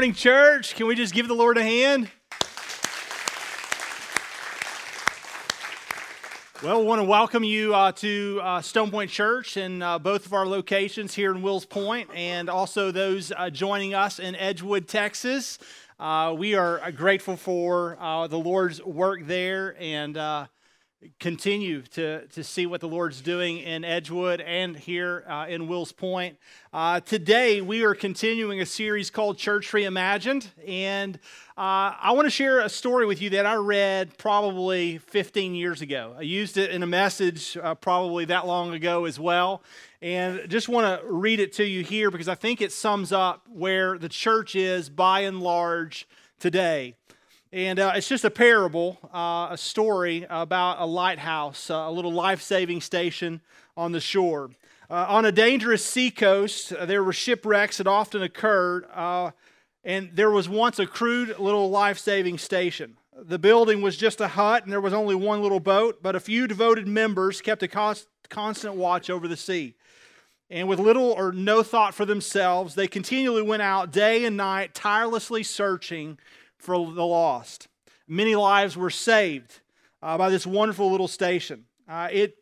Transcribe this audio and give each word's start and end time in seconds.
Morning, 0.00 0.14
church. 0.14 0.76
Can 0.76 0.86
we 0.86 0.94
just 0.94 1.12
give 1.12 1.28
the 1.28 1.34
Lord 1.34 1.58
a 1.58 1.62
hand? 1.62 2.08
Well, 6.62 6.80
we 6.80 6.86
want 6.86 7.00
to 7.00 7.04
welcome 7.04 7.44
you 7.44 7.74
uh, 7.74 7.92
to 7.92 8.40
uh, 8.42 8.62
Stone 8.62 8.92
Point 8.92 9.10
Church 9.10 9.58
and 9.58 9.82
uh, 9.82 9.98
both 9.98 10.24
of 10.24 10.32
our 10.32 10.46
locations 10.46 11.12
here 11.12 11.30
in 11.32 11.42
Wills 11.42 11.66
Point, 11.66 12.08
and 12.14 12.48
also 12.48 12.90
those 12.90 13.30
uh, 13.36 13.50
joining 13.50 13.92
us 13.92 14.18
in 14.18 14.34
Edgewood, 14.36 14.88
Texas. 14.88 15.58
Uh, 15.98 16.34
we 16.34 16.54
are 16.54 16.80
uh, 16.80 16.90
grateful 16.90 17.36
for 17.36 17.98
the 18.30 18.38
Lord's 18.38 18.82
work 18.82 19.26
there 19.26 19.76
and 19.78 20.14
continue 21.18 21.80
to, 21.80 22.26
to 22.26 22.44
see 22.44 22.66
what 22.66 22.80
the 22.82 22.88
Lord's 22.88 23.22
doing 23.22 23.58
in 23.58 23.84
Edgewood 23.84 24.40
and 24.40 24.76
here 24.76 25.24
uh, 25.26 25.46
in 25.48 25.66
Wills 25.66 25.92
Point. 25.92 26.36
Uh, 26.74 27.00
today, 27.00 27.62
we 27.62 27.84
are 27.84 27.94
continuing 27.94 28.60
a 28.60 28.66
series 28.66 29.08
called 29.10 29.38
Church 29.38 29.70
Reimagined, 29.72 30.48
and 30.66 31.16
uh, 31.56 31.96
I 32.00 32.12
want 32.12 32.26
to 32.26 32.30
share 32.30 32.60
a 32.60 32.68
story 32.68 33.06
with 33.06 33.22
you 33.22 33.30
that 33.30 33.46
I 33.46 33.54
read 33.54 34.18
probably 34.18 34.98
15 34.98 35.54
years 35.54 35.80
ago. 35.80 36.14
I 36.18 36.22
used 36.22 36.58
it 36.58 36.70
in 36.70 36.82
a 36.82 36.86
message 36.86 37.56
uh, 37.56 37.74
probably 37.76 38.26
that 38.26 38.46
long 38.46 38.74
ago 38.74 39.06
as 39.06 39.18
well, 39.18 39.62
and 40.02 40.50
just 40.50 40.68
want 40.68 41.00
to 41.00 41.06
read 41.10 41.40
it 41.40 41.54
to 41.54 41.64
you 41.64 41.82
here 41.82 42.10
because 42.10 42.28
I 42.28 42.34
think 42.34 42.60
it 42.60 42.72
sums 42.72 43.10
up 43.10 43.46
where 43.48 43.96
the 43.96 44.08
church 44.10 44.54
is 44.54 44.90
by 44.90 45.20
and 45.20 45.40
large 45.40 46.06
today. 46.38 46.96
And 47.52 47.80
uh, 47.80 47.92
it's 47.96 48.06
just 48.06 48.24
a 48.24 48.30
parable, 48.30 48.96
uh, 49.12 49.48
a 49.50 49.58
story 49.58 50.24
about 50.30 50.76
a 50.78 50.86
lighthouse, 50.86 51.68
uh, 51.68 51.74
a 51.74 51.90
little 51.90 52.12
life 52.12 52.42
saving 52.42 52.80
station 52.80 53.40
on 53.76 53.90
the 53.90 54.00
shore. 54.00 54.50
Uh, 54.88 55.06
on 55.08 55.24
a 55.24 55.32
dangerous 55.32 55.84
seacoast, 55.84 56.72
uh, 56.72 56.86
there 56.86 57.02
were 57.02 57.12
shipwrecks 57.12 57.78
that 57.78 57.88
often 57.88 58.22
occurred, 58.22 58.86
uh, 58.94 59.32
and 59.82 60.10
there 60.14 60.30
was 60.30 60.48
once 60.48 60.78
a 60.78 60.86
crude 60.86 61.40
little 61.40 61.68
life 61.68 61.98
saving 61.98 62.38
station. 62.38 62.96
The 63.18 63.38
building 63.38 63.82
was 63.82 63.96
just 63.96 64.20
a 64.20 64.28
hut, 64.28 64.62
and 64.62 64.72
there 64.72 64.80
was 64.80 64.92
only 64.92 65.16
one 65.16 65.42
little 65.42 65.58
boat, 65.58 66.00
but 66.02 66.14
a 66.14 66.20
few 66.20 66.46
devoted 66.46 66.86
members 66.86 67.40
kept 67.40 67.64
a 67.64 67.68
const- 67.68 68.06
constant 68.28 68.76
watch 68.76 69.10
over 69.10 69.26
the 69.26 69.36
sea. 69.36 69.74
And 70.50 70.68
with 70.68 70.78
little 70.78 71.10
or 71.10 71.32
no 71.32 71.64
thought 71.64 71.94
for 71.94 72.04
themselves, 72.04 72.76
they 72.76 72.86
continually 72.86 73.42
went 73.42 73.62
out 73.62 73.90
day 73.90 74.24
and 74.24 74.36
night, 74.36 74.72
tirelessly 74.72 75.42
searching 75.42 76.16
for 76.60 76.76
the 76.76 77.04
lost. 77.04 77.68
Many 78.06 78.34
lives 78.34 78.76
were 78.76 78.90
saved 78.90 79.60
uh, 80.02 80.18
by 80.18 80.30
this 80.30 80.46
wonderful 80.46 80.90
little 80.90 81.08
station. 81.08 81.64
Uh, 81.88 82.08
it 82.12 82.36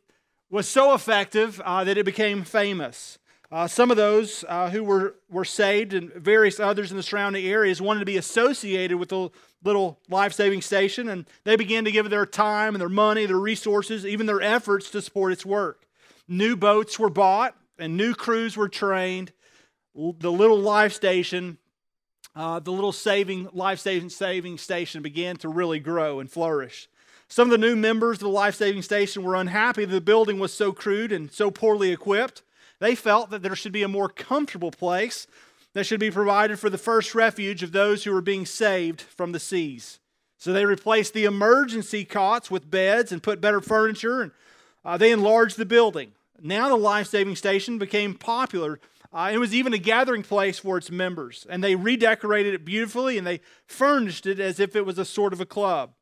was 0.50 0.68
so 0.68 0.94
effective 0.94 1.60
uh, 1.64 1.84
that 1.84 1.96
it 1.96 2.04
became 2.04 2.42
famous. 2.42 3.18
Uh, 3.50 3.66
some 3.66 3.90
of 3.90 3.96
those 3.96 4.44
uh, 4.48 4.68
who 4.68 4.84
were, 4.84 5.14
were 5.30 5.44
saved 5.44 5.94
and 5.94 6.12
various 6.12 6.60
others 6.60 6.90
in 6.90 6.96
the 6.96 7.02
surrounding 7.02 7.46
areas 7.46 7.80
wanted 7.80 8.00
to 8.00 8.06
be 8.06 8.18
associated 8.18 8.98
with 8.98 9.08
the 9.08 9.30
little 9.64 9.98
life 10.10 10.32
saving 10.34 10.60
station, 10.60 11.08
and 11.08 11.26
they 11.44 11.56
began 11.56 11.84
to 11.84 11.90
give 11.90 12.10
their 12.10 12.26
time 12.26 12.74
and 12.74 12.80
their 12.80 12.90
money, 12.90 13.24
their 13.24 13.36
resources, 13.36 14.04
even 14.04 14.26
their 14.26 14.42
efforts 14.42 14.90
to 14.90 15.00
support 15.00 15.32
its 15.32 15.46
work. 15.46 15.86
New 16.26 16.56
boats 16.56 16.98
were 16.98 17.08
bought 17.08 17.56
and 17.78 17.96
new 17.96 18.14
crews 18.14 18.56
were 18.56 18.68
trained. 18.68 19.32
The 19.94 20.30
little 20.30 20.58
life 20.58 20.92
station 20.92 21.58
uh, 22.38 22.60
the 22.60 22.70
little 22.70 22.92
saving, 22.92 23.48
life 23.52 23.80
saving, 23.80 24.08
saving 24.08 24.58
station 24.58 25.02
began 25.02 25.36
to 25.38 25.48
really 25.48 25.80
grow 25.80 26.20
and 26.20 26.30
flourish. 26.30 26.88
Some 27.26 27.48
of 27.48 27.50
the 27.50 27.66
new 27.66 27.74
members 27.74 28.18
of 28.18 28.20
the 28.20 28.28
life 28.28 28.54
saving 28.54 28.82
station 28.82 29.24
were 29.24 29.34
unhappy 29.34 29.84
that 29.84 29.92
the 29.92 30.00
building 30.00 30.38
was 30.38 30.52
so 30.52 30.72
crude 30.72 31.10
and 31.10 31.32
so 31.32 31.50
poorly 31.50 31.90
equipped. 31.90 32.42
They 32.78 32.94
felt 32.94 33.30
that 33.30 33.42
there 33.42 33.56
should 33.56 33.72
be 33.72 33.82
a 33.82 33.88
more 33.88 34.08
comfortable 34.08 34.70
place 34.70 35.26
that 35.72 35.82
should 35.84 35.98
be 35.98 36.12
provided 36.12 36.60
for 36.60 36.70
the 36.70 36.78
first 36.78 37.12
refuge 37.12 37.64
of 37.64 37.72
those 37.72 38.04
who 38.04 38.12
were 38.12 38.22
being 38.22 38.46
saved 38.46 39.00
from 39.00 39.32
the 39.32 39.40
seas. 39.40 39.98
So 40.38 40.52
they 40.52 40.64
replaced 40.64 41.14
the 41.14 41.24
emergency 41.24 42.04
cots 42.04 42.52
with 42.52 42.70
beds 42.70 43.10
and 43.10 43.20
put 43.20 43.40
better 43.40 43.60
furniture, 43.60 44.22
and 44.22 44.32
uh, 44.84 44.96
they 44.96 45.10
enlarged 45.10 45.56
the 45.56 45.66
building. 45.66 46.12
Now 46.40 46.68
the 46.68 46.76
life 46.76 47.08
saving 47.08 47.34
station 47.34 47.78
became 47.78 48.14
popular 48.14 48.78
uh, 49.12 49.30
it 49.32 49.38
was 49.38 49.54
even 49.54 49.72
a 49.72 49.78
gathering 49.78 50.22
place 50.22 50.58
for 50.58 50.76
its 50.76 50.90
members, 50.90 51.46
and 51.48 51.64
they 51.64 51.74
redecorated 51.74 52.54
it 52.54 52.64
beautifully 52.64 53.16
and 53.16 53.26
they 53.26 53.40
furnished 53.66 54.26
it 54.26 54.38
as 54.38 54.60
if 54.60 54.76
it 54.76 54.84
was 54.84 54.98
a 54.98 55.04
sort 55.04 55.32
of 55.32 55.40
a 55.40 55.46
club. 55.46 55.92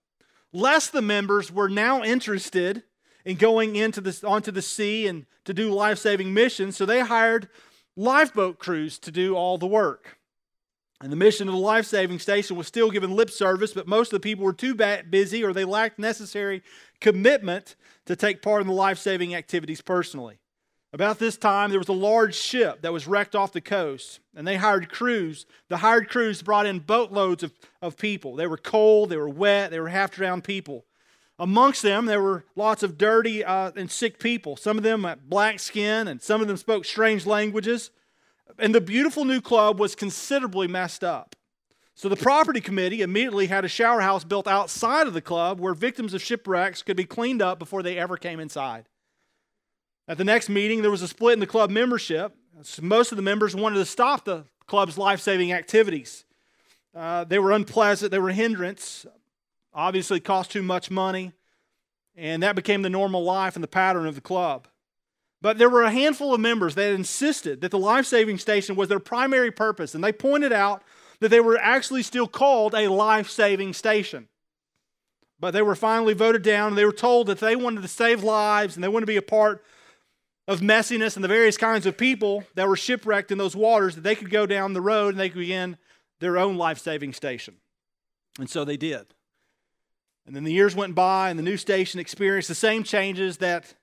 Less 0.53 0.89
the 0.89 1.03
members 1.03 1.53
were 1.53 1.69
now 1.69 2.03
interested 2.03 2.83
in 3.25 3.37
going 3.37 3.77
into 3.77 4.01
the, 4.01 4.27
onto 4.27 4.51
the 4.51 4.63
sea 4.63 5.07
and 5.07 5.27
to 5.45 5.55
do 5.55 5.73
life 5.73 5.99
saving 5.99 6.35
missions, 6.35 6.77
so 6.77 6.87
they 6.87 7.01
hired 7.01 7.49
lifeboat 7.97 8.59
crews 8.59 8.99
to 9.01 9.11
do 9.11 9.37
all 9.37 9.59
the 9.59 9.67
work. 9.67 10.19
And 11.01 11.13
the 11.13 11.17
mission 11.17 11.47
of 11.47 11.55
the 11.55 11.61
life 11.61 11.85
saving 11.87 12.19
station 12.21 12.57
was 12.57 12.67
still 12.67 12.91
given 12.91 13.15
lip 13.15 13.31
service, 13.31 13.75
but 13.75 13.87
most 13.87 14.13
of 14.13 14.17
the 14.17 14.21
people 14.21 14.45
were 14.45 14.53
too 14.53 14.75
busy 14.75 15.45
or 15.45 15.53
they 15.53 15.65
lacked 15.65 15.99
necessary 15.99 16.63
commitment 17.01 17.77
to 18.07 18.17
take 18.17 18.41
part 18.41 18.63
in 18.63 18.67
the 18.67 18.73
life 18.73 18.99
saving 18.99 19.35
activities 19.35 19.83
personally. 19.83 20.39
About 20.97 21.19
this 21.19 21.37
time, 21.37 21.69
there 21.69 21.79
was 21.79 21.91
a 21.91 21.93
large 21.93 22.35
ship 22.35 22.81
that 22.81 22.91
was 22.91 23.07
wrecked 23.07 23.37
off 23.37 23.53
the 23.53 23.61
coast, 23.61 24.19
and 24.35 24.49
they 24.49 24.57
hired 24.57 24.89
crews. 24.89 25.45
The 25.69 25.77
hired 25.77 26.09
crews 26.09 26.41
brought 26.41 26.65
in 26.65 26.79
boatloads 26.79 27.43
of, 27.43 27.53
of 27.83 27.99
people. 27.99 28.35
They 28.35 28.47
were 28.47 28.57
cold, 28.57 29.11
they 29.11 29.19
were 29.19 29.29
wet, 29.29 29.71
they 29.71 29.79
were 29.79 29.91
half 29.91 30.13
drowned 30.13 30.45
people. 30.45 30.87
Amongst 31.39 31.83
them, 31.83 32.07
there 32.07 32.23
were 32.23 32.47
lots 32.55 32.83
of 32.83 32.97
dirty 32.97 33.45
uh, 33.45 33.73
and 33.77 33.91
sick 33.91 34.19
people. 34.19 34.57
Some 34.57 34.79
of 34.79 34.85
them 34.85 35.05
had 35.05 35.29
black 35.29 35.61
skin, 35.61 36.09
and 36.09 36.23
some 36.23 36.41
of 36.41 36.49
them 36.49 36.57
spoke 36.57 36.87
strange 36.87 37.27
languages. 37.27 37.91
And 38.59 38.75
the 38.75 38.81
beautiful 38.81 39.27
new 39.27 39.43
club 39.43 39.79
was 39.79 39.95
considerably 39.95 40.67
messed 40.67 41.05
up. 41.05 41.37
So 41.95 42.09
the 42.09 42.17
property 42.17 42.63
committee 42.63 43.03
immediately 43.03 43.49
had 43.49 43.67
a 43.67 43.69
shower 43.69 44.01
house 44.01 44.25
built 44.25 44.49
outside 44.49 45.07
of 45.07 45.13
the 45.13 45.21
club 45.21 45.61
where 45.61 45.75
victims 45.75 46.15
of 46.15 46.23
shipwrecks 46.23 46.83
could 46.83 46.97
be 46.97 47.05
cleaned 47.05 47.43
up 47.43 47.59
before 47.59 47.83
they 47.83 47.99
ever 47.99 48.17
came 48.17 48.41
inside. 48.41 48.87
At 50.09 50.19
the 50.19 50.25
next 50.25 50.49
meeting, 50.49 50.83
there 50.83 50.91
was 50.91 51.03
a 51.03 51.09
split 51.09 51.33
in 51.33 51.41
the 51.41 51.47
club 51.47 51.71
membership. 51.71 52.37
Most 52.81 53.11
of 53.11 53.17
the 53.17 53.23
members 53.23 53.57
wanted 53.57 53.77
to 53.77 53.85
stop 53.85 54.25
the 54.25 54.45
club's 54.67 54.97
life 54.97 55.21
saving 55.21 55.53
activities. 55.53 56.25
Uh, 56.95 57.25
they 57.25 57.39
were 57.39 57.53
unpleasant, 57.53 58.11
they 58.11 58.19
were 58.19 58.31
a 58.31 58.35
hindrance, 58.35 59.05
obviously, 59.75 60.19
cost 60.19 60.51
too 60.51 60.63
much 60.63 60.91
money, 60.91 61.33
and 62.17 62.43
that 62.43 62.57
became 62.57 62.81
the 62.81 62.89
normal 62.89 63.23
life 63.23 63.55
and 63.55 63.63
the 63.63 63.69
pattern 63.69 64.07
of 64.07 64.15
the 64.15 64.21
club. 64.21 64.67
But 65.43 65.59
there 65.59 65.69
were 65.69 65.83
a 65.83 65.91
handful 65.91 66.33
of 66.33 66.41
members 66.41 66.75
that 66.77 66.93
insisted 66.93 67.61
that 67.61 67.71
the 67.71 67.79
life 67.79 68.07
saving 68.07 68.39
station 68.39 68.77
was 68.77 68.89
their 68.89 69.01
primary 69.01 69.51
purpose, 69.51 69.95
and 69.95 70.03
they 70.03 70.13
pointed 70.13 70.53
out 70.53 70.83
that 71.21 71.29
they 71.29 71.41
were 71.41 71.59
actually 71.59 72.03
still 72.03 72.27
called 72.27 72.75
a 72.75 72.89
life 72.89 73.29
saving 73.29 73.75
station. 73.75 74.29
But 75.39 75.51
they 75.51 75.63
were 75.63 75.75
finally 75.75 76.15
voted 76.15 76.43
down, 76.43 76.69
and 76.69 76.79
they 76.79 76.87
were 76.87 76.93
told 76.93 77.27
that 77.27 77.41
they 77.41 77.57
wanted 77.57 77.83
to 77.83 77.89
save 77.89 78.25
lives 78.25 78.75
and 78.75 78.83
they 78.83 78.89
wanted 78.89 79.05
to 79.05 79.13
be 79.13 79.19
a 79.19 79.23
part 79.23 79.63
of 80.49 80.61
messiness 80.61 81.17
and 81.17 81.25
the 81.25 81.29
various 81.29 81.57
kinds 81.57 81.87
of 81.87 81.97
people 81.97 82.45
that 82.55 82.69
were 82.69 82.77
shipwrecked 82.77 83.33
in 83.33 83.39
those 83.39 83.57
waters 83.57 83.95
that 83.97 84.03
they 84.03 84.15
could 84.15 84.31
go 84.31 84.47
down 84.47 84.73
the 84.73 84.81
road 84.81 85.15
and 85.15 85.21
they 85.21 85.29
could 85.29 85.41
begin 85.41 85.77
their 86.21 86.39
own 86.39 86.57
life 86.57 86.79
saving 86.79 87.13
station. 87.13 87.57
And 88.39 88.49
so 88.49 88.65
they 88.65 88.77
did. 88.77 89.07
And 90.27 90.35
then 90.35 90.45
the 90.45 90.53
years 90.53 90.75
went 90.75 90.95
by, 90.95 91.31
and 91.31 91.39
the 91.39 91.43
new 91.43 91.57
station 91.57 92.01
experienced 92.01 92.49
the 92.49 92.55
same 92.55 92.83
changes 92.83 93.39
that 93.39 93.75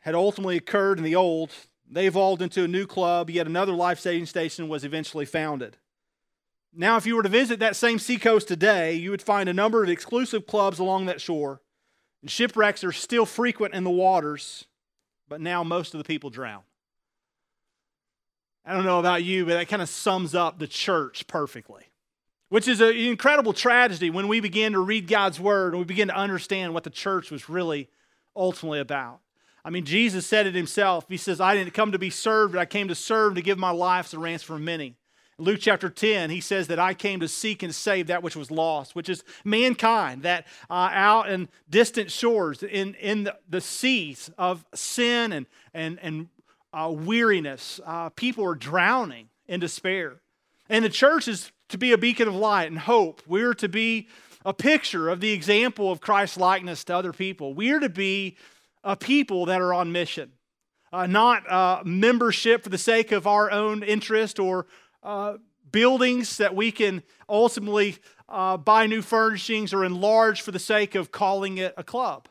had 0.00 0.14
ultimately 0.14 0.56
occurred 0.56 0.98
in 0.98 1.04
the 1.04 1.16
old. 1.16 1.52
They 1.90 2.06
evolved 2.06 2.42
into 2.42 2.64
a 2.64 2.68
new 2.68 2.86
club, 2.86 3.30
yet 3.30 3.46
another 3.46 3.72
life 3.72 4.00
saving 4.00 4.26
station 4.26 4.68
was 4.68 4.84
eventually 4.84 5.24
founded. 5.24 5.76
Now, 6.74 6.96
if 6.96 7.06
you 7.06 7.16
were 7.16 7.22
to 7.22 7.28
visit 7.28 7.60
that 7.60 7.76
same 7.76 7.98
seacoast 7.98 8.46
today, 8.46 8.94
you 8.94 9.10
would 9.10 9.22
find 9.22 9.48
a 9.48 9.54
number 9.54 9.82
of 9.82 9.88
exclusive 9.88 10.46
clubs 10.46 10.78
along 10.78 11.06
that 11.06 11.20
shore. 11.20 11.60
And 12.22 12.30
shipwrecks 12.30 12.84
are 12.84 12.92
still 12.92 13.24
frequent 13.24 13.74
in 13.74 13.84
the 13.84 13.90
waters, 13.90 14.66
but 15.28 15.40
now 15.40 15.62
most 15.62 15.94
of 15.94 15.98
the 15.98 16.04
people 16.04 16.30
drown. 16.30 16.62
I 18.64 18.74
don't 18.74 18.84
know 18.84 18.98
about 18.98 19.24
you, 19.24 19.46
but 19.46 19.54
that 19.54 19.68
kind 19.68 19.80
of 19.80 19.88
sums 19.88 20.34
up 20.34 20.58
the 20.58 20.66
church 20.66 21.26
perfectly, 21.26 21.84
which 22.50 22.68
is 22.68 22.80
an 22.80 22.94
incredible 22.94 23.52
tragedy 23.52 24.10
when 24.10 24.28
we 24.28 24.40
begin 24.40 24.72
to 24.72 24.80
read 24.80 25.08
God's 25.08 25.40
word 25.40 25.72
and 25.72 25.78
we 25.78 25.86
begin 25.86 26.08
to 26.08 26.16
understand 26.16 26.74
what 26.74 26.84
the 26.84 26.90
church 26.90 27.30
was 27.30 27.48
really 27.48 27.88
ultimately 28.36 28.80
about. 28.80 29.20
I 29.64 29.70
mean, 29.70 29.84
Jesus 29.84 30.26
said 30.26 30.46
it 30.46 30.54
himself. 30.54 31.06
He 31.08 31.16
says, 31.16 31.40
I 31.40 31.54
didn't 31.54 31.74
come 31.74 31.92
to 31.92 31.98
be 31.98 32.10
served, 32.10 32.52
but 32.52 32.60
I 32.60 32.66
came 32.66 32.88
to 32.88 32.94
serve 32.94 33.34
to 33.34 33.42
give 33.42 33.58
my 33.58 33.70
life 33.70 34.06
as 34.06 34.14
a 34.14 34.18
ransom 34.18 34.56
for 34.56 34.58
many. 34.58 34.96
Luke 35.40 35.60
chapter 35.60 35.88
10, 35.88 36.30
he 36.30 36.40
says 36.40 36.66
that 36.66 36.80
I 36.80 36.94
came 36.94 37.20
to 37.20 37.28
seek 37.28 37.62
and 37.62 37.72
save 37.72 38.08
that 38.08 38.24
which 38.24 38.34
was 38.34 38.50
lost, 38.50 38.96
which 38.96 39.08
is 39.08 39.22
mankind, 39.44 40.24
that 40.24 40.46
uh, 40.68 40.90
out 40.92 41.30
in 41.30 41.48
distant 41.70 42.10
shores, 42.10 42.64
in, 42.64 42.94
in 42.94 43.24
the, 43.24 43.36
the 43.48 43.60
seas 43.60 44.30
of 44.36 44.64
sin 44.74 45.32
and, 45.32 45.46
and, 45.72 46.00
and 46.02 46.28
uh, 46.72 46.90
weariness, 46.92 47.78
uh, 47.86 48.08
people 48.10 48.44
are 48.44 48.56
drowning 48.56 49.28
in 49.46 49.60
despair. 49.60 50.16
And 50.68 50.84
the 50.84 50.90
church 50.90 51.28
is 51.28 51.52
to 51.68 51.78
be 51.78 51.92
a 51.92 51.98
beacon 51.98 52.26
of 52.26 52.34
light 52.34 52.68
and 52.68 52.78
hope. 52.80 53.22
We're 53.24 53.54
to 53.54 53.68
be 53.68 54.08
a 54.44 54.52
picture 54.52 55.08
of 55.08 55.20
the 55.20 55.30
example 55.30 55.92
of 55.92 56.00
Christ's 56.00 56.36
likeness 56.36 56.82
to 56.84 56.96
other 56.96 57.12
people. 57.12 57.54
We're 57.54 57.80
to 57.80 57.88
be 57.88 58.36
a 58.82 58.96
people 58.96 59.46
that 59.46 59.60
are 59.60 59.72
on 59.72 59.92
mission, 59.92 60.32
uh, 60.92 61.06
not 61.06 61.48
uh, 61.48 61.82
membership 61.84 62.64
for 62.64 62.70
the 62.70 62.78
sake 62.78 63.12
of 63.12 63.26
our 63.26 63.52
own 63.52 63.84
interest 63.84 64.40
or 64.40 64.66
uh, 65.08 65.38
buildings 65.72 66.36
that 66.36 66.54
we 66.54 66.70
can 66.70 67.02
ultimately 67.30 67.96
uh, 68.28 68.58
buy 68.58 68.86
new 68.86 69.00
furnishings 69.00 69.72
or 69.72 69.82
enlarge 69.82 70.42
for 70.42 70.52
the 70.52 70.58
sake 70.58 70.94
of 70.94 71.10
calling 71.10 71.56
it 71.56 71.72
a 71.78 71.82
club. 71.82 72.28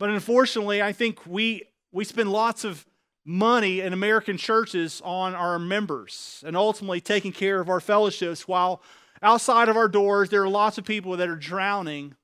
But 0.00 0.10
unfortunately, 0.10 0.82
I 0.82 0.92
think 0.92 1.24
we, 1.24 1.62
we 1.92 2.04
spend 2.04 2.32
lots 2.32 2.64
of 2.64 2.84
money 3.24 3.78
in 3.78 3.92
American 3.92 4.36
churches 4.36 5.00
on 5.04 5.36
our 5.36 5.56
members 5.60 6.42
and 6.44 6.56
ultimately 6.56 7.00
taking 7.00 7.30
care 7.30 7.60
of 7.60 7.68
our 7.68 7.80
fellowships 7.80 8.48
while 8.48 8.82
outside 9.22 9.68
of 9.68 9.76
our 9.76 9.88
doors 9.88 10.30
there 10.30 10.42
are 10.42 10.48
lots 10.48 10.78
of 10.78 10.84
people 10.84 11.16
that 11.16 11.28
are 11.28 11.36
drowning 11.36 12.16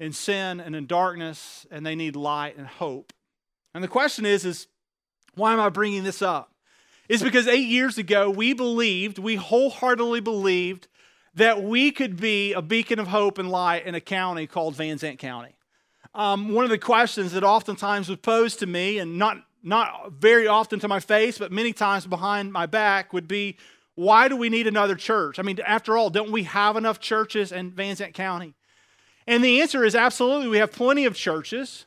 in 0.00 0.12
sin 0.12 0.58
and 0.58 0.74
in 0.74 0.84
darkness 0.84 1.64
and 1.70 1.86
they 1.86 1.94
need 1.94 2.16
light 2.16 2.58
and 2.58 2.66
hope. 2.66 3.12
And 3.72 3.84
the 3.84 3.88
question 3.88 4.26
is 4.26 4.44
is 4.44 4.66
why 5.36 5.52
am 5.52 5.60
I 5.60 5.68
bringing 5.68 6.02
this 6.02 6.22
up? 6.22 6.50
It's 7.08 7.22
because 7.22 7.46
8 7.46 7.56
years 7.58 7.98
ago 7.98 8.30
we 8.30 8.52
believed, 8.52 9.18
we 9.18 9.36
wholeheartedly 9.36 10.20
believed 10.20 10.88
that 11.34 11.62
we 11.62 11.92
could 11.92 12.18
be 12.18 12.52
a 12.52 12.62
beacon 12.62 12.98
of 12.98 13.08
hope 13.08 13.38
and 13.38 13.50
light 13.50 13.86
in 13.86 13.94
a 13.94 14.00
county 14.00 14.46
called 14.46 14.74
Van 14.74 14.98
Zandt 14.98 15.18
County. 15.18 15.54
Um, 16.14 16.52
one 16.52 16.64
of 16.64 16.70
the 16.70 16.78
questions 16.78 17.32
that 17.32 17.44
oftentimes 17.44 18.08
was 18.08 18.18
posed 18.18 18.58
to 18.60 18.66
me, 18.66 18.98
and 18.98 19.18
not 19.18 19.36
not 19.62 20.12
very 20.12 20.46
often 20.46 20.78
to 20.78 20.88
my 20.88 21.00
face, 21.00 21.38
but 21.38 21.50
many 21.50 21.72
times 21.72 22.06
behind 22.06 22.52
my 22.52 22.66
back, 22.66 23.12
would 23.12 23.28
be 23.28 23.56
why 23.96 24.28
do 24.28 24.36
we 24.36 24.48
need 24.48 24.66
another 24.66 24.94
church? 24.94 25.38
I 25.38 25.42
mean, 25.42 25.58
after 25.66 25.96
all, 25.96 26.08
don't 26.08 26.30
we 26.30 26.44
have 26.44 26.76
enough 26.76 27.00
churches 27.00 27.50
in 27.50 27.72
Van 27.72 27.96
Zandt 27.96 28.14
County? 28.14 28.54
And 29.26 29.42
the 29.42 29.60
answer 29.60 29.84
is 29.84 29.94
absolutely, 29.94 30.48
we 30.48 30.58
have 30.58 30.70
plenty 30.70 31.04
of 31.04 31.16
churches. 31.16 31.86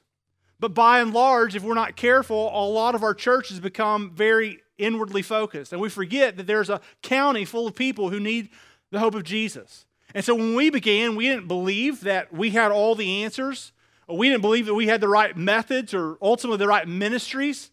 But 0.60 0.74
by 0.74 1.00
and 1.00 1.14
large, 1.14 1.56
if 1.56 1.64
we're 1.64 1.74
not 1.74 1.96
careful, 1.96 2.50
a 2.50 2.68
lot 2.68 2.96
of 2.96 3.04
our 3.04 3.14
churches 3.14 3.60
become 3.62 4.12
very 4.12 4.62
inwardly 4.80 5.22
focused. 5.22 5.72
And 5.72 5.82
we 5.82 5.90
forget 5.90 6.38
that 6.38 6.48
there's 6.48 6.70
a 6.70 6.82
county 7.02 7.46
full 7.46 7.68
of 7.68 7.76
people 7.76 8.10
who 8.10 8.20
need 8.20 8.50
the 8.92 9.00
hope 9.00 9.16
of 9.16 9.24
Jesus. 9.24 9.86
And 10.16 10.26
so 10.26 10.34
when 10.34 10.56
we 10.56 10.70
began, 10.70 11.16
we 11.16 11.28
didn't 11.28 11.48
believe 11.48 12.02
that 12.02 12.34
we 12.34 12.50
had 12.52 12.72
all 12.72 12.96
the 12.96 13.24
answers. 13.24 13.72
We 14.08 14.30
didn't 14.30 14.42
believe 14.42 14.66
that 14.66 14.74
we 14.74 14.88
had 14.88 15.02
the 15.02 15.08
right 15.08 15.38
methods 15.38 15.94
or 15.94 16.18
ultimately 16.22 16.58
the 16.58 16.68
right 16.68 16.88
ministries. 16.88 17.70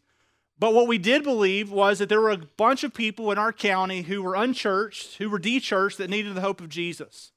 But 0.58 0.74
what 0.74 0.86
we 0.86 0.98
did 0.98 1.22
believe 1.22 1.70
was 1.70 1.98
that 1.98 2.08
there 2.08 2.20
were 2.20 2.30
a 2.30 2.38
bunch 2.38 2.84
of 2.84 2.94
people 2.94 3.30
in 3.30 3.38
our 3.38 3.52
county 3.52 4.02
who 4.02 4.22
were 4.22 4.34
unchurched, 4.34 5.16
who 5.16 5.30
were 5.30 5.38
dechurched, 5.38 5.96
that 5.96 6.10
needed 6.10 6.34
the 6.34 6.40
hope 6.40 6.60
of 6.60 6.68
Jesus. 6.68 7.32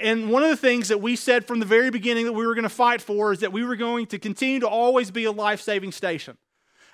And 0.00 0.30
one 0.30 0.42
of 0.42 0.50
the 0.50 0.56
things 0.56 0.88
that 0.88 1.00
we 1.00 1.14
said 1.14 1.46
from 1.46 1.60
the 1.60 1.66
very 1.66 1.90
beginning 1.90 2.26
that 2.26 2.32
we 2.32 2.46
were 2.46 2.54
going 2.54 2.64
to 2.64 2.68
fight 2.68 3.00
for 3.00 3.32
is 3.32 3.40
that 3.40 3.52
we 3.52 3.64
were 3.64 3.76
going 3.76 4.06
to 4.06 4.18
continue 4.18 4.60
to 4.60 4.68
always 4.68 5.10
be 5.10 5.24
a 5.24 5.32
life 5.32 5.60
saving 5.60 5.92
station. 5.92 6.36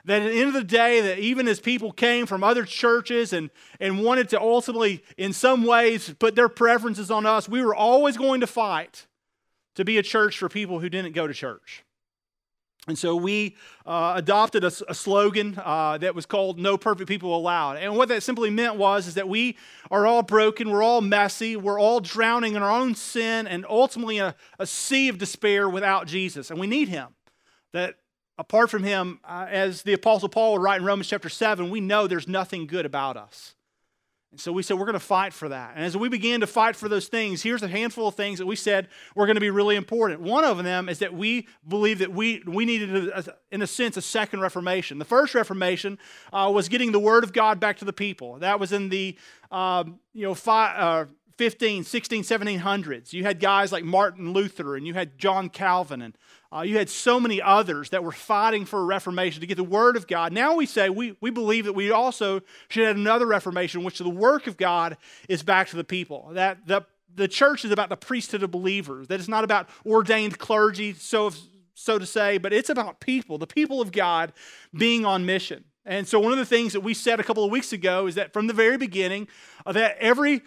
That 0.05 0.23
at 0.23 0.33
the 0.33 0.39
end 0.41 0.49
of 0.49 0.55
the 0.55 0.65
day, 0.65 1.01
that 1.01 1.19
even 1.19 1.47
as 1.47 1.61
people 1.61 1.93
came 1.93 2.27
from 2.27 2.43
other 2.43 2.65
churches 2.65 3.33
and, 3.33 3.51
and 3.79 4.03
wanted 4.03 4.29
to 4.31 4.41
ultimately, 4.41 5.05
in 5.17 5.33
some 5.33 5.65
ways, 5.65 6.15
put 6.19 6.35
their 6.35 6.49
preferences 6.49 7.11
on 7.11 7.27
us, 7.27 7.49
we 7.49 7.63
were 7.63 7.75
always 7.75 8.17
going 8.17 8.41
to 8.41 8.47
fight 8.47 9.07
to 9.75 9.85
be 9.85 9.99
a 9.99 10.03
church 10.03 10.39
for 10.39 10.49
people 10.49 10.81
who 10.81 10.89
didn't 10.89 11.15
go 11.15 11.27
to 11.27 11.35
church. 11.35 11.85
And 12.89 12.99
so 12.99 13.15
we 13.15 13.57
uh, 13.85 14.15
adopted 14.17 14.65
a, 14.65 14.73
a 14.89 14.95
slogan 14.95 15.61
uh, 15.63 15.99
that 15.99 16.15
was 16.15 16.25
called 16.25 16.59
"No 16.59 16.79
Perfect 16.79 17.09
People 17.09 17.37
Allowed." 17.37 17.77
And 17.77 17.95
what 17.95 18.09
that 18.09 18.23
simply 18.23 18.49
meant 18.49 18.77
was 18.77 19.07
is 19.07 19.15
that 19.15 19.29
we 19.29 19.59
are 19.91 20.07
all 20.07 20.23
broken, 20.23 20.71
we're 20.71 20.83
all 20.83 21.03
messy, 21.03 21.57
we're 21.57 21.79
all 21.79 22.01
drowning 22.01 22.57
in 22.57 22.63
our 22.63 22.71
own 22.71 22.95
sin, 22.95 23.47
and 23.47 23.67
ultimately 23.69 24.19
a, 24.19 24.35
a 24.59 24.67
sea 24.67 25.09
of 25.09 25.19
despair 25.19 25.69
without 25.69 26.07
Jesus, 26.07 26.51
and 26.51 26.59
we 26.59 26.67
need 26.67 26.89
Him. 26.89 27.09
That 27.73 27.97
apart 28.41 28.71
from 28.71 28.83
Him, 28.83 29.21
uh, 29.23 29.47
as 29.51 29.83
the 29.83 29.93
Apostle 29.93 30.31
Paul 30.31 30.55
would 30.55 30.63
write 30.63 30.81
in 30.81 30.87
Romans 30.87 31.09
chapter 31.09 31.29
seven, 31.29 31.69
we 31.69 31.81
know 31.81 32.07
there's 32.07 32.27
nothing 32.27 32.67
good 32.67 32.87
about 32.87 33.19
us. 33.19 33.55
And 34.31 34.41
so 34.41 34.51
we 34.51 34.63
said 34.63 34.79
we're 34.79 34.87
going 34.87 34.95
to 34.95 35.01
fight 35.01 35.33
for 35.35 35.49
that. 35.49 35.73
And 35.75 35.85
as 35.85 35.97
we 35.97 36.09
began 36.09 36.41
to 36.41 36.47
fight 36.47 36.75
for 36.75 36.89
those 36.89 37.09
things, 37.09 37.43
here's 37.43 37.63
a 37.63 37.69
handful 37.69 38.09
of 38.09 38.15
things 38.15 38.39
that 38.39 38.47
we 38.47 38.57
said 38.57 38.89
were 39.15 39.27
going 39.27 39.35
to 39.35 39.41
be 39.41 39.51
really 39.51 39.77
important. 39.77 40.21
One 40.21 40.45
of 40.45 40.63
them 40.63 40.89
is 40.89 41.01
that 41.01 41.13
we 41.13 41.49
believe 41.69 41.99
that 41.99 42.13
we, 42.13 42.43
we 42.47 42.65
needed, 42.65 43.09
a, 43.09 43.37
in 43.51 43.61
a 43.61 43.67
sense, 43.67 43.97
a 43.97 44.03
second 44.03 44.41
Reformation. 44.41 44.99
The 44.99 45.05
first 45.05 45.35
Reformation 45.35 45.99
uh, 46.33 46.51
was 46.55 46.69
getting 46.69 46.93
the 46.93 47.01
Word 47.01 47.25
of 47.25 47.33
God 47.33 47.61
back 47.61 47.77
to 47.79 47.85
the 47.85 47.93
people. 47.93 48.39
That 48.39 48.59
was 48.59 48.73
in 48.73 48.89
the 48.89 49.19
um, 49.51 49.99
you 50.15 50.23
know, 50.23 50.35
five, 50.35 50.79
uh, 50.79 51.11
15, 51.41 51.85
16, 51.85 52.23
1700s. 52.23 53.13
You 53.13 53.25
had 53.25 53.41
guys 53.41 53.73
like 53.73 53.83
Martin 53.83 54.33
Luther 54.33 54.77
and 54.77 54.87
you 54.87 54.95
had 54.95 55.19
John 55.19 55.49
Calvin 55.49 56.03
and 56.03 56.17
uh, 56.53 56.63
you 56.63 56.77
had 56.79 56.91
so 56.91 57.21
many 57.21 57.41
others 57.41 57.91
that 57.91 58.03
were 58.03 58.13
fighting 58.13 58.65
for 58.65 58.81
a 58.81 58.85
reformation 58.85 59.41
to 59.41 59.47
get 59.47 59.57
the 59.57 59.65
Word 59.65 59.97
of 59.97 60.07
God. 60.07 60.33
Now 60.33 60.57
we 60.57 60.67
say 60.67 60.91
we, 60.91 61.17
we 61.21 61.31
believe 61.31 61.65
that 61.67 61.75
we 61.75 61.93
also 61.93 62.41
should 62.69 62.87
have 62.87 62.97
another 62.97 63.27
reformation, 63.27 63.85
which 63.85 63.99
the 63.99 64.09
work 64.09 64.47
of 64.47 64.57
God 64.57 64.97
is 65.29 65.43
back 65.43 65.69
to 65.69 65.77
the 65.77 65.85
people. 65.85 66.31
That 66.33 66.67
the, 66.67 66.85
the 67.15 67.29
church 67.29 67.65
is 67.65 67.71
about 67.71 67.89
the 67.89 67.97
priesthood 67.97 68.43
of 68.43 68.51
believers, 68.51 69.07
that 69.09 69.21
it's 69.21 69.29
not 69.29 69.45
about 69.45 69.69
ordained 69.87 70.39
clergy, 70.39 70.93
so, 70.95 71.31
so 71.75 71.99
to 71.99 72.07
say, 72.07 72.39
but 72.39 72.53
it's 72.53 72.69
about 72.69 72.99
people, 72.99 73.39
the 73.39 73.47
people 73.47 73.81
of 73.81 73.93
God 73.93 74.33
being 74.75 75.05
on 75.05 75.25
mission. 75.25 75.65
And 75.87 76.07
so 76.07 76.19
one 76.19 76.33
of 76.33 76.39
the 76.39 76.45
things 76.45 76.73
that 76.73 76.81
we 76.81 76.95
said 76.95 77.21
a 77.21 77.25
couple 77.25 77.45
of 77.45 77.51
weeks 77.51 77.73
ago 77.73 78.07
is 78.07 78.17
that 78.17 78.33
from 78.33 78.49
the 78.49 78.53
very 78.53 78.77
beginning, 78.77 79.29
uh, 79.65 79.73
that 79.73 79.97
every 79.99 80.43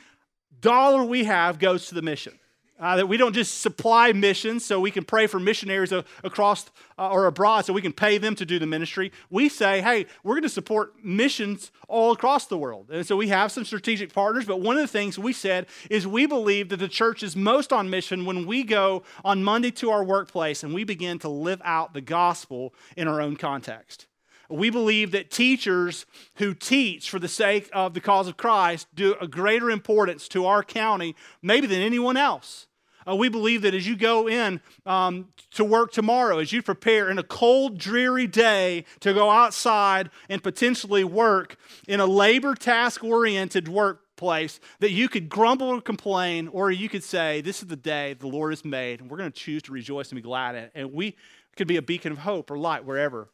dollar 0.59 1.03
we 1.03 1.23
have 1.23 1.59
goes 1.59 1.87
to 1.87 1.95
the 1.95 2.01
mission. 2.01 2.37
Uh, 2.79 2.95
that 2.97 3.07
we 3.07 3.17
don't 3.17 3.33
just 3.33 3.61
supply 3.61 4.11
missions 4.11 4.65
so 4.65 4.79
we 4.79 4.89
can 4.89 5.05
pray 5.05 5.27
for 5.27 5.39
missionaries 5.39 5.91
across 6.23 6.71
uh, 6.97 7.09
or 7.09 7.27
abroad 7.27 7.63
so 7.63 7.71
we 7.71 7.81
can 7.81 7.93
pay 7.93 8.17
them 8.17 8.35
to 8.35 8.45
do 8.45 8.57
the 8.57 8.65
ministry. 8.65 9.11
We 9.29 9.47
say, 9.47 9.79
hey, 9.81 10.07
we're 10.23 10.33
going 10.33 10.43
to 10.43 10.49
support 10.49 10.93
missions 11.03 11.71
all 11.87 12.11
across 12.11 12.47
the 12.47 12.57
world. 12.57 12.89
And 12.91 13.05
so 13.05 13.15
we 13.15 13.27
have 13.29 13.51
some 13.51 13.63
strategic 13.63 14.11
partners, 14.11 14.45
but 14.45 14.59
one 14.59 14.75
of 14.75 14.81
the 14.81 14.87
things 14.87 15.19
we 15.19 15.33
said 15.33 15.67
is 15.89 16.07
we 16.07 16.25
believe 16.25 16.69
that 16.69 16.77
the 16.77 16.87
church 16.87 17.21
is 17.21 17.35
most 17.35 17.71
on 17.71 17.89
mission 17.91 18.25
when 18.25 18.47
we 18.47 18.63
go 18.63 19.03
on 19.23 19.43
Monday 19.43 19.71
to 19.71 19.91
our 19.91 20.03
workplace 20.03 20.63
and 20.63 20.73
we 20.73 20.83
begin 20.83 21.19
to 21.19 21.29
live 21.29 21.61
out 21.63 21.93
the 21.93 22.01
gospel 22.01 22.73
in 22.97 23.07
our 23.07 23.21
own 23.21 23.35
context. 23.35 24.07
We 24.53 24.69
believe 24.69 25.11
that 25.11 25.31
teachers 25.31 26.05
who 26.35 26.53
teach 26.53 27.09
for 27.09 27.17
the 27.17 27.27
sake 27.27 27.69
of 27.73 27.95
the 27.95 28.01
cause 28.01 28.27
of 28.27 28.37
Christ 28.37 28.87
do 28.93 29.15
a 29.19 29.27
greater 29.27 29.71
importance 29.71 30.27
to 30.27 30.45
our 30.45 30.63
county, 30.63 31.15
maybe 31.41 31.65
than 31.65 31.81
anyone 31.81 32.17
else. 32.17 32.67
Uh, 33.07 33.15
we 33.15 33.29
believe 33.29 33.63
that 33.63 33.73
as 33.73 33.87
you 33.87 33.95
go 33.95 34.29
in 34.29 34.61
um, 34.85 35.29
to 35.51 35.65
work 35.65 35.91
tomorrow, 35.91 36.37
as 36.37 36.53
you 36.53 36.61
prepare 36.61 37.09
in 37.09 37.17
a 37.17 37.23
cold, 37.23 37.79
dreary 37.79 38.27
day 38.27 38.85
to 38.99 39.11
go 39.11 39.31
outside 39.31 40.11
and 40.29 40.43
potentially 40.43 41.03
work 41.03 41.57
in 41.87 41.99
a 41.99 42.05
labor 42.05 42.53
task 42.53 43.03
oriented 43.03 43.67
workplace, 43.67 44.59
that 44.79 44.91
you 44.91 45.09
could 45.09 45.29
grumble 45.29 45.67
or 45.67 45.81
complain, 45.81 46.47
or 46.49 46.69
you 46.69 46.89
could 46.89 47.03
say, 47.03 47.41
This 47.41 47.63
is 47.63 47.69
the 47.69 47.75
day 47.75 48.13
the 48.13 48.27
Lord 48.27 48.51
has 48.51 48.63
made, 48.63 49.01
and 49.01 49.09
we're 49.09 49.17
going 49.17 49.31
to 49.31 49.37
choose 49.37 49.63
to 49.63 49.71
rejoice 49.71 50.09
and 50.11 50.15
be 50.15 50.21
glad 50.21 50.53
in 50.53 50.65
it. 50.65 50.71
And 50.75 50.93
we 50.93 51.17
could 51.57 51.67
be 51.67 51.77
a 51.77 51.81
beacon 51.81 52.11
of 52.11 52.19
hope 52.19 52.51
or 52.51 52.57
light 52.59 52.85
wherever 52.85 53.29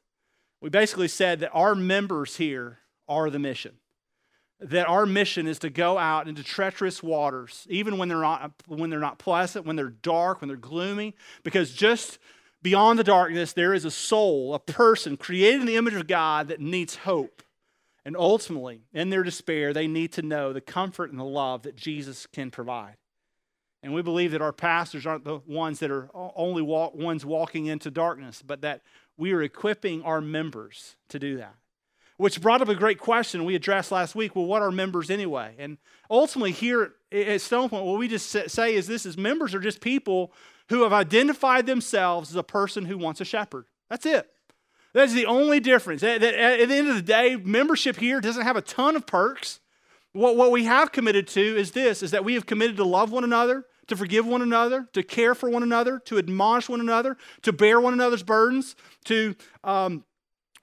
we 0.62 0.70
basically 0.70 1.08
said 1.08 1.40
that 1.40 1.52
our 1.52 1.76
members 1.76 2.38
here 2.38 2.80
are 3.08 3.30
the 3.30 3.40
mission. 3.40 3.76
That 4.60 4.88
our 4.88 5.06
mission 5.06 5.48
is 5.48 5.60
to 5.60 5.70
go 5.70 5.98
out 5.98 6.28
into 6.28 6.44
treacherous 6.44 7.02
waters, 7.02 7.66
even 7.70 7.98
when 7.98 8.10
they're 8.10 8.20
not, 8.20 8.52
when 8.68 8.90
they're 8.90 9.00
not 9.00 9.18
pleasant, 9.18 9.66
when 9.66 9.78
they're 9.78 9.90
dark, 9.90 10.42
when 10.42 10.50
they're 10.50 10.58
gloomy, 10.58 11.16
because 11.44 11.72
just 11.72 12.20
beyond 12.62 13.00
the 13.00 13.04
darkness, 13.06 13.54
there 13.54 13.74
is 13.74 13.86
a 13.86 13.92
soul, 13.92 14.54
a 14.54 14.60
person 14.60 15.16
created 15.16 15.62
in 15.62 15.68
the 15.68 15.78
image 15.78 15.94
of 15.94 16.08
God 16.08 16.50
that 16.50 16.60
needs 16.60 16.98
hope. 16.98 17.42
And 18.04 18.18
ultimately, 18.18 18.82
in 18.94 19.10
their 19.10 19.24
despair, 19.24 19.72
they 19.72 19.88
need 19.88 20.12
to 20.14 20.22
know 20.22 20.52
the 20.52 20.62
comfort 20.62 21.12
and 21.12 21.20
the 21.20 21.24
love 21.24 21.64
that 21.64 21.76
Jesus 21.76 22.28
can 22.28 22.52
provide. 22.52 22.96
And 23.82 23.94
we 23.94 24.02
believe 24.02 24.32
that 24.32 24.42
our 24.42 24.52
pastors 24.52 25.06
aren't 25.06 25.24
the 25.24 25.40
ones 25.48 25.80
that 25.80 25.92
are 25.92 26.10
only 26.14 26.62
walk, 26.62 26.96
ones 26.96 27.26
walking 27.26 27.68
into 27.68 27.90
darkness, 27.90 28.44
but 28.46 28.62
that 28.62 28.82
we 29.20 29.34
are 29.34 29.44
equipping 29.44 30.02
our 30.04 30.22
members 30.22 30.96
to 31.10 31.20
do 31.20 31.38
that. 31.38 31.54
Which 32.16 32.42
brought 32.42 32.62
up 32.62 32.70
a 32.70 32.76
great 32.76 33.00
question 33.00 33.46
we 33.46 33.56
addressed 33.56 33.92
last 33.92 34.16
week. 34.16 34.36
Well, 34.36 34.46
what 34.46 34.62
are 34.62 34.72
members 34.72 35.10
anyway? 35.10 35.56
And 35.60 35.78
ultimately, 36.10 36.52
here 36.52 36.94
at 37.12 37.42
Stone 37.42 37.70
Point, 37.70 37.86
what 37.86 38.00
we 38.00 38.08
just 38.08 38.30
say 38.50 38.76
is 38.76 38.88
this: 38.88 39.06
is 39.06 39.18
members 39.18 39.54
are 39.54 39.60
just 39.60 39.80
people 39.80 40.34
who 40.70 40.84
have 40.84 40.94
identified 40.94 41.66
themselves 41.66 42.30
as 42.30 42.36
a 42.36 42.44
person 42.44 42.86
who 42.86 42.98
wants 42.98 43.22
a 43.22 43.26
shepherd. 43.26 43.66
That's 43.90 44.06
it. 44.06 44.30
That's 44.94 45.14
the 45.14 45.28
only 45.28 45.60
difference. 45.60 46.04
At, 46.04 46.22
the 46.22 46.38
end 46.38 46.90
of 46.90 46.96
the 46.96 47.02
day, 47.02 47.36
membership 47.36 47.98
here 47.98 48.20
doesn't 48.20 48.44
have 48.44 48.58
a 48.58 48.62
ton 48.62 48.96
of 48.96 49.06
perks. 49.06 49.60
What, 50.14 50.36
what 50.36 50.52
we 50.52 50.66
have 50.66 50.92
committed 50.92 51.28
to 51.30 51.42
is 51.42 51.72
this: 51.72 52.04
is 52.04 52.12
that 52.12 52.26
we 52.26 52.34
have 52.34 52.46
committed 52.46 52.78
to 52.78 52.86
love 52.86 53.12
one 53.12 53.24
another, 53.24 53.66
to 53.90 53.96
forgive 53.96 54.26
one 54.26 54.42
another, 54.42 54.88
to 54.94 55.04
care 55.04 55.36
for 55.36 55.50
one 55.50 55.64
another, 55.64 56.00
to 56.06 56.18
admonish 56.18 56.70
one 56.70 56.80
another, 56.80 57.18
to 57.42 57.52
bear 57.52 57.80
one 57.80 57.94
another's 57.94 58.24
burdens, 58.24 58.76
to 59.06 59.36
um, 59.64 60.04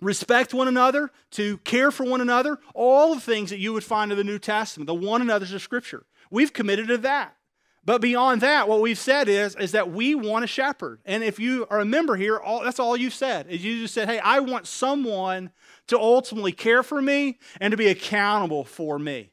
respect 0.00 0.54
one 0.54 0.68
another, 0.68 1.10
to 1.32 1.58
care 1.58 1.90
for 1.90 2.04
one 2.04 2.20
another, 2.20 2.58
all 2.74 3.14
the 3.14 3.20
things 3.20 3.50
that 3.50 3.58
you 3.58 3.72
would 3.72 3.84
find 3.84 4.10
in 4.10 4.18
the 4.18 4.24
New 4.24 4.38
Testament, 4.38 4.86
the 4.86 4.94
one 4.94 5.22
another's 5.22 5.52
of 5.52 5.62
Scripture. 5.62 6.06
We've 6.30 6.52
committed 6.52 6.88
to 6.88 6.98
that. 6.98 7.36
But 7.84 8.00
beyond 8.00 8.40
that, 8.40 8.68
what 8.68 8.80
we've 8.80 8.98
said 8.98 9.28
is, 9.28 9.54
is 9.54 9.70
that 9.70 9.92
we 9.92 10.16
want 10.16 10.42
a 10.42 10.48
shepherd. 10.48 11.00
And 11.04 11.22
if 11.22 11.38
you 11.38 11.68
are 11.70 11.78
a 11.78 11.84
member 11.84 12.16
here, 12.16 12.36
all, 12.36 12.64
that's 12.64 12.80
all 12.80 12.96
you've 12.96 13.14
said. 13.14 13.46
Is 13.48 13.64
you 13.64 13.82
just 13.82 13.94
said, 13.94 14.08
hey, 14.08 14.18
I 14.18 14.40
want 14.40 14.66
someone 14.66 15.52
to 15.86 15.96
ultimately 15.96 16.50
care 16.50 16.82
for 16.82 17.00
me 17.00 17.38
and 17.60 17.70
to 17.70 17.76
be 17.76 17.86
accountable 17.86 18.64
for 18.64 18.98
me. 18.98 19.30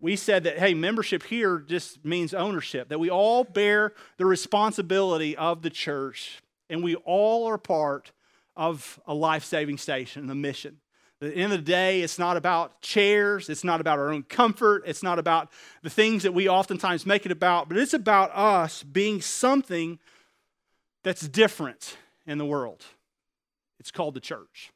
We 0.00 0.16
said 0.16 0.44
that, 0.44 0.58
hey, 0.58 0.74
membership 0.74 1.22
here 1.22 1.58
just 1.58 2.04
means 2.04 2.34
ownership, 2.34 2.88
that 2.90 3.00
we 3.00 3.10
all 3.10 3.44
bear 3.44 3.92
the 4.18 4.26
responsibility 4.26 5.36
of 5.36 5.62
the 5.62 5.70
church, 5.70 6.42
and 6.68 6.82
we 6.82 6.96
all 6.96 7.46
are 7.46 7.58
part 7.58 8.12
of 8.56 9.00
a 9.06 9.14
life 9.14 9.44
saving 9.44 9.78
station, 9.78 10.28
a 10.30 10.34
mission. 10.34 10.78
At 11.22 11.34
the 11.34 11.36
end 11.36 11.52
of 11.54 11.60
the 11.60 11.64
day, 11.64 12.02
it's 12.02 12.18
not 12.18 12.36
about 12.36 12.82
chairs, 12.82 13.48
it's 13.48 13.64
not 13.64 13.80
about 13.80 13.98
our 13.98 14.12
own 14.12 14.22
comfort, 14.22 14.82
it's 14.86 15.02
not 15.02 15.18
about 15.18 15.50
the 15.82 15.88
things 15.88 16.24
that 16.24 16.34
we 16.34 16.46
oftentimes 16.46 17.06
make 17.06 17.24
it 17.24 17.32
about, 17.32 17.68
but 17.68 17.78
it's 17.78 17.94
about 17.94 18.30
us 18.34 18.82
being 18.82 19.22
something 19.22 19.98
that's 21.02 21.26
different 21.26 21.96
in 22.26 22.36
the 22.36 22.44
world. 22.44 22.84
It's 23.78 23.90
called 23.90 24.12
the 24.12 24.20
church. 24.20 24.72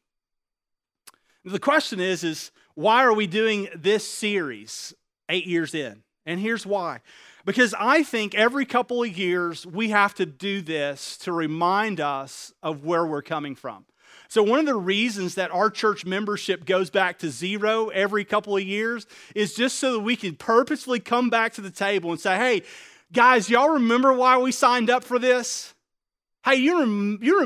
The 1.45 1.59
question 1.59 2.01
is, 2.01 2.25
is 2.25 2.53
why 2.75 3.03
are 3.03 3.13
we 3.13 3.27
doing 3.27 3.69
this 3.75 4.07
series 4.07 4.95
eight 5.31 5.47
years 5.47 5.75
in? 5.75 6.03
And 6.27 6.39
here's 6.39 6.67
why. 6.67 7.01
Because 7.45 7.75
I 7.79 8.03
think 8.03 8.35
every 8.35 8.67
couple 8.67 9.03
of 9.03 9.17
years 9.17 9.67
we 9.67 9.91
have 9.91 10.15
to 10.17 10.27
do 10.27 10.61
this 10.61 11.17
to 11.19 11.33
remind 11.33 12.01
us 12.01 12.53
of 12.63 12.85
where 12.85 13.07
we're 13.07 13.23
coming 13.23 13.55
from. 13.55 13.87
So, 14.29 14.45
one 14.45 14.61
of 14.61 14.67
the 14.67 14.77
reasons 14.77 15.35
that 15.37 15.51
our 15.51 15.71
church 15.71 16.05
membership 16.05 16.65
goes 16.65 16.89
back 16.89 17.19
to 17.21 17.31
zero 17.31 17.89
every 17.89 18.25
couple 18.25 18.57
of 18.57 18.63
years 18.63 19.07
is 19.35 19.55
just 19.55 19.81
so 19.81 19.95
that 19.95 20.01
we 20.01 20.15
can 20.15 20.37
purposefully 20.37 21.01
come 21.01 21.31
back 21.31 21.55
to 21.55 21.61
the 21.61 21.71
table 21.71 22.13
and 22.13 22.21
say, 22.21 22.37
hey, 22.37 22.63
guys, 23.13 23.51
y'all 23.51 23.71
remember 23.71 24.13
why 24.13 24.39
we 24.39 24.53
signed 24.53 24.89
up 24.89 25.03
for 25.03 25.19
this? 25.19 25.75
Hey, 26.45 26.57
you, 26.57 26.79
rem- 26.79 27.19
you, 27.21 27.43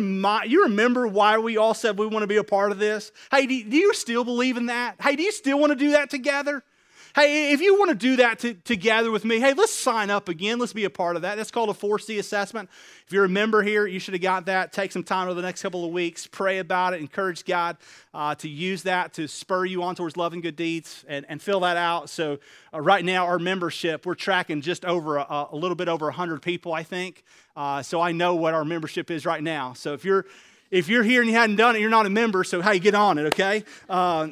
you 0.47 0.65
remember 0.65 1.09
why 1.09 1.39
we 1.39 1.57
all 1.57 1.75
said 1.75 1.99
we 1.99 2.07
want 2.07 2.23
to 2.23 2.29
be 2.29 2.37
a 2.37 2.45
part 2.45 2.71
of 2.71 2.79
this? 2.79 3.13
Hey, 3.31 3.47
do 3.47 3.55
you 3.55 3.95
still 3.95 4.23
believe 4.23 4.57
in 4.57 4.67
that? 4.67 4.97
Hey, 5.01 5.17
do 5.17 5.23
you 5.23 5.33
still 5.33 5.59
want 5.59 5.71
to 5.71 5.77
do 5.77 5.93
that 5.93 6.11
together? 6.11 6.63
Hey, 7.15 7.53
if 7.53 7.61
you 7.61 7.79
want 7.79 7.91
to 7.91 7.95
do 7.95 8.17
that 8.17 8.41
to, 8.41 8.55
together 8.55 9.13
with 9.13 9.25
me, 9.25 9.39
hey, 9.39 9.53
let's 9.53 9.73
sign 9.73 10.11
up 10.11 10.29
again. 10.29 10.59
Let's 10.59 10.73
be 10.73 10.83
a 10.83 10.91
part 10.91 11.15
of 11.15 11.23
that. 11.23 11.37
That's 11.37 11.53
called 11.53 11.71
a 11.71 11.73
4C 11.73 12.19
assessment. 12.19 12.69
If 13.07 13.13
you're 13.13 13.27
a 13.27 13.29
member 13.29 13.63
here, 13.63 13.87
you 13.87 14.01
should 14.01 14.15
have 14.15 14.21
got 14.21 14.47
that. 14.47 14.73
Take 14.73 14.91
some 14.91 15.05
time 15.05 15.29
over 15.29 15.35
the 15.35 15.47
next 15.47 15.63
couple 15.63 15.85
of 15.85 15.93
weeks, 15.93 16.27
pray 16.27 16.59
about 16.59 16.93
it, 16.93 17.01
encourage 17.01 17.45
God 17.45 17.77
uh, 18.15 18.35
to 18.35 18.49
use 18.49 18.83
that 18.83 19.13
to 19.15 19.29
spur 19.29 19.65
you 19.65 19.85
on 19.85 19.95
towards 19.95 20.17
loving 20.17 20.41
good 20.41 20.57
deeds 20.57 21.05
and, 21.07 21.25
and 21.29 21.41
fill 21.41 21.61
that 21.61 21.77
out. 21.77 22.11
So, 22.11 22.41
uh, 22.73 22.81
right 22.81 23.05
now, 23.05 23.27
our 23.27 23.39
membership, 23.39 24.07
we're 24.07 24.17
tracking 24.17 24.61
just 24.61 24.85
over 24.85 25.19
a, 25.19 25.47
a 25.53 25.57
little 25.57 25.77
bit 25.77 25.87
over 25.87 26.07
100 26.07 26.43
people, 26.43 26.73
I 26.73 26.83
think. 26.83 27.23
Uh, 27.55 27.81
so, 27.85 28.01
I 28.01 28.11
know 28.11 28.35
what 28.35 28.55
our 28.55 28.65
membership 28.65 29.09
is 29.13 29.25
right 29.25 29.43
now. 29.43 29.73
So, 29.75 29.93
if 29.93 30.05
you're 30.05 30.27
if 30.73 30.89
you're 30.89 31.05
here 31.05 31.21
and 31.21 31.31
you 31.31 31.37
hadn't 31.37 31.55
done 31.55 31.77
it, 31.77 31.81
you're 31.81 31.91
not 31.91 32.07
a 32.07 32.11
member, 32.11 32.43
so 32.43 32.61
hey, 32.61 32.81
get 32.81 32.97
on 32.97 33.19
it, 33.19 33.27
okay? 33.27 33.63
Uh, 33.89 34.31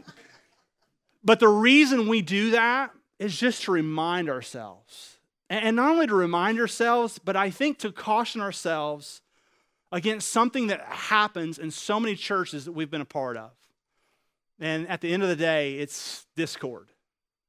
but 1.25 1.41
the 1.41 1.49
reason 1.49 2.09
we 2.09 2.23
do 2.23 2.51
that 2.51 2.91
is 3.19 3.39
just 3.39 3.63
to 3.65 3.73
remind 3.73 4.29
ourselves. 4.29 5.19
And 5.49 5.77
not 5.77 5.91
only 5.91 6.07
to 6.07 6.15
remind 6.15 6.59
ourselves, 6.59 7.19
but 7.19 7.37
I 7.37 7.51
think 7.51 7.79
to 7.81 7.93
caution 7.93 8.41
ourselves 8.41 9.21
against 9.93 10.31
something 10.31 10.69
that 10.69 10.81
happens 10.81 11.59
in 11.59 11.71
so 11.71 12.01
many 12.01 12.17
churches 12.17 12.65
that 12.65 12.73
we've 12.73 12.91
been 12.91 13.03
a 13.03 13.07
part 13.07 13.37
of. 13.37 13.51
And 14.59 14.89
at 14.89 15.03
the 15.03 15.13
end 15.13 15.23
of 15.23 15.29
the 15.29 15.37
day, 15.37 15.75
it's 15.75 16.27
discord, 16.37 16.89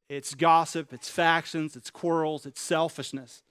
it's 0.09 0.35
gossip, 0.35 0.91
it's 0.91 1.09
factions, 1.09 1.75
it's 1.75 1.89
quarrels, 1.89 2.45
it's 2.45 2.61
selfishness. 2.61 3.41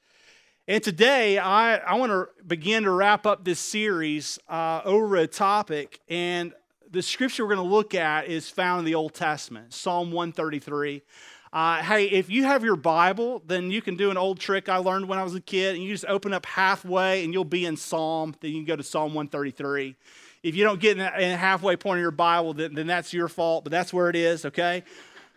And 0.68 0.82
today, 0.82 1.38
I, 1.38 1.76
I 1.76 1.94
want 1.94 2.12
to 2.12 2.28
begin 2.46 2.84
to 2.84 2.90
wrap 2.90 3.26
up 3.26 3.44
this 3.44 3.58
series 3.58 4.38
uh, 4.48 4.80
over 4.84 5.16
a 5.16 5.26
topic. 5.26 5.98
And 6.08 6.52
the 6.92 7.02
scripture 7.02 7.44
we're 7.44 7.54
going 7.54 7.66
to 7.66 7.74
look 7.74 7.94
at 7.94 8.26
is 8.26 8.50
found 8.50 8.80
in 8.80 8.84
the 8.84 8.94
Old 8.94 9.14
Testament, 9.14 9.72
Psalm 9.72 10.12
133. 10.12 11.02
Uh, 11.50 11.82
hey, 11.82 12.04
if 12.06 12.30
you 12.30 12.44
have 12.44 12.62
your 12.62 12.76
Bible, 12.76 13.42
then 13.46 13.70
you 13.70 13.82
can 13.82 13.96
do 13.96 14.10
an 14.10 14.16
old 14.16 14.38
trick 14.38 14.68
I 14.68 14.76
learned 14.76 15.08
when 15.08 15.18
I 15.18 15.22
was 15.22 15.34
a 15.34 15.40
kid, 15.40 15.74
and 15.74 15.82
you 15.82 15.90
just 15.90 16.04
open 16.06 16.32
up 16.32 16.46
halfway 16.46 17.24
and 17.24 17.32
you'll 17.32 17.44
be 17.44 17.64
in 17.64 17.76
Psalm. 17.76 18.34
Then 18.40 18.52
you 18.52 18.58
can 18.58 18.66
go 18.66 18.76
to 18.76 18.82
Psalm 18.82 19.14
133. 19.14 19.96
If 20.42 20.54
you 20.54 20.64
don't 20.64 20.80
get 20.80 20.98
in 20.98 21.30
the 21.30 21.36
halfway 21.36 21.76
point 21.76 21.98
of 21.98 22.02
your 22.02 22.10
Bible, 22.10 22.52
then, 22.52 22.74
then 22.74 22.86
that's 22.86 23.12
your 23.12 23.28
fault, 23.28 23.64
but 23.64 23.70
that's 23.70 23.92
where 23.92 24.10
it 24.10 24.16
is, 24.16 24.44
okay? 24.46 24.82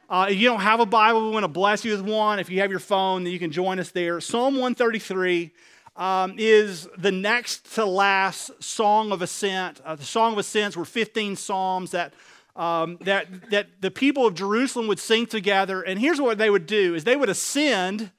Uh, 0.09 0.27
if 0.29 0.38
you 0.38 0.47
don't 0.47 0.62
have 0.62 0.79
a 0.79 0.85
Bible, 0.85 1.25
we 1.25 1.31
want 1.31 1.43
to 1.45 1.50
bless 1.50 1.85
you 1.85 1.91
with 1.91 2.01
one. 2.01 2.39
If 2.39 2.50
you 2.50 2.59
have 2.62 2.71
your 2.71 2.79
phone, 2.79 3.24
then 3.24 3.31
you 3.31 3.39
can 3.39 3.51
join 3.51 3.79
us 3.79 3.91
there. 3.91 4.19
Psalm 4.19 4.55
133 4.55 5.51
um, 5.96 6.36
is 6.38 6.88
the 6.98 7.12
next 7.12 7.74
to 7.75 7.86
last 7.86 8.52
song 8.62 9.12
of 9.12 9.22
ascent. 9.22 9.82
Uh, 9.86 9.96
the 9.96 10.04
song 10.04 10.34
of 10.34 10.40
ascents 10.40 10.75
were 10.75 10.86
15 10.86 11.36
psalms 11.36 11.92
that, 11.92 12.14
um, 12.56 12.98
that, 13.02 13.50
that 13.52 13.82
the 13.82 13.92
people 13.92 14.28
of 14.28 14.36
Jerusalem 14.36 14.88
would 14.88 15.00
sing 15.00 15.25
together. 15.25 15.82
And 15.82 16.00
here's 16.00 16.20
what 16.20 16.38
they 16.38 16.50
would 16.50 16.66
do 16.66 16.96
is 16.96 17.04
they 17.04 17.16
would 17.16 17.30
ascend 17.30 18.12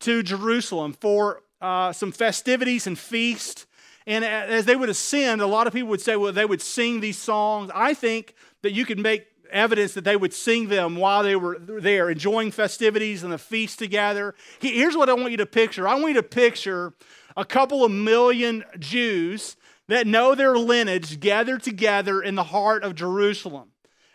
to 0.00 0.22
Jerusalem 0.22 0.92
for 0.92 1.42
uh, 1.60 1.92
some 1.92 2.12
festivities 2.12 2.86
and 2.86 2.98
feasts. 2.98 3.66
And 4.06 4.24
as 4.24 4.64
they 4.64 4.74
would 4.74 4.88
ascend, 4.88 5.40
a 5.40 5.46
lot 5.46 5.66
of 5.66 5.72
people 5.72 5.88
would 5.90 6.00
say, 6.00 6.16
well, 6.16 6.32
they 6.32 6.44
would 6.44 6.60
sing 6.60 7.00
these 7.00 7.18
songs. 7.18 7.70
I 7.72 7.94
think 7.94 8.34
that 8.62 8.72
you 8.72 8.84
could 8.84 8.98
make 8.98 9.26
evidence 9.52 9.94
that 9.94 10.04
they 10.04 10.16
would 10.16 10.34
sing 10.34 10.68
them 10.68 10.96
while 10.96 11.22
they 11.22 11.36
were 11.36 11.58
there, 11.60 12.10
enjoying 12.10 12.50
festivities 12.50 13.22
and 13.22 13.32
the 13.32 13.38
feast 13.38 13.78
together. 13.78 14.34
Here's 14.60 14.96
what 14.96 15.08
I 15.08 15.14
want 15.14 15.30
you 15.30 15.36
to 15.36 15.46
picture 15.46 15.86
I 15.86 15.94
want 15.94 16.08
you 16.08 16.14
to 16.14 16.22
picture 16.22 16.94
a 17.36 17.44
couple 17.44 17.84
of 17.84 17.90
million 17.90 18.64
Jews 18.78 19.56
that 19.88 20.06
know 20.06 20.34
their 20.34 20.56
lineage 20.56 21.20
gathered 21.20 21.62
together 21.62 22.22
in 22.22 22.34
the 22.34 22.44
heart 22.44 22.84
of 22.84 22.94
Jerusalem. 22.94 23.70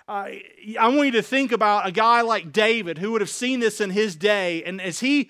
Uh, 0.08 0.30
I 0.80 0.88
want 0.88 1.08
you 1.08 1.12
to 1.12 1.22
think 1.22 1.52
about 1.52 1.86
a 1.86 1.92
guy 1.92 2.22
like 2.22 2.54
David 2.54 2.98
who 2.98 3.12
would 3.12 3.22
have 3.22 3.30
seen 3.30 3.60
this 3.60 3.82
in 3.82 3.90
his 3.90 4.16
day, 4.16 4.64
and 4.64 4.80
as 4.80 5.02
he 5.02 5.30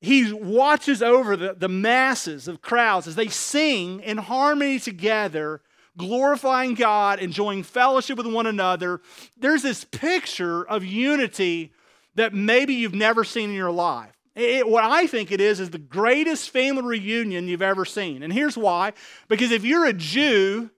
he 0.00 0.32
watches 0.32 1.02
over 1.02 1.36
the, 1.36 1.54
the 1.54 1.68
masses 1.68 2.46
of 2.46 2.60
crowds 2.60 3.08
as 3.08 3.16
they 3.16 3.28
sing 3.28 4.00
in 4.00 4.18
harmony 4.18 4.78
together, 4.78 5.60
glorifying 5.96 6.74
God, 6.74 7.18
enjoying 7.18 7.64
fellowship 7.64 8.16
with 8.16 8.26
one 8.26 8.46
another. 8.46 9.00
There's 9.36 9.62
this 9.62 9.84
picture 9.84 10.64
of 10.64 10.84
unity 10.84 11.72
that 12.14 12.32
maybe 12.32 12.74
you've 12.74 12.94
never 12.94 13.24
seen 13.24 13.50
in 13.50 13.56
your 13.56 13.72
life. 13.72 14.17
It, 14.38 14.68
what 14.68 14.84
I 14.84 15.08
think 15.08 15.32
it 15.32 15.40
is, 15.40 15.58
is 15.58 15.70
the 15.70 15.78
greatest 15.78 16.50
family 16.50 16.82
reunion 16.82 17.48
you've 17.48 17.60
ever 17.60 17.84
seen. 17.84 18.22
And 18.22 18.32
here's 18.32 18.56
why 18.56 18.92
because 19.26 19.50
if 19.50 19.64
you're 19.64 19.84
a 19.84 19.92
Jew, 19.92 20.70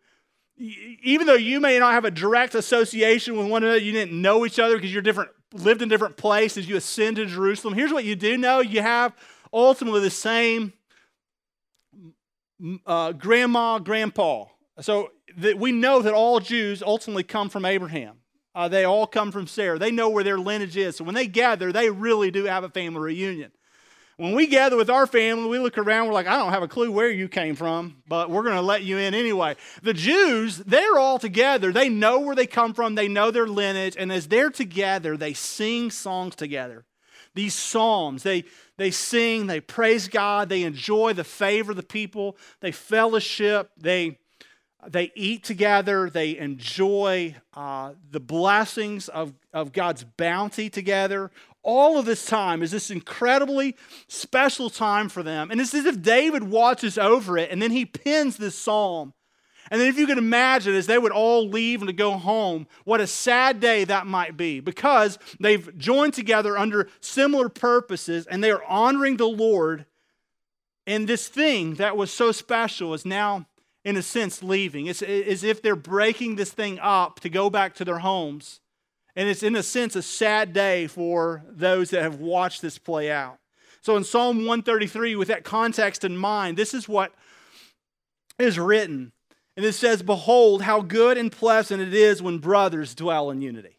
even 0.57 1.27
though 1.27 1.35
you 1.35 1.61
may 1.61 1.79
not 1.79 1.93
have 1.93 2.07
a 2.07 2.11
direct 2.11 2.55
association 2.55 3.37
with 3.37 3.49
one 3.49 3.63
another, 3.63 3.79
you 3.79 3.93
didn't 3.93 4.19
know 4.19 4.47
each 4.47 4.59
other 4.59 4.77
because 4.77 4.91
you're 4.93 5.03
different, 5.03 5.31
lived 5.53 5.83
in 5.83 5.91
different 5.91 6.17
places, 6.17 6.69
you 6.69 6.77
ascend 6.77 7.17
to 7.17 7.27
Jerusalem. 7.27 7.75
Here's 7.75 7.93
what 7.93 8.05
you 8.05 8.17
do 8.17 8.39
know 8.39 8.61
you 8.61 8.81
have 8.81 9.15
ultimately 9.53 10.01
the 10.01 10.11
same 10.11 10.73
uh, 12.87 13.13
grandma, 13.13 13.79
grandpa. 13.79 14.47
So 14.81 15.11
that 15.37 15.59
we 15.59 15.71
know 15.73 16.01
that 16.01 16.15
all 16.15 16.41
Jews 16.41 16.83
ultimately 16.83 17.25
come 17.25 17.51
from 17.51 17.67
Abraham. 17.67 18.20
Uh, 18.55 18.69
they 18.69 18.85
all 18.85 19.07
come 19.07 19.31
from 19.31 19.47
Sarah. 19.47 19.79
They 19.79 19.93
know 19.93 20.09
where 20.09 20.25
their 20.25 20.39
lineage 20.39 20.77
is. 20.77 20.97
So 20.97 21.05
when 21.05 21.15
they 21.15 21.27
gather, 21.27 21.73
they 21.73 21.91
really 21.91 22.31
do 22.31 22.45
have 22.45 22.65
a 22.65 22.69
family 22.69 23.01
reunion. 23.01 23.53
When 24.21 24.35
we 24.35 24.49
gather 24.49 24.77
with 24.77 24.91
our 24.91 25.07
family, 25.07 25.49
we 25.49 25.59
look 25.59 25.79
around, 25.79 26.07
we're 26.07 26.13
like, 26.13 26.27
I 26.27 26.37
don't 26.37 26.53
have 26.53 26.63
a 26.63 26.69
clue 26.69 26.93
where 26.93 27.09
you 27.09 27.27
came 27.27 27.55
from, 27.57 28.03
but 28.07 28.29
we're 28.29 28.43
going 28.43 28.55
to 28.55 28.61
let 28.61 28.83
you 28.83 28.99
in 28.99 29.15
anyway. 29.15 29.57
The 29.83 29.95
Jews, 29.95 30.59
they're 30.59 30.99
all 30.99 31.19
together. 31.19 31.73
They 31.73 31.89
know 31.89 32.21
where 32.21 32.37
they 32.37 32.47
come 32.47 32.75
from, 32.75 32.97
they 32.97 33.09
know 33.09 33.31
their 33.31 33.47
lineage, 33.47 33.97
and 33.99 34.13
as 34.13 34.29
they're 34.29 34.51
together, 34.51 35.17
they 35.17 35.33
sing 35.33 35.91
songs 35.91 36.37
together. 36.37 36.85
These 37.35 37.55
psalms, 37.55 38.23
they, 38.23 38.45
they 38.77 38.91
sing, 38.91 39.47
they 39.47 39.61
praise 39.61 40.07
God, 40.07 40.51
they 40.51 40.65
enjoy 40.65 41.15
the 41.15 41.25
favor 41.25 41.73
of 41.73 41.79
the 41.79 41.83
people, 41.83 42.37
they 42.61 42.73
fellowship, 42.73 43.71
they 43.79 44.19
they 44.87 45.13
eat 45.15 45.45
together, 45.45 46.11
they 46.11 46.39
enjoy 46.39 47.37
uh, 47.55 47.93
the 48.11 48.21
blessings 48.21 49.09
of, 49.09 49.35
of 49.53 49.73
God's 49.73 50.05
bounty 50.05 50.71
together. 50.71 51.31
All 51.63 51.99
of 51.99 52.07
this 52.07 52.25
time 52.25 52.63
is 52.63 52.71
this 52.71 52.91
incredibly 52.91 53.77
special 54.09 54.71
time 54.71 55.09
for 55.09 55.23
them. 55.23 55.51
And 55.51 55.61
it's 55.61 55.75
as 55.75 55.85
if 55.85 56.01
David 56.01 56.45
watches 56.45 56.97
over 56.97 57.37
it 57.37 57.51
and 57.51 57.61
then 57.61 57.71
he 57.71 57.85
pins 57.85 58.37
this 58.37 58.55
psalm. 58.55 59.13
And 59.71 59.81
then, 59.81 59.89
if 59.89 59.99
you 59.99 60.07
can 60.07 60.19
imagine, 60.19 60.75
as 60.75 60.87
they 60.87 60.99
would 60.99 61.13
all 61.13 61.49
leave 61.49 61.81
and 61.81 61.89
to 61.89 61.93
go 61.93 62.13
home, 62.13 62.67
what 62.85 63.01
a 63.01 63.07
sad 63.07 63.61
day 63.61 63.85
that 63.85 64.07
might 64.07 64.37
be 64.37 64.59
because 64.59 65.19
they've 65.39 65.77
joined 65.79 66.15
together 66.15 66.59
under 66.59 66.89
similar 67.01 67.49
purposes 67.49 68.27
and 68.27 68.43
they 68.43 68.51
are 68.51 68.65
honoring 68.65 69.17
the 69.17 69.29
Lord. 69.29 69.87
And 70.87 71.07
this 71.07 71.29
thing 71.29 71.75
that 71.75 71.97
was 71.97 72.11
so 72.11 72.33
special 72.33 72.95
is 72.95 73.05
now 73.05 73.47
in 73.85 73.97
a 73.97 74.03
sense, 74.03 74.43
leaving. 74.43 74.87
It's 74.87 75.03
as 75.03 75.43
if 75.43 75.63
they're 75.63 75.77
breaking 75.77 76.37
this 76.37 76.53
thing 76.53 76.79
up 76.81 77.21
to 77.21 77.29
go 77.29 77.49
back 77.51 77.75
to 77.77 77.85
their 77.85 78.01
homes. 78.01 78.61
And 79.17 79.29
it's, 79.29 79.43
in 79.43 79.57
a 79.57 79.63
sense, 79.63 79.97
a 79.97 80.03
sad 80.03 80.53
day 80.53 80.87
for 80.87 81.43
those 81.49 81.91
that 81.91 82.03
have 82.03 82.21
watched 82.21 82.63
this 82.63 82.79
play 82.79 83.11
out. 83.11 83.39
So, 83.81 83.97
in 83.97 84.05
Psalm 84.05 84.39
133, 84.39 85.17
with 85.17 85.29
that 85.29 85.45
context 85.45 86.05
in 86.05 86.17
mind, 86.17 86.57
this 86.57 86.75
is 86.75 86.89
what 86.89 87.15
is 88.39 88.59
written. 88.59 89.13
And 89.57 89.67
it 89.67 89.73
says, 89.73 90.03
Behold, 90.03 90.63
how 90.63 90.81
good 90.81 91.19
and 91.19 91.33
pleasant 91.33 91.83
it 91.83 91.93
is 91.93 92.23
when 92.23 92.39
brothers 92.39 92.95
dwell 92.95 93.31
in 93.31 93.43
unity. 93.43 93.79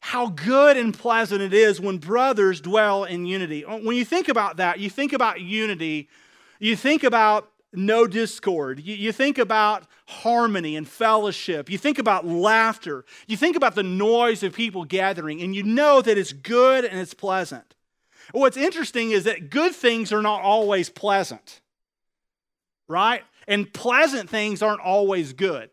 how 0.00 0.28
good 0.28 0.76
and 0.76 0.96
pleasant 0.96 1.42
it 1.42 1.52
is 1.52 1.80
when 1.80 1.98
brothers 1.98 2.60
dwell 2.60 3.02
in 3.04 3.26
unity. 3.26 3.62
When 3.62 3.96
you 3.96 4.04
think 4.04 4.28
about 4.28 4.58
that, 4.58 4.78
you 4.78 4.88
think 4.88 5.12
about 5.12 5.40
unity, 5.40 6.08
you 6.60 6.76
think 6.76 7.02
about 7.02 7.50
no 7.76 8.06
discord, 8.06 8.80
you, 8.80 8.94
you, 8.94 9.12
think 9.12 9.38
about 9.38 9.86
harmony 10.06 10.76
and 10.76 10.88
fellowship, 10.88 11.70
you 11.70 11.78
think 11.78 11.98
about 11.98 12.26
laughter, 12.26 13.04
you 13.26 13.36
think 13.36 13.56
about 13.56 13.74
the 13.74 13.82
noise 13.82 14.42
of 14.42 14.54
people 14.54 14.84
gathering, 14.84 15.42
and 15.42 15.54
you 15.54 15.62
know 15.62 16.00
that 16.02 16.18
it's 16.18 16.32
good 16.32 16.84
and 16.84 16.98
it's 16.98 17.14
pleasant. 17.14 17.74
What's 18.32 18.56
interesting 18.56 19.10
is 19.10 19.24
that 19.24 19.50
good 19.50 19.74
things 19.74 20.12
are 20.12 20.22
not 20.22 20.42
always 20.42 20.88
pleasant, 20.88 21.60
right? 22.88 23.22
And 23.46 23.72
pleasant 23.72 24.28
things 24.28 24.62
aren't 24.62 24.80
always 24.80 25.32
good. 25.32 25.70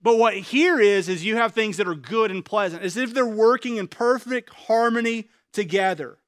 But 0.00 0.16
what 0.16 0.34
here 0.34 0.80
is, 0.80 1.08
is 1.08 1.24
you 1.24 1.36
have 1.36 1.52
things 1.52 1.76
that 1.76 1.88
are 1.88 1.94
good 1.94 2.30
and 2.30 2.44
pleasant, 2.44 2.82
as 2.82 2.96
if 2.96 3.12
they're 3.12 3.26
working 3.26 3.76
in 3.76 3.88
perfect 3.88 4.50
harmony 4.50 5.28
together. 5.52 6.18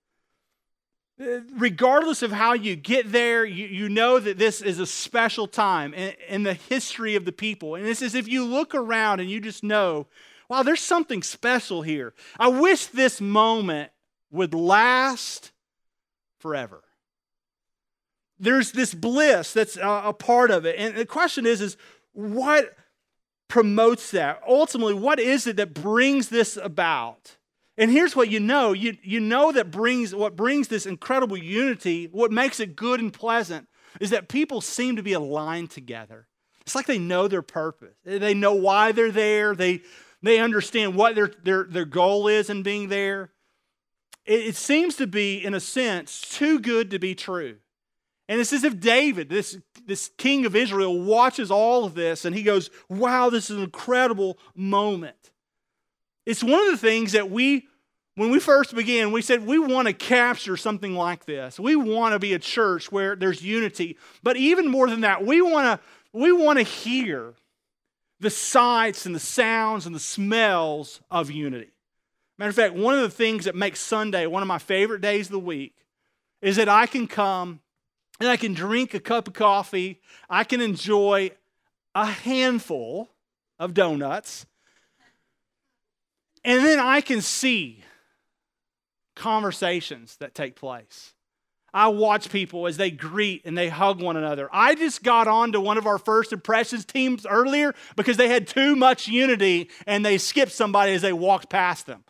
Regardless 1.52 2.22
of 2.22 2.32
how 2.32 2.54
you 2.54 2.76
get 2.76 3.12
there, 3.12 3.44
you, 3.44 3.66
you 3.66 3.88
know 3.90 4.18
that 4.18 4.38
this 4.38 4.62
is 4.62 4.78
a 4.78 4.86
special 4.86 5.46
time 5.46 5.92
in, 5.92 6.14
in 6.28 6.42
the 6.44 6.54
history 6.54 7.14
of 7.14 7.26
the 7.26 7.32
people. 7.32 7.74
And 7.74 7.86
it's 7.86 8.00
as 8.00 8.14
if 8.14 8.26
you 8.26 8.44
look 8.44 8.74
around 8.74 9.20
and 9.20 9.28
you 9.28 9.38
just 9.38 9.62
know, 9.62 10.06
wow, 10.48 10.62
there's 10.62 10.80
something 10.80 11.22
special 11.22 11.82
here. 11.82 12.14
I 12.38 12.48
wish 12.48 12.86
this 12.86 13.20
moment 13.20 13.90
would 14.30 14.54
last 14.54 15.52
forever. 16.38 16.82
There's 18.38 18.72
this 18.72 18.94
bliss 18.94 19.52
that's 19.52 19.76
a, 19.76 20.02
a 20.06 20.12
part 20.14 20.50
of 20.50 20.64
it. 20.64 20.76
And 20.78 20.96
the 20.96 21.04
question 21.04 21.44
is, 21.44 21.60
is 21.60 21.76
what 22.12 22.74
promotes 23.46 24.10
that? 24.12 24.40
Ultimately, 24.48 24.94
what 24.94 25.20
is 25.20 25.46
it 25.46 25.56
that 25.56 25.74
brings 25.74 26.30
this 26.30 26.56
about? 26.56 27.36
And 27.80 27.90
here's 27.90 28.14
what 28.14 28.30
you 28.30 28.40
know. 28.40 28.74
You, 28.74 28.98
you 29.02 29.20
know 29.20 29.52
that 29.52 29.70
brings 29.70 30.14
what 30.14 30.36
brings 30.36 30.68
this 30.68 30.84
incredible 30.84 31.38
unity, 31.38 32.10
what 32.12 32.30
makes 32.30 32.60
it 32.60 32.76
good 32.76 33.00
and 33.00 33.10
pleasant, 33.10 33.68
is 34.00 34.10
that 34.10 34.28
people 34.28 34.60
seem 34.60 34.96
to 34.96 35.02
be 35.02 35.14
aligned 35.14 35.70
together. 35.70 36.28
It's 36.60 36.74
like 36.74 36.84
they 36.84 36.98
know 36.98 37.26
their 37.26 37.40
purpose. 37.40 37.96
They 38.04 38.34
know 38.34 38.52
why 38.52 38.92
they're 38.92 39.10
there. 39.10 39.54
They, 39.54 39.80
they 40.22 40.40
understand 40.40 40.94
what 40.94 41.14
their, 41.14 41.32
their, 41.42 41.64
their 41.64 41.86
goal 41.86 42.28
is 42.28 42.50
in 42.50 42.62
being 42.62 42.90
there. 42.90 43.30
It, 44.26 44.48
it 44.48 44.56
seems 44.56 44.96
to 44.96 45.06
be, 45.06 45.42
in 45.42 45.54
a 45.54 45.60
sense, 45.60 46.20
too 46.20 46.60
good 46.60 46.90
to 46.90 46.98
be 46.98 47.14
true. 47.14 47.56
And 48.28 48.42
it's 48.42 48.52
as 48.52 48.62
if 48.62 48.78
David, 48.78 49.30
this, 49.30 49.56
this 49.86 50.10
king 50.18 50.44
of 50.44 50.54
Israel, 50.54 51.00
watches 51.00 51.50
all 51.50 51.86
of 51.86 51.94
this 51.94 52.26
and 52.26 52.36
he 52.36 52.42
goes, 52.42 52.68
Wow, 52.90 53.30
this 53.30 53.48
is 53.48 53.56
an 53.56 53.62
incredible 53.62 54.38
moment. 54.54 55.16
It's 56.26 56.44
one 56.44 56.62
of 56.64 56.70
the 56.70 56.76
things 56.76 57.12
that 57.12 57.30
we, 57.30 57.66
when 58.16 58.30
we 58.30 58.40
first 58.40 58.74
began, 58.74 59.12
we 59.12 59.22
said 59.22 59.46
we 59.46 59.58
want 59.58 59.88
to 59.88 59.94
capture 59.94 60.56
something 60.56 60.94
like 60.94 61.24
this. 61.24 61.58
We 61.60 61.76
want 61.76 62.12
to 62.12 62.18
be 62.18 62.34
a 62.34 62.38
church 62.38 62.90
where 62.90 63.16
there's 63.16 63.42
unity. 63.42 63.96
But 64.22 64.36
even 64.36 64.68
more 64.68 64.88
than 64.88 65.02
that, 65.02 65.24
we 65.24 65.40
want 65.40 65.80
to, 65.80 65.86
we 66.12 66.32
want 66.32 66.58
to 66.58 66.64
hear 66.64 67.34
the 68.18 68.30
sights 68.30 69.06
and 69.06 69.14
the 69.14 69.20
sounds 69.20 69.86
and 69.86 69.94
the 69.94 70.00
smells 70.00 71.00
of 71.10 71.30
unity. 71.30 71.70
Matter 72.36 72.50
of 72.50 72.56
fact, 72.56 72.74
one 72.74 72.94
of 72.94 73.02
the 73.02 73.10
things 73.10 73.44
that 73.44 73.54
makes 73.54 73.80
Sunday 73.80 74.26
one 74.26 74.42
of 74.42 74.48
my 74.48 74.58
favorite 74.58 75.00
days 75.00 75.26
of 75.26 75.32
the 75.32 75.38
week 75.38 75.74
is 76.42 76.56
that 76.56 76.68
I 76.68 76.86
can 76.86 77.06
come 77.06 77.60
and 78.18 78.28
I 78.28 78.36
can 78.36 78.54
drink 78.54 78.92
a 78.92 79.00
cup 79.00 79.28
of 79.28 79.34
coffee. 79.34 80.00
I 80.28 80.44
can 80.44 80.60
enjoy 80.60 81.30
a 81.94 82.06
handful 82.06 83.08
of 83.58 83.74
donuts. 83.74 84.46
And 86.44 86.64
then 86.64 86.78
I 86.78 87.00
can 87.00 87.20
see 87.20 87.84
conversations 89.20 90.16
that 90.16 90.34
take 90.34 90.56
place. 90.56 91.12
I 91.72 91.88
watch 91.88 92.30
people 92.30 92.66
as 92.66 92.76
they 92.76 92.90
greet 92.90 93.42
and 93.44 93.56
they 93.56 93.68
hug 93.68 94.02
one 94.02 94.16
another. 94.16 94.48
I 94.52 94.74
just 94.74 95.04
got 95.04 95.28
on 95.28 95.52
to 95.52 95.60
one 95.60 95.78
of 95.78 95.86
our 95.86 95.98
first 95.98 96.32
impressions 96.32 96.84
teams 96.84 97.26
earlier 97.26 97.74
because 97.94 98.16
they 98.16 98.28
had 98.28 98.48
too 98.48 98.74
much 98.74 99.06
unity 99.06 99.70
and 99.86 100.04
they 100.04 100.18
skipped 100.18 100.50
somebody 100.50 100.92
as 100.92 101.02
they 101.02 101.12
walked 101.12 101.48
past 101.48 101.86
them. 101.86 102.02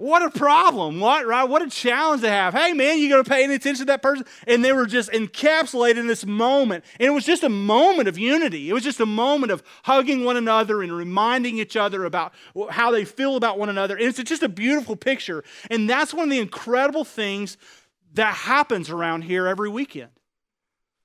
What 0.00 0.22
a 0.22 0.30
problem. 0.30 0.98
What, 0.98 1.26
right? 1.26 1.44
What 1.44 1.60
a 1.60 1.68
challenge 1.68 2.22
to 2.22 2.30
have. 2.30 2.54
Hey, 2.54 2.72
man, 2.72 2.98
you 2.98 3.10
going 3.10 3.22
to 3.22 3.28
pay 3.28 3.44
any 3.44 3.56
attention 3.56 3.80
to 3.80 3.92
that 3.92 4.00
person? 4.00 4.24
And 4.46 4.64
they 4.64 4.72
were 4.72 4.86
just 4.86 5.10
encapsulated 5.10 5.98
in 5.98 6.06
this 6.06 6.24
moment. 6.24 6.86
And 6.98 7.06
it 7.06 7.10
was 7.10 7.26
just 7.26 7.42
a 7.42 7.50
moment 7.50 8.08
of 8.08 8.16
unity. 8.16 8.70
It 8.70 8.72
was 8.72 8.82
just 8.82 9.00
a 9.00 9.04
moment 9.04 9.52
of 9.52 9.62
hugging 9.82 10.24
one 10.24 10.38
another 10.38 10.82
and 10.82 10.90
reminding 10.90 11.58
each 11.58 11.76
other 11.76 12.06
about 12.06 12.32
how 12.70 12.90
they 12.90 13.04
feel 13.04 13.36
about 13.36 13.58
one 13.58 13.68
another. 13.68 13.94
And 13.94 14.06
it's 14.06 14.22
just 14.22 14.42
a 14.42 14.48
beautiful 14.48 14.96
picture. 14.96 15.44
And 15.70 15.86
that's 15.90 16.14
one 16.14 16.24
of 16.24 16.30
the 16.30 16.38
incredible 16.38 17.04
things 17.04 17.58
that 18.14 18.34
happens 18.34 18.88
around 18.88 19.24
here 19.24 19.46
every 19.46 19.68
weekend. 19.68 20.12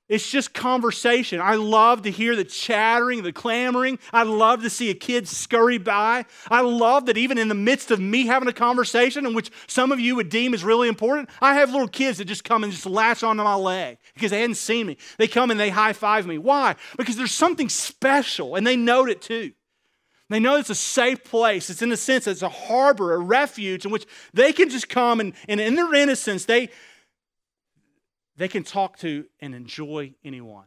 It's 0.08 0.30
just 0.30 0.54
conversation. 0.54 1.40
I 1.40 1.56
love 1.56 2.02
to 2.02 2.12
hear 2.12 2.36
the 2.36 2.44
chattering, 2.44 3.24
the 3.24 3.32
clamoring. 3.32 3.98
I 4.12 4.22
love 4.22 4.62
to 4.62 4.70
see 4.70 4.88
a 4.88 4.94
kid 4.94 5.26
scurry 5.26 5.78
by. 5.78 6.26
I 6.48 6.60
love 6.60 7.06
that 7.06 7.16
even 7.16 7.38
in 7.38 7.48
the 7.48 7.56
midst 7.56 7.90
of 7.90 7.98
me 7.98 8.26
having 8.26 8.48
a 8.48 8.52
conversation, 8.52 9.26
in 9.26 9.34
which 9.34 9.50
some 9.66 9.90
of 9.90 9.98
you 9.98 10.14
would 10.14 10.28
deem 10.28 10.54
is 10.54 10.62
really 10.62 10.88
important, 10.88 11.28
I 11.42 11.54
have 11.54 11.72
little 11.72 11.88
kids 11.88 12.18
that 12.18 12.26
just 12.26 12.44
come 12.44 12.62
and 12.62 12.72
just 12.72 12.86
latch 12.86 13.24
onto 13.24 13.42
my 13.42 13.56
leg 13.56 13.98
because 14.14 14.30
they 14.30 14.40
hadn't 14.40 14.56
seen 14.56 14.86
me. 14.86 14.96
They 15.18 15.26
come 15.26 15.50
and 15.50 15.58
they 15.58 15.70
high 15.70 15.92
five 15.92 16.24
me. 16.24 16.38
Why? 16.38 16.76
Because 16.96 17.16
there's 17.16 17.32
something 17.32 17.68
special, 17.68 18.54
and 18.54 18.64
they 18.64 18.76
note 18.76 19.10
it 19.10 19.20
too. 19.20 19.52
They 20.28 20.40
know 20.40 20.56
it's 20.56 20.70
a 20.70 20.74
safe 20.74 21.24
place. 21.24 21.70
It's 21.70 21.82
in 21.82 21.90
a 21.92 21.96
sense, 21.96 22.26
it's 22.26 22.42
a 22.42 22.48
harbor, 22.48 23.14
a 23.14 23.18
refuge 23.18 23.84
in 23.84 23.92
which 23.92 24.06
they 24.32 24.52
can 24.52 24.68
just 24.68 24.88
come 24.88 25.20
and, 25.20 25.34
and 25.48 25.60
in 25.60 25.76
their 25.76 25.94
innocence, 25.94 26.44
they, 26.44 26.70
they 28.36 28.48
can 28.48 28.62
talk 28.62 28.98
to 28.98 29.24
and 29.40 29.54
enjoy 29.54 30.14
anyone. 30.24 30.66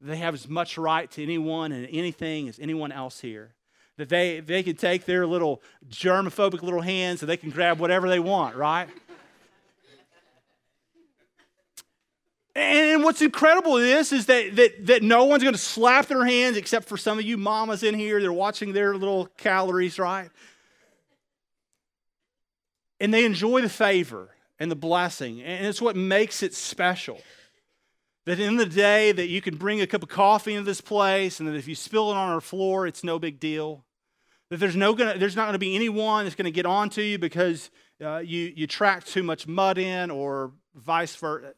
They 0.00 0.16
have 0.16 0.34
as 0.34 0.48
much 0.48 0.76
right 0.76 1.10
to 1.12 1.22
anyone 1.22 1.72
and 1.72 1.88
anything 1.90 2.48
as 2.48 2.58
anyone 2.58 2.92
else 2.92 3.20
here. 3.20 3.54
That 3.96 4.08
they, 4.08 4.40
they 4.40 4.62
can 4.62 4.76
take 4.76 5.04
their 5.04 5.26
little 5.26 5.62
germophobic 5.88 6.62
little 6.62 6.80
hands 6.80 7.22
and 7.22 7.28
they 7.28 7.36
can 7.36 7.50
grab 7.50 7.78
whatever 7.78 8.08
they 8.08 8.18
want, 8.18 8.56
right? 8.56 8.88
And 12.56 13.02
what's 13.02 13.22
incredible 13.22 13.78
is, 13.78 14.12
is 14.12 14.26
that, 14.26 14.54
that, 14.56 14.86
that 14.86 15.02
no 15.02 15.24
one's 15.24 15.42
going 15.42 15.54
to 15.54 15.60
slap 15.60 16.06
their 16.06 16.24
hands 16.24 16.56
except 16.56 16.88
for 16.88 16.96
some 16.96 17.18
of 17.18 17.24
you 17.24 17.36
mamas 17.36 17.82
in 17.82 17.94
here. 17.94 18.20
They're 18.20 18.32
watching 18.32 18.72
their 18.72 18.96
little 18.96 19.26
calories, 19.38 19.98
right? 19.98 20.30
And 23.00 23.12
they 23.12 23.24
enjoy 23.24 23.62
the 23.62 23.68
favor 23.68 24.33
and 24.58 24.70
the 24.70 24.76
blessing. 24.76 25.42
And 25.42 25.66
it's 25.66 25.82
what 25.82 25.96
makes 25.96 26.42
it 26.42 26.54
special. 26.54 27.20
That 28.26 28.40
in 28.40 28.56
the 28.56 28.66
day 28.66 29.12
that 29.12 29.28
you 29.28 29.42
can 29.42 29.56
bring 29.56 29.80
a 29.80 29.86
cup 29.86 30.02
of 30.02 30.08
coffee 30.08 30.54
into 30.54 30.64
this 30.64 30.80
place, 30.80 31.40
and 31.40 31.48
that 31.48 31.54
if 31.54 31.68
you 31.68 31.74
spill 31.74 32.10
it 32.10 32.14
on 32.14 32.30
our 32.30 32.40
floor, 32.40 32.86
it's 32.86 33.04
no 33.04 33.18
big 33.18 33.38
deal. 33.38 33.84
That 34.50 34.60
there's, 34.60 34.76
no 34.76 34.94
gonna, 34.94 35.18
there's 35.18 35.36
not 35.36 35.44
going 35.44 35.54
to 35.54 35.58
be 35.58 35.74
anyone 35.74 36.24
that's 36.24 36.34
going 36.34 36.46
to 36.46 36.50
get 36.50 36.66
onto 36.66 37.02
you 37.02 37.18
because 37.18 37.70
uh, 38.02 38.18
you, 38.18 38.52
you 38.54 38.66
track 38.66 39.04
too 39.04 39.22
much 39.22 39.46
mud 39.46 39.78
in 39.78 40.10
or 40.10 40.52
vice 40.74 41.14
versa 41.16 41.54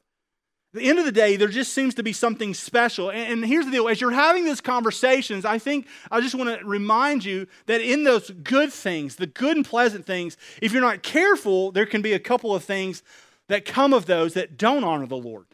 the 0.77 0.89
end 0.89 0.99
of 0.99 1.05
the 1.05 1.12
day, 1.12 1.37
there 1.37 1.49
just 1.49 1.73
seems 1.73 1.95
to 1.95 2.03
be 2.03 2.12
something 2.12 2.55
special. 2.55 3.11
And, 3.11 3.45
here's 3.45 3.65
the 3.65 3.71
deal 3.71 3.89
as 3.89 4.01
you're 4.01 4.11
having 4.11 4.45
these 4.45 4.61
conversations, 4.61 5.45
I 5.45 5.59
think 5.59 5.87
I 6.11 6.21
just 6.21 6.35
want 6.35 6.59
to 6.59 6.65
remind 6.65 7.25
you 7.25 7.47
that 7.67 7.81
in 7.81 8.05
those 8.05 8.31
good 8.31 8.73
things, 8.73 9.17
the 9.17 9.27
good 9.27 9.57
and 9.57 9.67
pleasant 9.67 10.07
things, 10.07 10.37
if 10.62 10.73
you're 10.73 10.83
not 10.83 11.03
careful, 11.03 11.73
there 11.73 11.87
can 11.87 12.03
be 12.03 12.12
a 12.12 12.19
couple 12.19 12.55
of 12.55 12.65
things 12.65 13.03
that 13.49 13.65
come 13.65 13.93
of 13.93 14.07
those 14.07 14.35
that 14.35 14.57
don't 14.57 14.85
honor 14.85 15.07
the 15.07 15.17
Lord. 15.17 15.47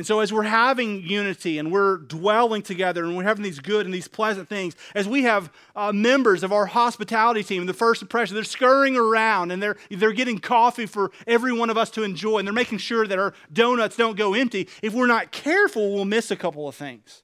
And 0.00 0.06
so, 0.06 0.20
as 0.20 0.32
we're 0.32 0.44
having 0.44 1.02
unity 1.02 1.58
and 1.58 1.70
we're 1.70 1.98
dwelling 1.98 2.62
together 2.62 3.04
and 3.04 3.18
we're 3.18 3.24
having 3.24 3.42
these 3.42 3.58
good 3.58 3.84
and 3.84 3.94
these 3.94 4.08
pleasant 4.08 4.48
things, 4.48 4.74
as 4.94 5.06
we 5.06 5.24
have 5.24 5.52
uh, 5.76 5.92
members 5.92 6.42
of 6.42 6.54
our 6.54 6.64
hospitality 6.64 7.42
team, 7.42 7.66
the 7.66 7.74
first 7.74 8.00
impression, 8.00 8.34
they're 8.34 8.44
scurrying 8.44 8.96
around 8.96 9.50
and 9.50 9.62
they're, 9.62 9.76
they're 9.90 10.14
getting 10.14 10.38
coffee 10.38 10.86
for 10.86 11.10
every 11.26 11.52
one 11.52 11.68
of 11.68 11.76
us 11.76 11.90
to 11.90 12.02
enjoy 12.02 12.38
and 12.38 12.48
they're 12.48 12.54
making 12.54 12.78
sure 12.78 13.06
that 13.06 13.18
our 13.18 13.34
donuts 13.52 13.94
don't 13.94 14.16
go 14.16 14.32
empty. 14.32 14.70
If 14.82 14.94
we're 14.94 15.06
not 15.06 15.32
careful, 15.32 15.92
we'll 15.92 16.06
miss 16.06 16.30
a 16.30 16.36
couple 16.36 16.66
of 16.66 16.74
things. 16.74 17.22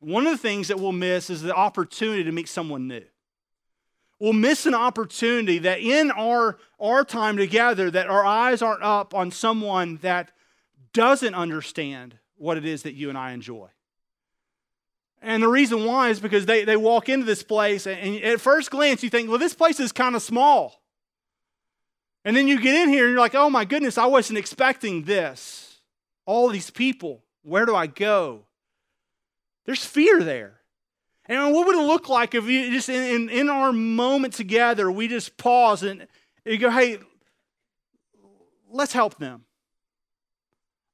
One 0.00 0.26
of 0.26 0.32
the 0.32 0.36
things 0.36 0.68
that 0.68 0.78
we'll 0.78 0.92
miss 0.92 1.30
is 1.30 1.40
the 1.40 1.54
opportunity 1.54 2.22
to 2.22 2.32
meet 2.32 2.50
someone 2.50 2.86
new. 2.86 3.04
We'll 4.20 4.34
miss 4.34 4.66
an 4.66 4.74
opportunity 4.74 5.58
that 5.60 5.80
in 5.80 6.10
our, 6.10 6.58
our 6.78 7.02
time 7.02 7.38
together, 7.38 7.90
that 7.90 8.08
our 8.08 8.26
eyes 8.26 8.60
aren't 8.60 8.82
up 8.82 9.14
on 9.14 9.30
someone 9.30 9.96
that 10.02 10.32
doesn't 10.92 11.34
understand 11.34 12.18
what 12.36 12.56
it 12.56 12.64
is 12.64 12.82
that 12.82 12.94
you 12.94 13.08
and 13.08 13.18
I 13.18 13.32
enjoy. 13.32 13.68
And 15.20 15.42
the 15.42 15.48
reason 15.48 15.84
why 15.84 16.10
is 16.10 16.20
because 16.20 16.46
they, 16.46 16.64
they 16.64 16.76
walk 16.76 17.08
into 17.08 17.26
this 17.26 17.42
place, 17.42 17.86
and 17.86 18.22
at 18.22 18.40
first 18.40 18.70
glance, 18.70 19.02
you 19.02 19.10
think, 19.10 19.28
well, 19.28 19.38
this 19.38 19.54
place 19.54 19.80
is 19.80 19.90
kind 19.90 20.14
of 20.14 20.22
small. 20.22 20.80
And 22.24 22.36
then 22.36 22.46
you 22.46 22.60
get 22.60 22.74
in 22.74 22.88
here, 22.88 23.04
and 23.04 23.12
you're 23.12 23.20
like, 23.20 23.34
oh 23.34 23.50
my 23.50 23.64
goodness, 23.64 23.98
I 23.98 24.06
wasn't 24.06 24.38
expecting 24.38 25.04
this. 25.04 25.80
All 26.24 26.48
these 26.48 26.70
people, 26.70 27.24
where 27.42 27.66
do 27.66 27.74
I 27.74 27.86
go? 27.86 28.44
There's 29.64 29.84
fear 29.84 30.22
there. 30.22 30.60
And 31.26 31.52
what 31.52 31.66
would 31.66 31.76
it 31.76 31.82
look 31.82 32.08
like 32.08 32.34
if 32.34 32.44
you 32.44 32.70
just 32.70 32.88
in, 32.88 33.02
in, 33.02 33.28
in 33.28 33.50
our 33.50 33.72
moment 33.72 34.34
together, 34.34 34.90
we 34.90 35.08
just 35.08 35.36
pause 35.36 35.82
and 35.82 36.06
you 36.44 36.56
go, 36.56 36.70
hey, 36.70 36.98
let's 38.70 38.94
help 38.94 39.18
them. 39.18 39.44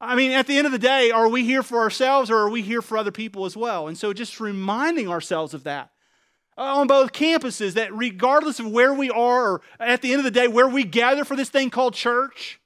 I 0.04 0.14
mean, 0.14 0.32
at 0.32 0.46
the 0.46 0.58
end 0.58 0.66
of 0.66 0.72
the 0.72 0.78
day, 0.78 1.10
are 1.10 1.28
we 1.28 1.44
here 1.44 1.62
for 1.62 1.78
ourselves 1.78 2.30
or 2.30 2.36
are 2.36 2.50
we 2.50 2.60
here 2.60 2.82
for 2.82 2.98
other 2.98 3.10
people 3.10 3.46
as 3.46 3.56
well? 3.56 3.88
And 3.88 3.96
so 3.96 4.12
just 4.12 4.38
reminding 4.38 5.08
ourselves 5.08 5.54
of 5.54 5.64
that 5.64 5.90
uh, 6.58 6.62
on 6.62 6.86
both 6.86 7.12
campuses 7.12 7.72
that 7.72 7.94
regardless 7.94 8.60
of 8.60 8.70
where 8.70 8.92
we 8.92 9.08
are 9.10 9.52
or 9.52 9.60
at 9.80 10.02
the 10.02 10.12
end 10.12 10.20
of 10.20 10.24
the 10.24 10.30
day, 10.30 10.46
where 10.46 10.68
we 10.68 10.84
gather 10.84 11.24
for 11.24 11.36
this 11.36 11.48
thing 11.48 11.70
called 11.70 11.94
church, 11.94 12.60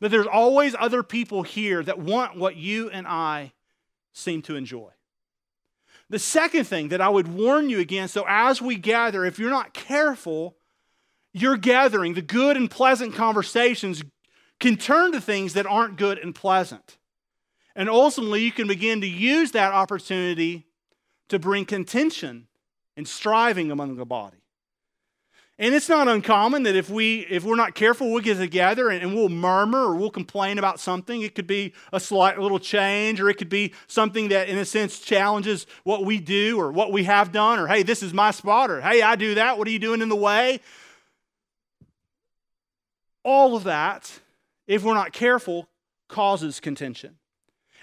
that 0.00 0.10
there's 0.10 0.26
always 0.26 0.76
other 0.78 1.02
people 1.02 1.42
here 1.42 1.82
that 1.82 1.98
want 1.98 2.38
what 2.38 2.56
you 2.56 2.88
and 2.90 3.06
I 3.06 3.52
seem 4.12 4.42
to 4.42 4.56
enjoy. 4.56 4.90
The 6.08 6.18
second 6.20 6.64
thing 6.64 6.88
that 6.88 7.00
I 7.00 7.08
would 7.08 7.26
warn 7.26 7.68
you 7.68 7.80
against, 7.80 8.14
so 8.14 8.24
as 8.28 8.62
we 8.62 8.76
gather, 8.76 9.24
if 9.24 9.40
you're 9.40 9.50
not 9.50 9.74
careful, 9.74 10.56
your 11.32 11.56
gathering, 11.56 12.14
the 12.14 12.22
good 12.22 12.56
and 12.56 12.70
pleasant 12.70 13.14
conversations, 13.14 14.04
can 14.58 14.76
turn 14.76 15.12
to 15.12 15.20
things 15.20 15.54
that 15.54 15.66
aren't 15.66 15.96
good 15.96 16.18
and 16.18 16.34
pleasant. 16.34 16.96
And 17.74 17.90
ultimately, 17.90 18.42
you 18.42 18.52
can 18.52 18.68
begin 18.68 19.00
to 19.02 19.06
use 19.06 19.52
that 19.52 19.72
opportunity 19.72 20.66
to 21.28 21.38
bring 21.38 21.64
contention 21.64 22.46
and 22.96 23.06
striving 23.06 23.70
among 23.70 23.96
the 23.96 24.06
body. 24.06 24.38
And 25.58 25.74
it's 25.74 25.88
not 25.88 26.06
uncommon 26.06 26.64
that 26.64 26.76
if 26.76 26.90
we 26.90 27.20
if 27.20 27.42
we're 27.42 27.56
not 27.56 27.74
careful, 27.74 28.12
we'll 28.12 28.22
get 28.22 28.36
together 28.36 28.90
and, 28.90 29.02
and, 29.02 29.14
we'll 29.14 29.30
murmur 29.30 29.86
or 29.86 29.94
we'll 29.94 30.10
complain 30.10 30.58
about 30.58 30.78
something. 30.78 31.22
It 31.22 31.34
could 31.34 31.46
be 31.46 31.72
a 31.94 32.00
slight 32.00 32.38
little 32.38 32.58
change, 32.58 33.22
or 33.22 33.30
it 33.30 33.38
could 33.38 33.48
be 33.48 33.72
something 33.86 34.28
that 34.28 34.50
in 34.50 34.58
a 34.58 34.66
sense 34.66 35.00
challenges 35.00 35.66
what 35.84 36.04
we 36.04 36.18
do 36.18 36.60
or 36.60 36.70
what 36.70 36.92
we 36.92 37.04
have 37.04 37.32
done, 37.32 37.58
or 37.58 37.66
hey, 37.68 37.82
this 37.82 38.02
is 38.02 38.12
my 38.12 38.32
spot, 38.32 38.70
or 38.70 38.82
hey, 38.82 39.00
I 39.00 39.16
do 39.16 39.36
that. 39.36 39.56
What 39.56 39.66
are 39.66 39.70
you 39.70 39.78
doing 39.78 40.02
in 40.02 40.10
the 40.10 40.16
way? 40.16 40.60
All 43.24 43.56
of 43.56 43.64
that, 43.64 44.20
if 44.66 44.82
we're 44.82 44.94
not 44.94 45.12
careful, 45.12 45.68
causes 46.08 46.60
contention. 46.60 47.16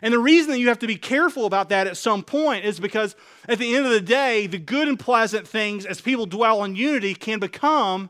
And 0.01 0.13
the 0.13 0.19
reason 0.19 0.51
that 0.51 0.59
you 0.59 0.67
have 0.67 0.79
to 0.79 0.87
be 0.87 0.97
careful 0.97 1.45
about 1.45 1.69
that 1.69 1.87
at 1.87 1.95
some 1.95 2.23
point 2.23 2.65
is 2.65 2.79
because 2.79 3.15
at 3.47 3.57
the 3.57 3.75
end 3.75 3.85
of 3.85 3.91
the 3.91 4.01
day, 4.01 4.47
the 4.47 4.57
good 4.57 4.87
and 4.87 4.99
pleasant 4.99 5.47
things, 5.47 5.85
as 5.85 6.01
people 6.01 6.25
dwell 6.25 6.59
on 6.59 6.75
unity, 6.75 7.13
can 7.13 7.39
become, 7.39 8.09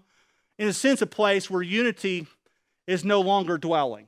in 0.58 0.68
a 0.68 0.74
sense, 0.74 1.02
a 1.02 1.08
place 1.08 1.52
where 1.52 1.62
unity 1.62 2.26
is 2.88 3.06
no 3.06 3.22
longer 3.22 3.58
dwelling. 3.58 4.08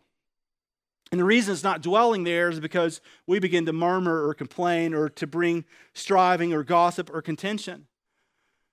And 1.11 1.19
the 1.19 1.25
reason 1.25 1.53
it's 1.53 1.63
not 1.63 1.81
dwelling 1.81 2.23
there 2.23 2.49
is 2.49 2.59
because 2.59 3.01
we 3.27 3.37
begin 3.39 3.67
to 3.67 3.73
murmur 3.73 4.27
or 4.27 4.33
complain 4.33 4.93
or 4.93 5.07
to 5.09 5.27
bring 5.27 5.63
striving 5.93 6.53
or 6.53 6.63
gossip 6.63 7.11
or 7.13 7.21
contention. 7.21 7.85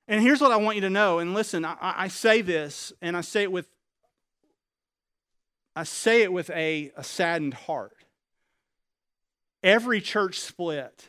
And 0.08 0.22
here's 0.22 0.40
what 0.40 0.52
I 0.52 0.56
want 0.56 0.76
you 0.76 0.80
to 0.80 0.90
know. 0.90 1.18
And 1.18 1.34
listen, 1.34 1.64
I, 1.64 1.76
I 1.80 2.08
say 2.08 2.40
this, 2.40 2.92
and 3.02 3.16
I 3.16 3.20
say 3.20 3.42
it 3.42 3.52
with 3.52 3.68
I 5.74 5.84
say 5.84 6.22
it 6.22 6.32
with 6.32 6.50
a, 6.50 6.92
a 6.96 7.04
saddened 7.04 7.54
heart. 7.54 7.96
Every 9.62 10.00
church 10.00 10.40
split 10.40 11.08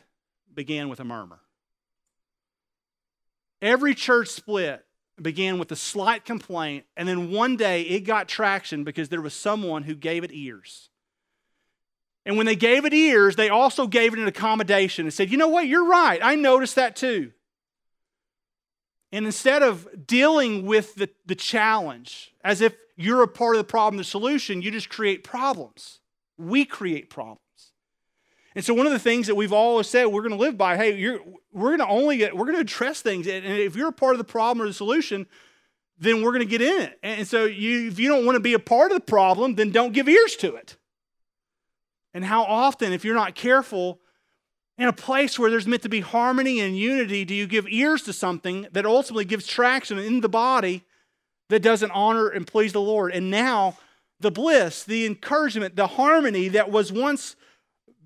began 0.54 0.88
with 0.88 1.00
a 1.00 1.04
murmur. 1.04 1.40
Every 3.60 3.94
church 3.94 4.28
split 4.28 4.84
began 5.20 5.58
with 5.58 5.70
a 5.72 5.76
slight 5.76 6.24
complaint, 6.24 6.84
and 6.96 7.08
then 7.08 7.30
one 7.30 7.56
day 7.56 7.82
it 7.82 8.00
got 8.00 8.28
traction 8.28 8.84
because 8.84 9.08
there 9.08 9.20
was 9.20 9.34
someone 9.34 9.82
who 9.82 9.94
gave 9.94 10.24
it 10.24 10.30
ears. 10.32 10.90
And 12.26 12.36
when 12.36 12.46
they 12.46 12.56
gave 12.56 12.84
it 12.84 12.94
ears, 12.94 13.36
they 13.36 13.50
also 13.50 13.86
gave 13.86 14.14
it 14.14 14.18
an 14.18 14.26
accommodation 14.26 15.04
and 15.04 15.12
said, 15.12 15.30
You 15.30 15.36
know 15.36 15.48
what? 15.48 15.66
You're 15.66 15.86
right. 15.86 16.20
I 16.22 16.36
noticed 16.36 16.76
that 16.76 16.96
too. 16.96 17.32
And 19.12 19.26
instead 19.26 19.62
of 19.62 20.06
dealing 20.06 20.66
with 20.66 20.94
the, 20.94 21.08
the 21.26 21.34
challenge 21.34 22.34
as 22.42 22.60
if 22.60 22.74
you're 22.96 23.22
a 23.22 23.28
part 23.28 23.56
of 23.56 23.58
the 23.58 23.64
problem, 23.64 23.98
the 23.98 24.04
solution, 24.04 24.62
you 24.62 24.70
just 24.70 24.88
create 24.88 25.24
problems. 25.24 26.00
We 26.38 26.64
create 26.64 27.10
problems. 27.10 27.40
And 28.54 28.64
so 28.64 28.72
one 28.72 28.86
of 28.86 28.92
the 28.92 28.98
things 28.98 29.26
that 29.26 29.34
we've 29.34 29.52
always 29.52 29.88
said 29.88 30.06
we're 30.06 30.22
going 30.22 30.32
to 30.32 30.38
live 30.38 30.56
by, 30.56 30.76
hey, 30.76 31.18
we're 31.52 31.76
going 31.76 31.78
to 31.78 31.88
only 31.88 32.18
get, 32.18 32.36
we're 32.36 32.44
going 32.44 32.56
to 32.56 32.60
address 32.60 33.02
things, 33.02 33.26
and 33.26 33.44
if 33.44 33.74
you're 33.74 33.88
a 33.88 33.92
part 33.92 34.12
of 34.12 34.18
the 34.18 34.24
problem 34.24 34.62
or 34.64 34.68
the 34.68 34.74
solution, 34.74 35.26
then 35.98 36.22
we're 36.22 36.30
going 36.30 36.40
to 36.40 36.46
get 36.46 36.62
in 36.62 36.82
it. 36.82 36.98
And 37.02 37.26
so 37.26 37.44
you, 37.44 37.88
if 37.88 37.98
you 37.98 38.08
don't 38.08 38.24
want 38.24 38.36
to 38.36 38.40
be 38.40 38.54
a 38.54 38.58
part 38.58 38.92
of 38.92 38.96
the 38.96 39.04
problem, 39.04 39.56
then 39.56 39.70
don't 39.70 39.92
give 39.92 40.08
ears 40.08 40.36
to 40.36 40.54
it. 40.54 40.76
And 42.12 42.24
how 42.24 42.44
often, 42.44 42.92
if 42.92 43.04
you're 43.04 43.14
not 43.14 43.34
careful, 43.34 44.00
in 44.76 44.88
a 44.88 44.92
place 44.92 45.38
where 45.38 45.50
there's 45.50 45.66
meant 45.66 45.82
to 45.82 45.88
be 45.88 46.00
harmony 46.00 46.60
and 46.60 46.76
unity, 46.76 47.24
do 47.24 47.34
you 47.34 47.46
give 47.46 47.66
ears 47.68 48.02
to 48.02 48.12
something 48.12 48.66
that 48.72 48.86
ultimately 48.86 49.24
gives 49.24 49.46
traction 49.46 49.98
in 49.98 50.20
the 50.20 50.28
body 50.28 50.84
that 51.48 51.60
doesn't 51.60 51.90
honor 51.90 52.28
and 52.28 52.46
please 52.46 52.72
the 52.72 52.80
Lord? 52.80 53.12
And 53.12 53.30
now 53.30 53.78
the 54.20 54.30
bliss, 54.30 54.84
the 54.84 55.06
encouragement, 55.06 55.76
the 55.76 55.86
harmony 55.86 56.48
that 56.48 56.70
was 56.70 56.92
once 56.92 57.36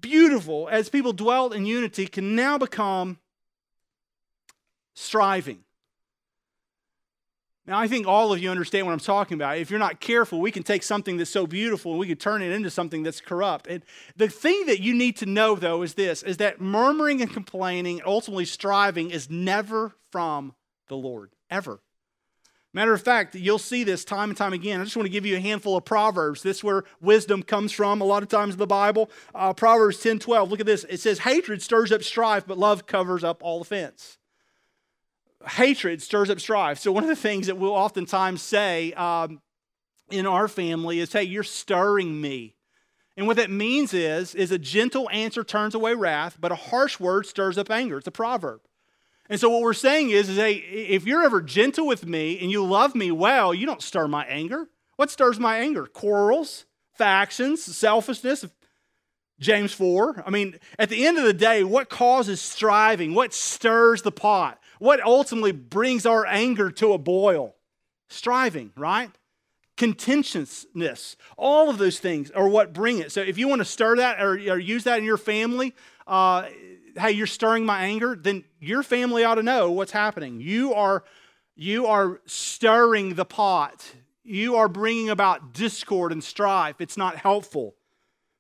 beautiful 0.01 0.69
as 0.71 0.89
people 0.89 1.13
dwell 1.13 1.53
in 1.53 1.67
unity 1.67 2.07
can 2.07 2.35
now 2.35 2.59
become 2.59 3.19
striving. 4.95 5.65
Now, 7.67 7.79
I 7.79 7.87
think 7.87 8.07
all 8.07 8.33
of 8.33 8.39
you 8.41 8.51
understand 8.51 8.87
what 8.87 8.95
I'm 8.95 8.99
talking 8.99 9.35
about. 9.35 9.59
If 9.59 9.71
you're 9.71 9.79
not 9.79 10.01
careful, 10.01 10.41
we 10.41 10.51
can 10.51 10.63
take 10.63 10.83
something 10.83 11.19
that's 11.19 11.29
so 11.29 11.47
beautiful 11.47 11.93
and 11.93 12.01
we 12.01 12.07
can 12.07 12.17
turn 12.17 12.41
it 12.41 12.51
into 12.51 12.71
something 12.71 13.03
that's 13.03 13.21
corrupt. 13.21 13.67
And 13.67 13.83
the 14.17 14.29
thing 14.29 14.65
that 14.67 14.81
you 14.81 14.95
need 14.95 15.17
to 15.19 15.27
know, 15.27 15.55
though, 15.55 15.83
is 15.83 15.93
this 15.93 16.23
is 16.23 16.39
that 16.39 16.63
murmuring 16.63 17.21
and 17.21 17.31
complaining, 17.31 18.01
ultimately 18.07 18.47
striving, 18.47 19.11
is 19.11 19.29
never 19.29 19.95
from 20.11 20.55
the 20.89 20.97
Lord, 20.97 21.35
ever. 21.51 21.81
Matter 22.79 22.95
of 22.95 23.03
fact, 23.03 23.35
you'll 23.35 23.59
see 23.59 23.83
this 23.83 24.05
time 24.05 24.31
and 24.31 24.37
time 24.37 24.53
again. 24.53 24.81
I 24.81 24.85
just 24.85 24.97
want 24.97 25.07
to 25.07 25.11
give 25.11 25.27
you 25.27 25.35
a 25.35 25.41
handful 25.41 25.77
of 25.77 25.85
Proverbs. 25.85 26.45
This 26.45 26.59
is 26.59 26.63
where 26.63 26.85
wisdom 27.01 27.43
comes 27.43 27.73
from 27.73 28.01
a 28.01 28.05
lot 28.05 28.23
of 28.23 28.29
times 28.29 28.55
in 28.55 28.59
the 28.61 28.69
Bible. 28.69 29.11
Uh, 29.35 29.53
Proverbs 29.53 29.99
10 30.01 30.21
12. 30.21 30.49
Look 30.49 30.61
at 30.61 30.67
this. 30.67 30.85
It 30.89 31.01
says, 31.01 31.19
Hatred 31.19 31.61
stirs 31.61 31.91
up 31.91 32.05
strife, 32.05 32.47
but 32.47 32.57
love 32.57 32.87
covers 32.87 33.25
up 33.25 33.43
all 33.43 33.61
offense. 33.61 34.19
Hatred 35.45 36.03
stirs 36.03 36.31
up 36.31 36.39
strife. 36.39 36.79
So, 36.79 36.93
one 36.93 37.03
of 37.03 37.09
the 37.09 37.17
things 37.17 37.49
that 37.49 37.59
we'll 37.59 37.73
oftentimes 37.73 38.43
say 38.43 38.93
um, 38.93 39.41
in 40.13 40.25
our 40.25 40.47
family 40.47 41.01
is, 41.01 41.13
Hey, 41.13 41.25
you're 41.25 41.43
stirring 41.43 42.21
me. 42.21 42.55
And 43.17 43.27
what 43.27 43.39
that 43.39 43.51
means 43.51 43.93
is, 43.93 44.37
is 44.37 44.53
a 44.53 44.59
gentle 44.59 45.11
answer 45.11 45.43
turns 45.43 45.75
away 45.75 45.95
wrath, 45.95 46.37
but 46.41 46.53
a 46.53 46.55
harsh 46.55 47.01
word 47.01 47.27
stirs 47.27 47.59
up 47.59 47.73
anger. 47.73 47.99
It's 47.99 48.07
a 48.07 48.13
proverb. 48.13 48.61
And 49.29 49.39
so 49.39 49.51
what 49.51 49.61
we're 49.63 49.75
saying 49.75 50.11
is, 50.11 50.29
is 50.29 50.37
hey, 50.37 50.55
if 50.55 51.07
you're 51.07 51.23
ever 51.23 51.43
gentle 51.43 51.87
with 51.87 52.07
me 52.07 52.39
and 52.41 52.51
you 52.51 52.65
love 52.65 52.95
me 52.95 53.11
well, 53.11 53.53
you 53.53 53.67
don't 53.67 53.83
stir 53.83 54.09
my 54.09 54.25
anger. 54.25 54.69
What 54.97 55.11
stirs 55.11 55.39
my 55.39 55.59
anger? 55.59 55.87
Quarrels, 55.87 56.65
factions, 56.95 57.63
selfishness. 57.63 58.47
James 59.39 59.73
4. 59.73 60.25
I 60.27 60.31
mean, 60.31 60.59
at 60.79 60.89
the 60.89 61.07
end 61.07 61.19
of 61.19 61.25
the 61.25 61.33
day, 61.33 61.63
what 61.63 61.89
causes 61.89 62.41
striving? 62.41 63.15
What 63.15 63.33
stirs 63.33 64.03
the 64.03 64.11
pot? 64.11 64.61
What 64.79 65.01
ultimately 65.01 65.53
brings 65.53 66.07
our 66.07 66.27
anger 66.27 66.71
to 66.73 66.93
a 66.93 66.99
boil? 66.99 67.55
Striving, 68.09 68.73
right? 68.77 69.11
Contentiousness. 69.77 71.17
All 71.37 71.71
of 71.71 71.79
those 71.79 72.01
things 72.01 72.31
are 72.33 72.49
what 72.49 72.73
bring 72.73 72.99
it. 72.99 73.13
So 73.13 73.21
if 73.21 73.39
you 73.39 73.47
want 73.47 73.61
to 73.61 73.65
stir 73.65 73.97
that 73.97 74.21
or, 74.21 74.33
or 74.33 74.59
use 74.59 74.85
that 74.85 74.99
in 74.99 75.05
your 75.05 75.19
family, 75.19 75.75
uh, 76.07 76.49
hey, 76.99 77.13
you're 77.13 77.27
stirring 77.27 77.65
my 77.65 77.83
anger, 77.83 78.17
then 78.21 78.45
your 78.61 78.83
family 78.83 79.25
ought 79.25 79.37
to 79.37 79.43
know 79.43 79.71
what's 79.71 79.93
happening. 79.93 80.41
You 80.41 80.75
are, 80.75 81.05
you 81.55 81.87
are 81.87 82.21
stirring 82.27 83.15
the 83.15 83.25
pot. 83.25 83.95
You 84.25 84.57
are 84.57 84.69
bringing 84.69 85.09
about 85.09 85.53
discord 85.55 86.13
and 86.13 86.23
strife. 86.23 86.81
It's 86.81 86.97
not 86.97 87.17
helpful. 87.17 87.75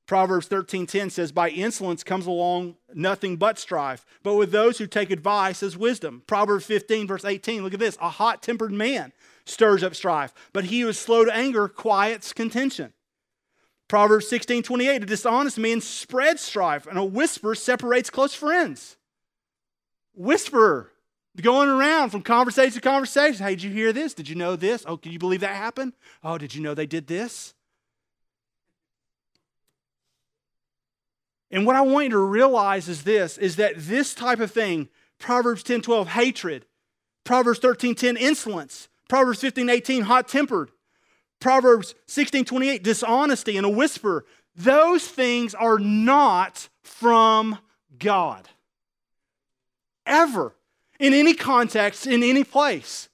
Proverbs 0.07 0.49
13:10 0.49 1.11
says, 1.11 1.33
"By 1.33 1.51
insolence 1.51 2.03
comes 2.03 2.27
along 2.27 2.77
nothing 2.94 3.37
but 3.37 3.59
strife, 3.59 4.07
but 4.23 4.35
with 4.35 4.53
those 4.53 4.79
who 4.79 4.87
take 4.87 5.11
advice 5.11 5.62
is 5.62 5.77
wisdom." 5.77 6.23
Proverbs 6.27 6.64
15 6.64 7.07
verse 7.07 7.27
18, 7.27 7.62
look 7.62 7.75
at 7.75 7.81
this, 7.81 7.99
"A 8.01 8.09
hot-tempered 8.09 8.73
man 8.73 9.12
stirs 9.44 9.83
up 9.83 9.94
strife, 9.94 10.33
but 10.55 10.64
he 10.64 10.81
who 10.81 10.88
is 10.88 10.99
slow 10.99 11.27
to 11.27 11.35
anger 11.35 11.68
quiets 11.68 12.33
contention." 12.33 12.94
Proverbs 13.88 14.29
16 14.29 14.62
28, 14.62 15.03
a 15.03 15.07
dishonest 15.07 15.59
man 15.59 15.81
spreads 15.81 16.42
strife, 16.42 16.87
and 16.87 16.98
a 16.98 17.05
whisper 17.05 17.55
separates 17.55 18.11
close 18.11 18.35
friends. 18.35 18.96
Whisper, 20.14 20.92
going 21.40 21.68
around 21.68 22.11
from 22.11 22.22
conversation 22.22 22.72
to 22.72 22.81
conversation. 22.81 23.44
Hey, 23.44 23.55
did 23.55 23.62
you 23.62 23.70
hear 23.70 23.92
this? 23.92 24.12
Did 24.12 24.29
you 24.29 24.35
know 24.35 24.57
this? 24.57 24.85
Oh, 24.87 24.96
can 24.96 25.12
you 25.12 25.18
believe 25.18 25.40
that 25.40 25.57
happened? 25.57 25.94
Oh, 26.22 26.37
did 26.37 26.55
you 26.55 26.61
know 26.61 26.74
they 26.74 26.87
did 26.87 27.07
this? 27.07 27.55
And 31.51 31.64
what 31.64 31.77
I 31.77 31.81
want 31.81 32.07
you 32.07 32.11
to 32.11 32.18
realize 32.18 32.88
is 32.88 33.05
this 33.05 33.38
is 33.38 33.57
that 33.57 33.74
this 33.77 34.14
type 34.14 34.40
of 34.40 34.51
thing, 34.51 34.88
Proverbs 35.18 35.62
10 35.62 35.81
12, 35.81 36.09
hatred, 36.09 36.66
Proverbs 37.24 37.59
13 37.59 37.94
10, 37.94 38.16
insolence, 38.18 38.88
Proverbs 39.09 39.40
15 39.40 39.70
18, 39.70 40.03
hot 40.03 40.29
tempered, 40.29 40.70
Proverbs 41.40 41.94
16 42.07 42.44
28, 42.44 42.83
dishonesty 42.83 43.57
and 43.57 43.66
a 43.66 43.70
whisper, 43.70 44.24
those 44.57 45.07
things 45.07 45.55
are 45.55 45.79
not 45.79 46.68
from 46.83 47.59
God. 47.98 48.48
Ever. 50.07 50.55
in 50.98 51.12
any 51.14 51.35
context, 51.35 52.07
in 52.07 52.24
any 52.24 52.42
place. 52.42 53.09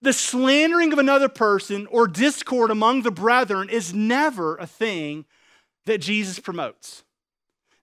The 0.00 0.12
slandering 0.12 0.92
of 0.92 0.98
another 0.98 1.28
person 1.28 1.86
or 1.92 2.08
discord 2.08 2.72
among 2.72 3.02
the 3.02 3.12
brethren 3.12 3.68
is 3.68 3.94
never 3.94 4.56
a 4.56 4.66
thing 4.66 5.26
that 5.86 5.98
Jesus 5.98 6.40
promotes. 6.40 7.04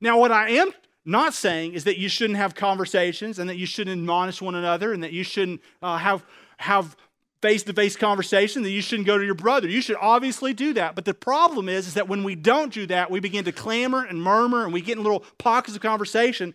Now, 0.02 0.20
what 0.20 0.34
I 0.34 0.50
am 0.50 0.72
not 1.06 1.34
saying 1.34 1.74
is 1.74 1.86
that 1.86 1.98
you 1.98 2.10
shouldn't 2.10 2.38
have 2.38 2.56
conversations 2.56 3.40
and 3.40 3.50
that 3.50 3.56
you 3.56 3.66
shouldn't 3.66 3.98
admonish 3.98 4.42
one 4.42 4.56
another 4.56 4.92
and 4.92 5.02
that 5.02 5.14
you 5.14 5.24
shouldn't 5.24 5.62
uh, 5.82 5.98
have, 5.98 6.26
have 6.58 6.98
face-to-face 7.42 7.96
conversation 7.96 8.64
that 8.64 8.70
you 8.70 8.82
shouldn't 8.82 9.08
go 9.08 9.18
to 9.18 9.26
your 9.26 9.36
brother. 9.36 9.68
You 9.68 9.82
should 9.82 9.96
obviously 10.02 10.54
do 10.54 10.74
that. 10.74 10.96
But 10.96 11.06
the 11.06 11.14
problem 11.14 11.70
is, 11.70 11.88
is 11.88 11.94
that 11.94 12.10
when 12.10 12.24
we 12.24 12.36
don't 12.36 12.74
do 12.74 12.86
that 12.88 13.10
we 13.10 13.20
begin 13.20 13.46
to 13.46 13.52
clamor 13.52 14.04
and 14.04 14.22
murmur 14.22 14.64
and 14.64 14.74
we 14.74 14.82
get 14.82 14.98
in 14.98 15.04
little 15.04 15.24
pockets 15.38 15.76
of 15.76 15.82
conversation. 15.82 16.54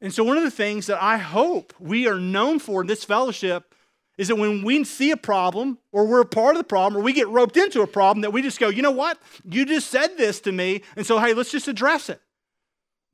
And 0.00 0.12
so 0.12 0.22
one 0.22 0.36
of 0.36 0.42
the 0.42 0.50
things 0.50 0.86
that 0.86 1.02
i 1.02 1.16
hope 1.16 1.72
we 1.78 2.06
are 2.06 2.18
known 2.18 2.58
for 2.58 2.82
in 2.82 2.86
this 2.86 3.04
fellowship 3.04 3.74
is 4.16 4.28
that 4.28 4.36
when 4.36 4.62
we 4.62 4.84
see 4.84 5.10
a 5.10 5.16
problem 5.16 5.78
or 5.90 6.06
we're 6.06 6.20
a 6.20 6.26
part 6.26 6.54
of 6.54 6.58
the 6.58 6.64
problem 6.64 7.00
or 7.00 7.02
we 7.02 7.12
get 7.12 7.26
roped 7.28 7.56
into 7.56 7.82
a 7.82 7.86
problem 7.86 8.20
that 8.20 8.32
we 8.32 8.42
just 8.42 8.60
go 8.60 8.68
you 8.68 8.82
know 8.82 8.90
what? 8.90 9.18
You 9.48 9.64
just 9.64 9.88
said 9.88 10.16
this 10.16 10.40
to 10.40 10.52
me 10.52 10.82
and 10.96 11.06
so 11.06 11.18
hey 11.18 11.34
let's 11.34 11.50
just 11.50 11.68
address 11.68 12.08
it 12.08 12.20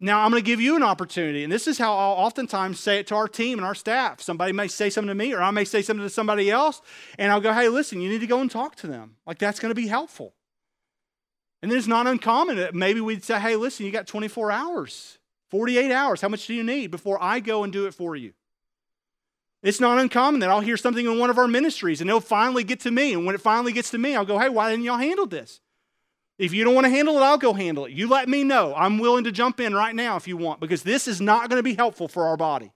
now, 0.02 0.22
I'm 0.22 0.30
going 0.30 0.42
to 0.42 0.46
give 0.46 0.62
you 0.62 0.76
an 0.76 0.82
opportunity, 0.82 1.44
and 1.44 1.52
this 1.52 1.66
is 1.66 1.76
how 1.76 1.94
I'll 1.94 2.12
oftentimes 2.12 2.80
say 2.80 3.00
it 3.00 3.06
to 3.08 3.14
our 3.14 3.28
team 3.28 3.58
and 3.58 3.66
our 3.66 3.74
staff. 3.74 4.22
Somebody 4.22 4.52
may 4.52 4.66
say 4.66 4.88
something 4.88 5.08
to 5.08 5.14
me, 5.14 5.34
or 5.34 5.42
I 5.42 5.50
may 5.50 5.66
say 5.66 5.82
something 5.82 6.04
to 6.04 6.08
somebody 6.08 6.50
else, 6.50 6.80
and 7.18 7.30
I'll 7.30 7.42
go, 7.42 7.52
hey, 7.52 7.68
listen, 7.68 8.00
you 8.00 8.08
need 8.08 8.22
to 8.22 8.26
go 8.26 8.40
and 8.40 8.50
talk 8.50 8.76
to 8.76 8.86
them. 8.86 9.16
Like, 9.26 9.38
that's 9.38 9.60
going 9.60 9.70
to 9.70 9.74
be 9.74 9.88
helpful. 9.88 10.32
And 11.62 11.70
then 11.70 11.76
it's 11.76 11.86
not 11.86 12.06
uncommon 12.06 12.56
that 12.56 12.74
maybe 12.74 13.02
we'd 13.02 13.22
say, 13.22 13.38
hey, 13.38 13.56
listen, 13.56 13.84
you 13.84 13.92
got 13.92 14.06
24 14.06 14.50
hours, 14.50 15.18
48 15.50 15.92
hours. 15.92 16.22
How 16.22 16.28
much 16.28 16.46
do 16.46 16.54
you 16.54 16.62
need 16.62 16.90
before 16.90 17.22
I 17.22 17.40
go 17.40 17.62
and 17.62 17.70
do 17.70 17.86
it 17.86 17.92
for 17.92 18.16
you? 18.16 18.32
It's 19.62 19.80
not 19.80 19.98
uncommon 19.98 20.40
that 20.40 20.48
I'll 20.48 20.60
hear 20.60 20.78
something 20.78 21.04
in 21.04 21.18
one 21.18 21.28
of 21.28 21.36
our 21.36 21.46
ministries, 21.46 22.00
and 22.00 22.08
it'll 22.08 22.22
finally 22.22 22.64
get 22.64 22.80
to 22.80 22.90
me. 22.90 23.12
And 23.12 23.26
when 23.26 23.34
it 23.34 23.42
finally 23.42 23.74
gets 23.74 23.90
to 23.90 23.98
me, 23.98 24.16
I'll 24.16 24.24
go, 24.24 24.38
hey, 24.38 24.48
why 24.48 24.70
didn't 24.70 24.86
y'all 24.86 24.96
handle 24.96 25.26
this? 25.26 25.60
If 26.40 26.54
you 26.54 26.64
don't 26.64 26.74
want 26.74 26.86
to 26.86 26.90
handle 26.90 27.18
it, 27.18 27.22
I'll 27.22 27.36
go 27.36 27.52
handle 27.52 27.84
it. 27.84 27.92
You 27.92 28.08
let 28.08 28.26
me 28.26 28.44
know. 28.44 28.72
I'm 28.74 28.98
willing 28.98 29.24
to 29.24 29.32
jump 29.32 29.60
in 29.60 29.74
right 29.74 29.94
now 29.94 30.16
if 30.16 30.26
you 30.26 30.38
want, 30.38 30.58
because 30.58 30.82
this 30.82 31.06
is 31.06 31.20
not 31.20 31.50
going 31.50 31.58
to 31.58 31.62
be 31.62 31.74
helpful 31.74 32.08
for 32.08 32.26
our 32.26 32.38
body. 32.38 32.72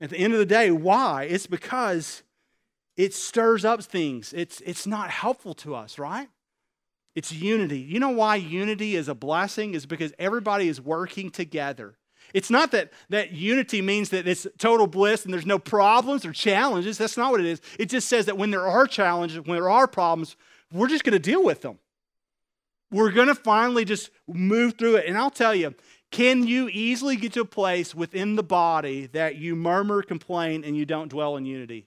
At 0.00 0.10
the 0.10 0.16
end 0.16 0.34
of 0.34 0.38
the 0.38 0.46
day, 0.46 0.70
why? 0.70 1.24
It's 1.24 1.48
because 1.48 2.22
it 2.96 3.12
stirs 3.12 3.64
up 3.64 3.82
things. 3.82 4.32
It's, 4.32 4.60
it's 4.60 4.86
not 4.86 5.10
helpful 5.10 5.52
to 5.54 5.74
us, 5.74 5.98
right? 5.98 6.28
It's 7.16 7.32
unity. 7.32 7.80
You 7.80 7.98
know 7.98 8.10
why 8.10 8.36
unity 8.36 8.94
is 8.94 9.08
a 9.08 9.16
blessing? 9.16 9.74
Is 9.74 9.84
because 9.84 10.12
everybody 10.16 10.68
is 10.68 10.80
working 10.80 11.30
together. 11.30 11.96
It's 12.32 12.50
not 12.50 12.70
that, 12.70 12.92
that 13.08 13.32
unity 13.32 13.82
means 13.82 14.10
that 14.10 14.28
it's 14.28 14.46
total 14.58 14.86
bliss 14.86 15.24
and 15.24 15.34
there's 15.34 15.44
no 15.44 15.58
problems 15.58 16.24
or 16.24 16.32
challenges. 16.32 16.98
That's 16.98 17.16
not 17.16 17.32
what 17.32 17.40
it 17.40 17.46
is. 17.46 17.60
It 17.80 17.86
just 17.86 18.08
says 18.08 18.26
that 18.26 18.38
when 18.38 18.52
there 18.52 18.68
are 18.68 18.86
challenges, 18.86 19.40
when 19.40 19.56
there 19.56 19.70
are 19.70 19.88
problems, 19.88 20.36
we're 20.72 20.86
just 20.86 21.02
going 21.02 21.14
to 21.14 21.18
deal 21.18 21.44
with 21.44 21.62
them. 21.62 21.80
We're 22.90 23.12
going 23.12 23.28
to 23.28 23.34
finally 23.34 23.84
just 23.84 24.10
move 24.26 24.74
through 24.78 24.96
it. 24.96 25.06
And 25.06 25.16
I'll 25.16 25.30
tell 25.30 25.54
you, 25.54 25.74
can 26.10 26.46
you 26.46 26.68
easily 26.68 27.16
get 27.16 27.32
to 27.34 27.42
a 27.42 27.46
place 27.46 27.94
within 27.94 28.36
the 28.36 28.42
body 28.42 29.06
that 29.06 29.36
you 29.36 29.54
murmur, 29.54 30.02
complain, 30.02 30.64
and 30.64 30.76
you 30.76 30.84
don't 30.84 31.08
dwell 31.08 31.36
in 31.36 31.44
unity? 31.44 31.86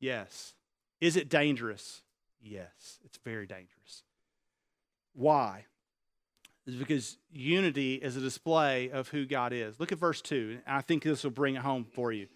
Yes. 0.00 0.54
Is 1.00 1.16
it 1.16 1.28
dangerous? 1.28 2.02
Yes, 2.40 3.00
it's 3.04 3.18
very 3.24 3.46
dangerous. 3.46 4.02
Why? 5.14 5.66
Is 6.66 6.76
because 6.76 7.18
unity 7.32 7.94
is 7.94 8.16
a 8.16 8.20
display 8.20 8.90
of 8.90 9.08
who 9.08 9.26
God 9.26 9.52
is. 9.52 9.78
Look 9.78 9.92
at 9.92 9.98
verse 9.98 10.20
2, 10.20 10.60
and 10.66 10.76
I 10.76 10.80
think 10.80 11.02
this 11.02 11.22
will 11.22 11.30
bring 11.30 11.54
it 11.54 11.62
home 11.62 11.84
for 11.84 12.12
you. 12.12 12.28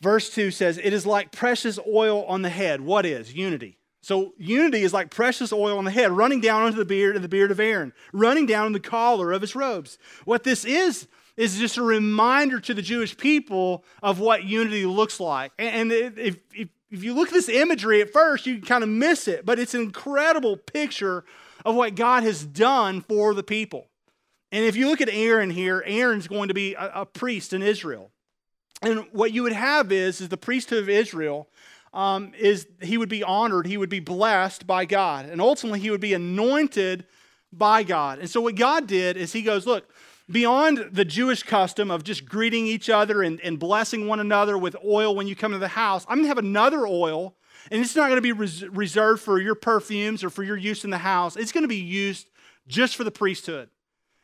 Verse 0.00 0.30
2 0.30 0.50
says, 0.50 0.78
It 0.78 0.92
is 0.92 1.04
like 1.04 1.32
precious 1.32 1.78
oil 1.86 2.24
on 2.24 2.42
the 2.42 2.48
head. 2.48 2.80
What 2.80 3.04
is? 3.04 3.34
Unity. 3.34 3.78
So 4.08 4.32
unity 4.38 4.84
is 4.84 4.94
like 4.94 5.10
precious 5.10 5.52
oil 5.52 5.76
on 5.76 5.84
the 5.84 5.90
head, 5.90 6.10
running 6.10 6.40
down 6.40 6.62
onto 6.62 6.78
the 6.78 6.86
beard 6.86 7.14
and 7.14 7.22
the 7.22 7.28
beard 7.28 7.50
of 7.50 7.60
Aaron, 7.60 7.92
running 8.14 8.46
down 8.46 8.72
the 8.72 8.80
collar 8.80 9.32
of 9.32 9.42
his 9.42 9.54
robes. 9.54 9.98
What 10.24 10.44
this 10.44 10.64
is, 10.64 11.08
is 11.36 11.58
just 11.58 11.76
a 11.76 11.82
reminder 11.82 12.58
to 12.58 12.72
the 12.72 12.80
Jewish 12.80 13.14
people 13.18 13.84
of 14.02 14.18
what 14.18 14.44
unity 14.44 14.86
looks 14.86 15.20
like. 15.20 15.52
And 15.58 15.92
if, 15.92 16.16
if, 16.16 16.38
if 16.90 17.04
you 17.04 17.12
look 17.12 17.28
at 17.28 17.34
this 17.34 17.50
imagery 17.50 18.00
at 18.00 18.10
first, 18.10 18.46
you 18.46 18.62
kind 18.62 18.82
of 18.82 18.88
miss 18.88 19.28
it, 19.28 19.44
but 19.44 19.58
it's 19.58 19.74
an 19.74 19.82
incredible 19.82 20.56
picture 20.56 21.26
of 21.66 21.74
what 21.74 21.94
God 21.94 22.22
has 22.22 22.46
done 22.46 23.02
for 23.02 23.34
the 23.34 23.42
people. 23.42 23.88
And 24.50 24.64
if 24.64 24.74
you 24.74 24.88
look 24.88 25.02
at 25.02 25.10
Aaron 25.10 25.50
here, 25.50 25.84
Aaron's 25.86 26.28
going 26.28 26.48
to 26.48 26.54
be 26.54 26.72
a, 26.72 27.02
a 27.02 27.04
priest 27.04 27.52
in 27.52 27.60
Israel. 27.60 28.10
And 28.80 29.04
what 29.12 29.32
you 29.32 29.42
would 29.42 29.52
have 29.52 29.92
is, 29.92 30.22
is 30.22 30.30
the 30.30 30.38
priesthood 30.38 30.82
of 30.82 30.88
Israel 30.88 31.46
um, 31.92 32.32
is 32.38 32.66
he 32.80 32.98
would 32.98 33.08
be 33.08 33.22
honored, 33.22 33.66
he 33.66 33.76
would 33.76 33.88
be 33.88 34.00
blessed 34.00 34.66
by 34.66 34.84
God, 34.84 35.26
and 35.26 35.40
ultimately 35.40 35.80
he 35.80 35.90
would 35.90 36.00
be 36.00 36.14
anointed 36.14 37.06
by 37.52 37.82
God. 37.82 38.18
And 38.18 38.28
so 38.28 38.40
what 38.40 38.54
God 38.54 38.86
did 38.86 39.16
is 39.16 39.32
he 39.32 39.42
goes, 39.42 39.66
look, 39.66 39.88
beyond 40.30 40.90
the 40.92 41.04
Jewish 41.04 41.42
custom 41.42 41.90
of 41.90 42.04
just 42.04 42.26
greeting 42.26 42.66
each 42.66 42.90
other 42.90 43.22
and, 43.22 43.40
and 43.40 43.58
blessing 43.58 44.06
one 44.06 44.20
another 44.20 44.58
with 44.58 44.76
oil 44.84 45.16
when 45.16 45.26
you 45.26 45.34
come 45.34 45.52
to 45.52 45.58
the 45.58 45.68
house, 45.68 46.04
I'm 46.08 46.18
going 46.18 46.24
to 46.24 46.28
have 46.28 46.38
another 46.38 46.86
oil, 46.86 47.34
and 47.70 47.82
it's 47.82 47.96
not 47.96 48.08
going 48.08 48.18
to 48.18 48.22
be 48.22 48.32
res- 48.32 48.68
reserved 48.68 49.22
for 49.22 49.40
your 49.40 49.54
perfumes 49.54 50.22
or 50.22 50.30
for 50.30 50.42
your 50.42 50.56
use 50.56 50.84
in 50.84 50.90
the 50.90 50.98
house. 50.98 51.36
It's 51.36 51.52
going 51.52 51.64
to 51.64 51.68
be 51.68 51.76
used 51.76 52.28
just 52.66 52.96
for 52.96 53.04
the 53.04 53.10
priesthood. 53.10 53.70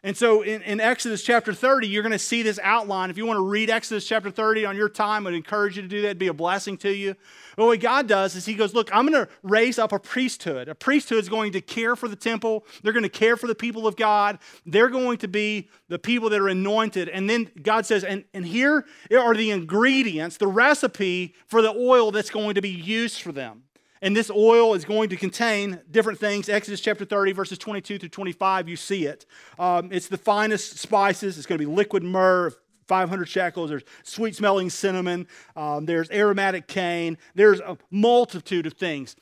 And 0.04 0.14
so 0.14 0.42
in, 0.42 0.60
in, 0.60 0.80
Exodus 0.80 1.22
chapter 1.22 1.54
30, 1.54 1.88
you're 1.88 2.02
going 2.02 2.12
to 2.12 2.18
see 2.18 2.42
this 2.42 2.60
outline. 2.62 3.08
If 3.08 3.16
you 3.16 3.24
want 3.24 3.38
to 3.38 3.48
read 3.48 3.70
Exodus 3.70 4.06
chapter 4.06 4.30
30 4.30 4.66
on 4.66 4.76
your 4.76 4.90
time, 4.90 5.26
I'd 5.26 5.32
encourage 5.32 5.76
you 5.76 5.82
to 5.82 5.88
do 5.88 6.02
that. 6.02 6.08
It'd 6.08 6.18
be 6.18 6.26
a 6.26 6.34
blessing 6.34 6.76
to 6.78 6.94
you. 6.94 7.16
But 7.56 7.64
what 7.64 7.80
God 7.80 8.06
does 8.06 8.36
is 8.36 8.44
He 8.44 8.52
goes, 8.52 8.74
Look, 8.74 8.94
I'm 8.94 9.06
going 9.06 9.24
to 9.24 9.32
raise 9.42 9.78
up 9.78 9.92
a 9.92 9.98
priesthood. 9.98 10.68
A 10.68 10.74
priesthood 10.74 11.20
is 11.20 11.30
going 11.30 11.52
to 11.52 11.62
care 11.62 11.96
for 11.96 12.06
the 12.06 12.16
temple, 12.16 12.66
they're 12.82 12.92
going 12.92 13.04
to 13.04 13.08
care 13.08 13.38
for 13.38 13.46
the 13.46 13.54
people 13.54 13.86
of 13.86 13.96
God. 13.96 14.38
They're 14.66 14.90
going 14.90 15.16
to 15.18 15.28
be 15.28 15.70
the 15.88 15.98
people 15.98 16.28
that 16.28 16.40
are 16.40 16.48
anointed. 16.48 17.08
And 17.08 17.30
then 17.30 17.50
God 17.62 17.86
says, 17.86 18.04
And, 18.04 18.24
and 18.34 18.44
here 18.44 18.84
are 19.10 19.34
the 19.34 19.52
ingredients, 19.52 20.36
the 20.36 20.48
recipe 20.48 21.34
for 21.46 21.62
the 21.62 21.72
oil 21.72 22.10
that's 22.10 22.30
going 22.30 22.56
to 22.56 22.60
be 22.60 22.68
used 22.68 23.22
for 23.22 23.32
them. 23.32 23.62
And 24.04 24.14
this 24.14 24.30
oil 24.30 24.74
is 24.74 24.84
going 24.84 25.08
to 25.08 25.16
contain 25.16 25.80
different 25.90 26.20
things. 26.20 26.50
Exodus 26.50 26.82
chapter 26.82 27.06
30, 27.06 27.32
verses 27.32 27.56
22 27.56 27.98
through 27.98 28.10
25, 28.10 28.68
you 28.68 28.76
see 28.76 29.06
it. 29.06 29.24
Um, 29.58 29.88
it's 29.90 30.08
the 30.08 30.18
finest 30.18 30.76
spices. 30.76 31.38
It's 31.38 31.46
going 31.46 31.58
to 31.58 31.66
be 31.66 31.72
liquid 31.74 32.02
myrrh, 32.02 32.52
500 32.86 33.24
shekels. 33.26 33.70
There's 33.70 33.84
sweet 34.02 34.36
smelling 34.36 34.68
cinnamon. 34.68 35.26
Um, 35.56 35.86
there's 35.86 36.10
aromatic 36.10 36.66
cane. 36.66 37.16
There's 37.34 37.60
a 37.60 37.78
multitude 37.90 38.66
of 38.66 38.74
things. 38.74 39.16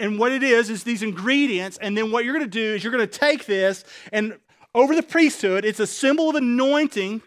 And 0.00 0.18
what 0.18 0.32
it 0.32 0.42
is, 0.42 0.68
is 0.68 0.82
these 0.82 1.04
ingredients. 1.04 1.78
And 1.80 1.96
then 1.96 2.10
what 2.10 2.24
you're 2.24 2.34
going 2.34 2.44
to 2.44 2.50
do 2.50 2.74
is 2.74 2.82
you're 2.82 2.92
going 2.92 3.08
to 3.08 3.18
take 3.18 3.46
this 3.46 3.84
and 4.12 4.36
over 4.74 4.96
the 4.96 5.04
priesthood, 5.04 5.64
it's 5.64 5.78
a 5.78 5.86
symbol 5.86 6.28
of 6.28 6.34
anointing 6.34 7.22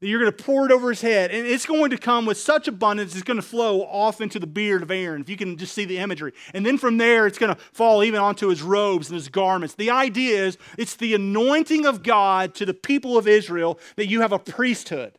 that 0.00 0.08
you're 0.08 0.20
going 0.20 0.32
to 0.32 0.44
pour 0.44 0.66
it 0.66 0.72
over 0.72 0.90
his 0.90 1.00
head. 1.00 1.30
And 1.30 1.46
it's 1.46 1.64
going 1.64 1.90
to 1.90 1.98
come 1.98 2.26
with 2.26 2.38
such 2.38 2.68
abundance, 2.68 3.14
it's 3.14 3.22
going 3.22 3.38
to 3.40 3.46
flow 3.46 3.82
off 3.82 4.20
into 4.20 4.38
the 4.38 4.46
beard 4.46 4.82
of 4.82 4.90
Aaron, 4.90 5.22
if 5.22 5.28
you 5.28 5.36
can 5.36 5.56
just 5.56 5.74
see 5.74 5.84
the 5.84 5.98
imagery. 5.98 6.32
And 6.52 6.66
then 6.66 6.78
from 6.78 6.98
there, 6.98 7.26
it's 7.26 7.38
going 7.38 7.54
to 7.54 7.60
fall 7.72 8.04
even 8.04 8.20
onto 8.20 8.48
his 8.48 8.62
robes 8.62 9.08
and 9.08 9.14
his 9.14 9.28
garments. 9.28 9.74
The 9.74 9.90
idea 9.90 10.44
is 10.44 10.58
it's 10.76 10.96
the 10.96 11.14
anointing 11.14 11.86
of 11.86 12.02
God 12.02 12.54
to 12.56 12.66
the 12.66 12.74
people 12.74 13.16
of 13.16 13.26
Israel 13.26 13.78
that 13.96 14.06
you 14.06 14.20
have 14.20 14.32
a 14.32 14.38
priesthood. 14.38 15.18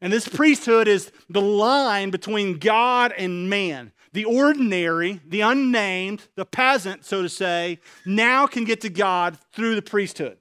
And 0.00 0.12
this 0.12 0.28
priesthood 0.28 0.88
is 0.88 1.10
the 1.28 1.40
line 1.40 2.10
between 2.10 2.58
God 2.58 3.12
and 3.16 3.48
man. 3.48 3.92
The 4.12 4.24
ordinary, 4.24 5.20
the 5.26 5.42
unnamed, 5.42 6.28
the 6.36 6.46
peasant, 6.46 7.04
so 7.04 7.22
to 7.22 7.28
say, 7.28 7.80
now 8.06 8.46
can 8.46 8.64
get 8.64 8.80
to 8.82 8.88
God 8.88 9.38
through 9.52 9.74
the 9.74 9.82
priesthood. 9.82 10.38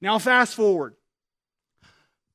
Now, 0.00 0.18
fast 0.18 0.54
forward. 0.54 0.96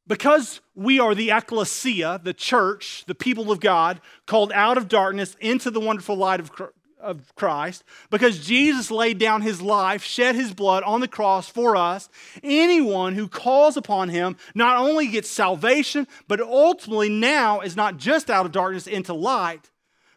Because 0.10 0.60
we 0.74 1.00
are 1.00 1.14
the 1.14 1.30
ecclesia, 1.30 2.20
the 2.24 2.34
church, 2.34 3.04
the 3.06 3.14
people 3.14 3.52
of 3.52 3.60
God, 3.60 4.02
called 4.26 4.52
out 4.54 4.76
of 4.76 4.88
darkness 4.88 5.38
into 5.40 5.70
the 5.70 5.80
wonderful 5.80 6.16
light 6.16 6.40
of, 6.40 6.52
of 7.00 7.36
Christ, 7.36 7.84
because 8.10 8.44
Jesus 8.44 8.90
laid 8.90 9.20
down 9.20 9.44
his 9.44 9.62
life, 9.62 10.04
shed 10.04 10.34
his 10.34 10.52
blood 10.52 10.82
on 10.82 11.00
the 11.00 11.08
cross 11.08 11.48
for 11.48 11.76
us, 11.76 12.10
anyone 12.42 13.14
who 13.14 13.28
calls 13.28 13.78
upon 13.78 14.10
him 14.10 14.36
not 14.56 14.78
only 14.78 15.06
gets 15.06 15.30
salvation, 15.30 16.08
but 16.28 16.42
ultimately 16.42 17.10
now 17.10 17.60
is 17.60 17.76
not 17.76 17.98
just 17.98 18.32
out 18.32 18.48
of 18.48 18.52
darkness 18.52 18.88
into 18.88 19.14
light, 19.14 19.70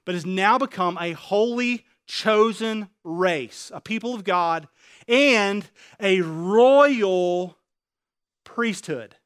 but 0.07 0.15
has 0.15 0.25
now 0.25 0.57
become 0.57 0.97
a 1.03 1.13
holy, 1.13 1.85
chosen 2.07 2.89
race, 3.05 3.71
a 3.75 3.81
people 3.83 4.15
of 4.15 4.25
God, 4.25 4.69
and 5.07 5.69
a 6.01 6.23
royal 6.23 7.59
priesthood. 8.43 9.17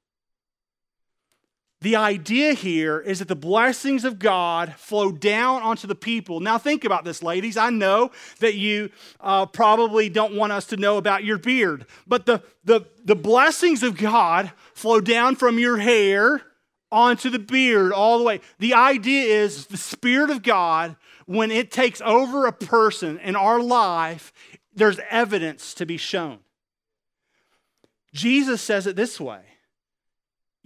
The 1.86 1.94
idea 1.94 2.52
here 2.52 2.98
is 2.98 3.20
that 3.20 3.28
the 3.28 3.36
blessings 3.36 4.04
of 4.04 4.18
God 4.18 4.74
flow 4.76 5.12
down 5.12 5.62
onto 5.62 5.86
the 5.86 5.94
people. 5.94 6.40
Now, 6.40 6.58
think 6.58 6.84
about 6.84 7.04
this, 7.04 7.22
ladies. 7.22 7.56
I 7.56 7.70
know 7.70 8.10
that 8.40 8.56
you 8.56 8.90
uh, 9.20 9.46
probably 9.46 10.08
don't 10.08 10.34
want 10.34 10.50
us 10.50 10.66
to 10.66 10.76
know 10.76 10.96
about 10.96 11.22
your 11.22 11.38
beard, 11.38 11.86
but 12.04 12.26
the, 12.26 12.42
the, 12.64 12.80
the 13.04 13.14
blessings 13.14 13.84
of 13.84 13.96
God 13.96 14.50
flow 14.74 15.00
down 15.00 15.36
from 15.36 15.60
your 15.60 15.76
hair 15.76 16.42
onto 16.90 17.30
the 17.30 17.38
beard 17.38 17.92
all 17.92 18.18
the 18.18 18.24
way. 18.24 18.40
The 18.58 18.74
idea 18.74 19.44
is 19.44 19.68
the 19.68 19.76
Spirit 19.76 20.30
of 20.30 20.42
God, 20.42 20.96
when 21.26 21.52
it 21.52 21.70
takes 21.70 22.00
over 22.00 22.46
a 22.46 22.52
person 22.52 23.20
in 23.20 23.36
our 23.36 23.60
life, 23.60 24.32
there's 24.74 24.98
evidence 25.08 25.72
to 25.74 25.86
be 25.86 25.98
shown. 25.98 26.40
Jesus 28.12 28.60
says 28.60 28.88
it 28.88 28.96
this 28.96 29.20
way 29.20 29.44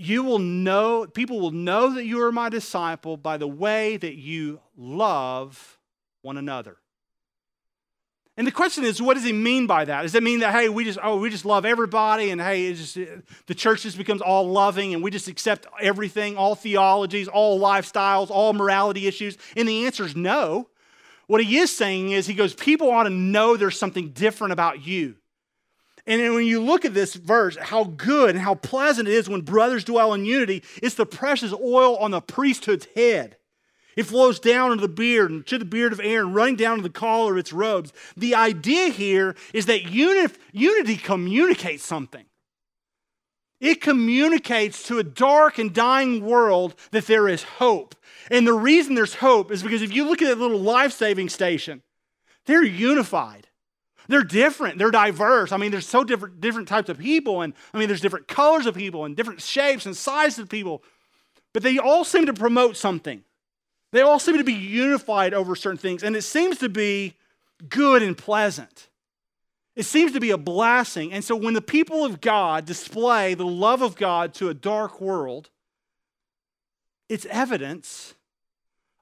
You 0.02 0.22
will 0.22 0.38
know, 0.38 1.06
people 1.06 1.40
will 1.40 1.50
know 1.50 1.92
that 1.92 2.06
you 2.06 2.22
are 2.22 2.32
my 2.32 2.48
disciple 2.48 3.18
by 3.18 3.36
the 3.36 3.46
way 3.46 3.98
that 3.98 4.14
you 4.14 4.60
love 4.74 5.78
one 6.22 6.38
another. 6.38 6.78
And 8.38 8.46
the 8.46 8.50
question 8.50 8.84
is, 8.84 9.02
what 9.02 9.12
does 9.12 9.24
he 9.24 9.34
mean 9.34 9.66
by 9.66 9.84
that? 9.84 10.00
Does 10.00 10.14
it 10.14 10.22
mean 10.22 10.40
that 10.40 10.54
hey, 10.54 10.70
we 10.70 10.84
just 10.84 10.98
oh 11.02 11.18
we 11.18 11.28
just 11.28 11.44
love 11.44 11.66
everybody, 11.66 12.30
and 12.30 12.40
hey, 12.40 12.72
just, 12.72 12.94
the 13.46 13.54
church 13.54 13.82
just 13.82 13.98
becomes 13.98 14.22
all 14.22 14.48
loving, 14.50 14.94
and 14.94 15.02
we 15.02 15.10
just 15.10 15.28
accept 15.28 15.66
everything, 15.78 16.38
all 16.38 16.54
theologies, 16.54 17.28
all 17.28 17.60
lifestyles, 17.60 18.30
all 18.30 18.54
morality 18.54 19.06
issues? 19.06 19.36
And 19.54 19.68
the 19.68 19.84
answer 19.84 20.06
is 20.06 20.16
no. 20.16 20.70
What 21.26 21.44
he 21.44 21.58
is 21.58 21.76
saying 21.76 22.12
is, 22.12 22.26
he 22.26 22.32
goes, 22.32 22.54
people 22.54 22.90
ought 22.90 23.04
to 23.04 23.10
know 23.10 23.58
there's 23.58 23.78
something 23.78 24.12
different 24.12 24.54
about 24.54 24.86
you. 24.86 25.16
And 26.06 26.34
when 26.34 26.46
you 26.46 26.62
look 26.62 26.84
at 26.84 26.94
this 26.94 27.14
verse, 27.14 27.56
how 27.56 27.84
good 27.84 28.30
and 28.30 28.40
how 28.40 28.54
pleasant 28.54 29.08
it 29.08 29.14
is 29.14 29.28
when 29.28 29.42
brothers 29.42 29.84
dwell 29.84 30.14
in 30.14 30.24
unity, 30.24 30.62
it's 30.82 30.94
the 30.94 31.06
precious 31.06 31.52
oil 31.52 31.96
on 31.96 32.10
the 32.10 32.20
priesthood's 32.20 32.86
head. 32.96 33.36
It 33.96 34.04
flows 34.04 34.40
down 34.40 34.72
into 34.72 34.82
the 34.82 34.92
beard 34.92 35.30
and 35.30 35.46
to 35.48 35.58
the 35.58 35.64
beard 35.64 35.92
of 35.92 36.00
Aaron, 36.00 36.32
running 36.32 36.56
down 36.56 36.78
to 36.78 36.82
the 36.82 36.88
collar 36.88 37.32
of 37.32 37.38
its 37.38 37.52
robes. 37.52 37.92
The 38.16 38.34
idea 38.34 38.88
here 38.88 39.34
is 39.52 39.66
that 39.66 39.90
unity 39.90 40.96
communicates 40.96 41.84
something. 41.84 42.24
It 43.60 43.82
communicates 43.82 44.84
to 44.84 45.00
a 45.00 45.04
dark 45.04 45.58
and 45.58 45.74
dying 45.74 46.24
world 46.24 46.76
that 46.92 47.06
there 47.06 47.28
is 47.28 47.42
hope. 47.42 47.94
And 48.30 48.46
the 48.46 48.54
reason 48.54 48.94
there's 48.94 49.16
hope 49.16 49.50
is 49.50 49.62
because 49.62 49.82
if 49.82 49.94
you 49.94 50.06
look 50.06 50.22
at 50.22 50.28
that 50.28 50.38
little 50.38 50.60
life 50.60 50.92
saving 50.92 51.28
station, 51.28 51.82
they're 52.46 52.64
unified. 52.64 53.48
They're 54.10 54.24
different. 54.24 54.76
They're 54.76 54.90
diverse. 54.90 55.52
I 55.52 55.56
mean, 55.56 55.70
there's 55.70 55.88
so 55.88 56.02
different 56.02 56.40
different 56.40 56.66
types 56.66 56.88
of 56.88 56.98
people, 56.98 57.42
and 57.42 57.54
I 57.72 57.78
mean, 57.78 57.86
there's 57.86 58.00
different 58.00 58.26
colors 58.26 58.66
of 58.66 58.74
people 58.74 59.04
and 59.04 59.16
different 59.16 59.40
shapes 59.40 59.86
and 59.86 59.96
sizes 59.96 60.40
of 60.40 60.48
people, 60.48 60.82
but 61.52 61.62
they 61.62 61.78
all 61.78 62.04
seem 62.04 62.26
to 62.26 62.34
promote 62.34 62.76
something. 62.76 63.22
They 63.92 64.00
all 64.00 64.18
seem 64.18 64.36
to 64.36 64.44
be 64.44 64.52
unified 64.52 65.32
over 65.32 65.54
certain 65.54 65.78
things, 65.78 66.02
and 66.02 66.16
it 66.16 66.22
seems 66.22 66.58
to 66.58 66.68
be 66.68 67.14
good 67.68 68.02
and 68.02 68.18
pleasant. 68.18 68.88
It 69.76 69.84
seems 69.84 70.10
to 70.12 70.20
be 70.20 70.32
a 70.32 70.38
blessing. 70.38 71.12
And 71.12 71.22
so 71.22 71.36
when 71.36 71.54
the 71.54 71.62
people 71.62 72.04
of 72.04 72.20
God 72.20 72.64
display 72.66 73.34
the 73.34 73.46
love 73.46 73.80
of 73.80 73.94
God 73.94 74.34
to 74.34 74.48
a 74.48 74.54
dark 74.54 75.00
world, 75.00 75.50
it's 77.08 77.26
evidence 77.26 78.14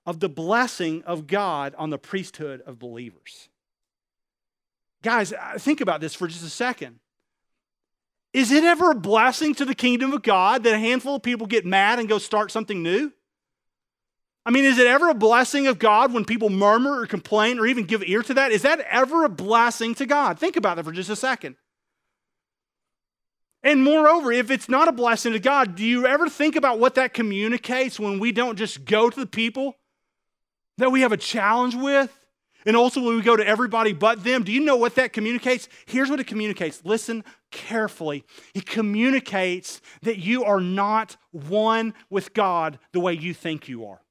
of 0.05 0.21
the 0.21 0.29
blessing 0.29 1.03
of 1.05 1.27
God 1.27 1.75
on 1.79 1.89
the 1.89 1.99
priesthood 1.99 2.61
of 2.67 2.79
believers. 2.79 3.49
Guys, 5.03 5.33
uh, 5.33 5.59
think 5.59 5.81
about 5.81 6.01
this 6.01 6.15
for 6.15 6.27
just 6.27 6.45
a 6.45 6.51
second. 6.51 6.99
Is 8.33 8.51
it 8.51 8.65
ever 8.65 8.91
a 8.91 8.95
blessing 8.95 9.55
to 9.55 9.65
the 9.65 9.75
kingdom 9.75 10.13
of 10.13 10.23
God 10.23 10.65
that 10.65 10.75
a 10.75 10.79
handful 10.79 11.17
of 11.17 11.23
people 11.23 11.47
get 11.47 11.65
mad 11.65 11.99
and 11.99 12.09
go 12.09 12.19
start 12.19 12.51
something 12.51 12.83
new? 12.83 13.13
I 14.45 14.51
mean, 14.51 14.65
is 14.65 14.79
it 14.79 14.87
ever 14.87 15.11
a 15.11 15.15
blessing 15.15 15.67
of 15.67 15.79
God 15.79 16.13
when 16.13 16.25
people 16.25 16.49
murmur 16.49 17.01
or 17.01 17.07
complain 17.07 17.59
or 17.59 17.67
even 17.67 17.85
give 17.85 18.03
ear 18.03 18.23
to 18.23 18.35
that? 18.35 18.51
Is 18.51 18.63
that 18.63 18.81
ever 18.81 19.25
a 19.25 19.29
blessing 19.29 19.95
to 19.97 20.07
God? 20.07 20.39
Think 20.39 20.57
about 20.57 20.77
that 20.77 20.85
for 20.85 20.93
just 20.93 21.11
a 21.11 21.17
second. 21.17 21.57
And 23.63 23.83
moreover, 23.83 24.33
if 24.33 24.51
it's 24.51 24.69
not 24.69 24.89
a 24.89 24.93
blessing 24.93 25.33
to 25.33 25.39
God, 25.39 25.75
do 25.75 25.85
you 25.85 26.07
ever 26.07 26.29
think 26.29 26.57
about 26.57 26.79
what 26.79 26.95
that 26.95 27.13
communicates 27.13 27.99
when 27.99 28.19
we 28.19 28.33
don't 28.33 28.57
just 28.57 28.85
go 28.85 29.11
to 29.11 29.21
the 29.21 29.27
people 29.27 29.77
that 30.79 30.93
we 30.93 31.01
have 31.01 31.13
a 31.13 31.17
challenge 31.17 31.75
with? 31.75 32.17
And 32.67 32.77
when 32.77 33.17
we 33.17 33.23
go 33.23 33.37
to 33.37 33.47
everybody 33.47 33.93
but 33.93 34.25
them, 34.25 34.43
do 34.43 34.53
you 34.53 34.61
know 34.61 34.77
what 34.77 34.97
that 34.97 35.13
communicates? 35.13 35.69
Here's 35.87 36.11
what 36.11 36.21
it 36.21 36.27
communicates. 36.27 36.85
Listen 36.85 37.25
carefully. 37.51 38.25
It 38.55 38.67
communicates 38.67 39.81
that 40.03 40.19
you 40.19 40.45
are 40.45 40.61
not 40.61 41.17
one 41.31 41.95
with 42.11 42.35
God 42.35 42.79
the 42.93 43.01
way 43.01 43.13
you 43.15 43.33
think 43.33 43.69
you 43.69 43.87
are. 43.87 44.03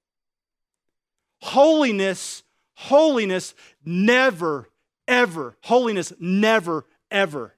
Holiness, 1.42 2.44
holiness 2.76 3.54
never, 3.86 4.70
ever, 5.08 5.56
holiness 5.62 6.14
never, 6.20 6.86
ever 7.12 7.54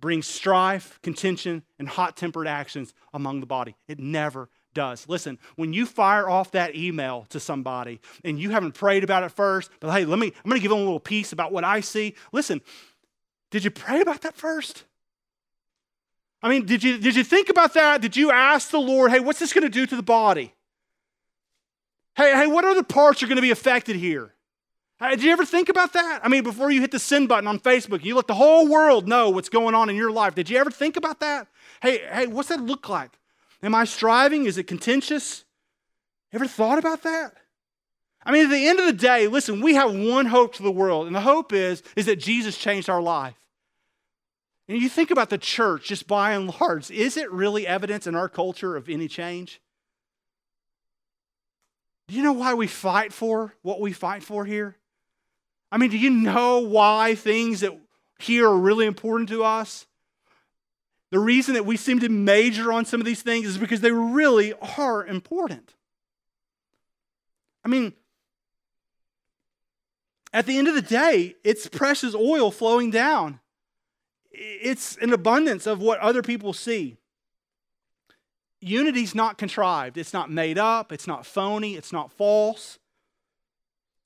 brings 0.00 0.26
strife, 0.26 0.98
contention, 1.02 1.62
and 1.78 1.88
hot 1.88 2.16
tempered 2.16 2.46
actions 2.46 2.94
among 3.12 3.40
the 3.40 3.46
body. 3.46 3.76
It 3.86 3.98
never 3.98 4.48
does. 4.74 5.08
Listen, 5.08 5.38
when 5.56 5.72
you 5.72 5.86
fire 5.86 6.28
off 6.28 6.52
that 6.52 6.74
email 6.74 7.26
to 7.30 7.40
somebody 7.40 8.00
and 8.24 8.38
you 8.38 8.50
haven't 8.50 8.72
prayed 8.72 9.04
about 9.04 9.22
it 9.22 9.30
first, 9.30 9.70
but 9.80 9.92
hey, 9.92 10.04
let 10.04 10.18
me, 10.18 10.32
I'm 10.44 10.50
to 10.50 10.58
give 10.60 10.70
them 10.70 10.80
a 10.80 10.84
little 10.84 11.00
piece 11.00 11.32
about 11.32 11.52
what 11.52 11.64
I 11.64 11.80
see. 11.80 12.14
Listen, 12.32 12.60
did 13.50 13.64
you 13.64 13.70
pray 13.70 14.00
about 14.00 14.22
that 14.22 14.36
first? 14.36 14.84
I 16.42 16.48
mean, 16.48 16.64
did 16.64 16.82
you, 16.82 16.98
did 16.98 17.16
you 17.16 17.24
think 17.24 17.48
about 17.48 17.74
that? 17.74 18.00
Did 18.00 18.16
you 18.16 18.30
ask 18.30 18.70
the 18.70 18.80
Lord, 18.80 19.10
hey, 19.10 19.20
what's 19.20 19.38
this 19.38 19.52
to 19.64 19.68
do 19.68 19.86
to 19.86 19.96
the 19.96 20.02
body? 20.02 20.54
Hey, 22.16 22.32
hey, 22.34 22.46
what 22.46 22.64
other 22.64 22.82
parts 22.82 23.22
are 23.22 23.26
to 23.36 23.42
be 23.42 23.50
affected 23.50 23.96
here? 23.96 24.34
Hey, 24.98 25.10
did 25.10 25.22
you 25.22 25.32
ever 25.32 25.46
think 25.46 25.68
about 25.68 25.94
that? 25.94 26.20
I 26.22 26.28
mean, 26.28 26.42
before 26.42 26.70
you 26.70 26.80
hit 26.80 26.90
the 26.90 26.98
send 26.98 27.28
button 27.28 27.46
on 27.46 27.58
Facebook, 27.58 28.04
you 28.04 28.14
let 28.14 28.26
the 28.26 28.34
whole 28.34 28.68
world 28.68 29.08
know 29.08 29.30
what's 29.30 29.48
going 29.48 29.74
on 29.74 29.88
in 29.88 29.96
your 29.96 30.10
life. 30.10 30.34
Did 30.34 30.50
you 30.50 30.58
ever 30.58 30.70
think 30.70 30.96
about 30.96 31.20
that? 31.20 31.46
Hey, 31.80 31.98
hey, 32.10 32.26
what's 32.26 32.50
that 32.50 32.60
look 32.60 32.88
like? 32.88 33.19
Am 33.62 33.74
I 33.74 33.84
striving? 33.84 34.46
Is 34.46 34.58
it 34.58 34.66
contentious? 34.66 35.44
Ever 36.32 36.46
thought 36.46 36.78
about 36.78 37.02
that? 37.02 37.34
I 38.24 38.32
mean, 38.32 38.44
at 38.44 38.50
the 38.50 38.66
end 38.66 38.78
of 38.78 38.86
the 38.86 38.92
day, 38.92 39.26
listen, 39.26 39.60
we 39.60 39.74
have 39.74 39.94
one 39.94 40.26
hope 40.26 40.54
to 40.54 40.62
the 40.62 40.70
world, 40.70 41.06
and 41.06 41.16
the 41.16 41.20
hope 41.20 41.52
is, 41.52 41.82
is 41.96 42.06
that 42.06 42.16
Jesus 42.16 42.56
changed 42.56 42.90
our 42.90 43.00
life. 43.00 43.34
And 44.68 44.80
you 44.80 44.88
think 44.88 45.10
about 45.10 45.30
the 45.30 45.38
church 45.38 45.88
just 45.88 46.06
by 46.06 46.32
and 46.32 46.54
large, 46.60 46.90
is 46.90 47.16
it 47.16 47.32
really 47.32 47.66
evidence 47.66 48.06
in 48.06 48.14
our 48.14 48.28
culture 48.28 48.76
of 48.76 48.88
any 48.88 49.08
change? 49.08 49.60
Do 52.08 52.14
you 52.14 52.22
know 52.22 52.32
why 52.32 52.54
we 52.54 52.66
fight 52.66 53.12
for 53.12 53.54
what 53.62 53.80
we 53.80 53.92
fight 53.92 54.22
for 54.22 54.44
here? 54.44 54.76
I 55.72 55.78
mean, 55.78 55.90
do 55.90 55.98
you 55.98 56.10
know 56.10 56.58
why 56.58 57.14
things 57.14 57.60
that 57.60 57.78
here 58.18 58.48
are 58.48 58.56
really 58.56 58.86
important 58.86 59.28
to 59.30 59.44
us? 59.44 59.86
The 61.10 61.18
reason 61.18 61.54
that 61.54 61.66
we 61.66 61.76
seem 61.76 61.98
to 62.00 62.08
major 62.08 62.72
on 62.72 62.84
some 62.84 63.00
of 63.00 63.06
these 63.06 63.22
things 63.22 63.46
is 63.46 63.58
because 63.58 63.80
they 63.80 63.90
really 63.90 64.54
are 64.78 65.04
important. 65.04 65.74
I 67.64 67.68
mean, 67.68 67.92
at 70.32 70.46
the 70.46 70.56
end 70.56 70.68
of 70.68 70.74
the 70.74 70.82
day, 70.82 71.34
it's 71.42 71.68
precious 71.68 72.14
oil 72.14 72.50
flowing 72.50 72.90
down. 72.90 73.40
It's 74.30 74.96
an 74.98 75.12
abundance 75.12 75.66
of 75.66 75.80
what 75.80 75.98
other 75.98 76.22
people 76.22 76.52
see. 76.52 76.96
Unity's 78.60 79.14
not 79.14 79.38
contrived, 79.38 79.96
it's 79.96 80.12
not 80.12 80.30
made 80.30 80.58
up, 80.58 80.92
it's 80.92 81.06
not 81.06 81.26
phony, 81.26 81.74
it's 81.74 81.92
not 81.92 82.12
false. 82.12 82.78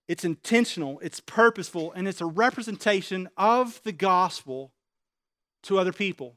It's 0.06 0.24
intentional, 0.24 1.00
it's 1.00 1.20
purposeful, 1.20 1.92
and 1.92 2.06
it's 2.06 2.20
a 2.20 2.26
representation 2.26 3.28
of 3.36 3.82
the 3.84 3.92
gospel 3.92 4.72
to 5.62 5.78
other 5.78 5.92
people. 5.92 6.36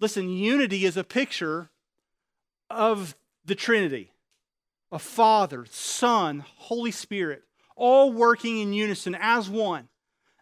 Listen, 0.00 0.28
unity 0.28 0.84
is 0.84 0.96
a 0.96 1.04
picture 1.04 1.70
of 2.68 3.16
the 3.44 3.54
Trinity 3.54 4.10
a 4.92 4.98
Father, 5.00 5.66
Son, 5.68 6.44
Holy 6.56 6.92
Spirit, 6.92 7.42
all 7.74 8.12
working 8.12 8.60
in 8.60 8.72
unison 8.72 9.16
as 9.18 9.50
one. 9.50 9.88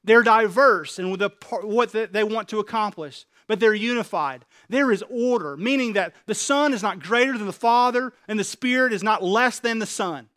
They're 0.05 0.23
diverse 0.23 0.99
in 0.99 1.11
the, 1.17 1.31
what 1.63 1.93
they 1.93 2.23
want 2.23 2.49
to 2.51 2.59
accomplish, 2.59 3.25
but 3.47 3.59
they're 3.59 3.75
unified. 3.75 4.45
There 4.69 4.93
is 4.93 5.03
order, 5.09 5.57
meaning 5.57 5.95
that 5.95 6.15
the 6.27 6.35
Son 6.35 6.75
is 6.75 6.83
not 6.83 7.03
greater 7.03 7.39
than 7.39 7.47
the 7.47 7.55
Father, 7.55 8.13
and 8.29 8.39
the 8.39 8.45
Spirit 8.45 8.93
is 8.93 9.03
not 9.03 9.23
less 9.23 9.61
than 9.61 9.79
the 9.79 9.87
Son. 9.87 10.29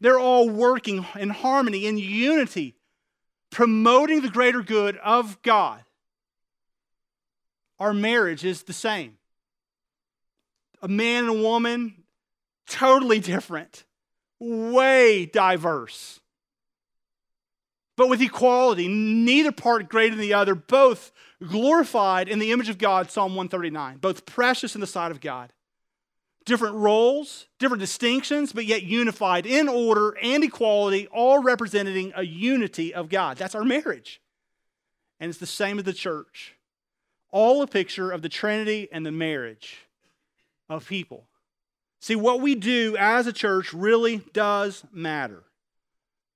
They're 0.00 0.18
all 0.18 0.50
working 0.50 1.06
in 1.18 1.30
harmony, 1.30 1.86
in 1.86 1.96
unity, 1.98 2.74
promoting 3.50 4.22
the 4.22 4.28
greater 4.28 4.60
good 4.60 4.96
of 4.98 5.40
God 5.42 5.84
our 7.78 7.92
marriage 7.92 8.44
is 8.44 8.62
the 8.62 8.72
same. 8.72 9.18
A 10.82 10.88
man 10.88 11.24
and 11.24 11.38
a 11.38 11.42
woman, 11.42 12.04
totally 12.68 13.18
different, 13.20 13.84
way 14.38 15.26
diverse. 15.26 16.20
But 17.96 18.08
with 18.08 18.20
equality, 18.20 18.88
neither 18.88 19.52
part 19.52 19.88
greater 19.88 20.14
than 20.14 20.20
the 20.20 20.34
other, 20.34 20.54
both 20.54 21.12
glorified 21.46 22.28
in 22.28 22.38
the 22.38 22.52
image 22.52 22.68
of 22.68 22.76
God, 22.76 23.10
Psalm 23.10 23.34
139, 23.34 23.98
both 23.98 24.26
precious 24.26 24.74
in 24.74 24.82
the 24.82 24.86
sight 24.86 25.10
of 25.10 25.20
God. 25.20 25.52
different 26.46 26.76
roles, 26.76 27.46
different 27.58 27.80
distinctions, 27.80 28.52
but 28.52 28.64
yet 28.64 28.84
unified 28.84 29.44
in 29.44 29.68
order 29.68 30.16
and 30.22 30.42
equality, 30.42 31.06
all 31.08 31.42
representing 31.42 32.12
a 32.16 32.22
unity 32.22 32.94
of 32.94 33.10
God. 33.10 33.36
That's 33.36 33.54
our 33.54 33.64
marriage. 33.64 34.22
And 35.20 35.28
it's 35.28 35.38
the 35.38 35.46
same 35.46 35.78
as 35.78 35.84
the 35.84 35.92
church. 35.92 36.55
All 37.30 37.62
a 37.62 37.66
picture 37.66 38.10
of 38.10 38.22
the 38.22 38.28
Trinity 38.28 38.88
and 38.90 39.04
the 39.04 39.12
marriage 39.12 39.86
of 40.68 40.86
people. 40.86 41.26
See, 42.00 42.16
what 42.16 42.40
we 42.40 42.54
do 42.54 42.96
as 42.98 43.26
a 43.26 43.32
church 43.32 43.72
really 43.72 44.18
does 44.32 44.84
matter. 44.92 45.44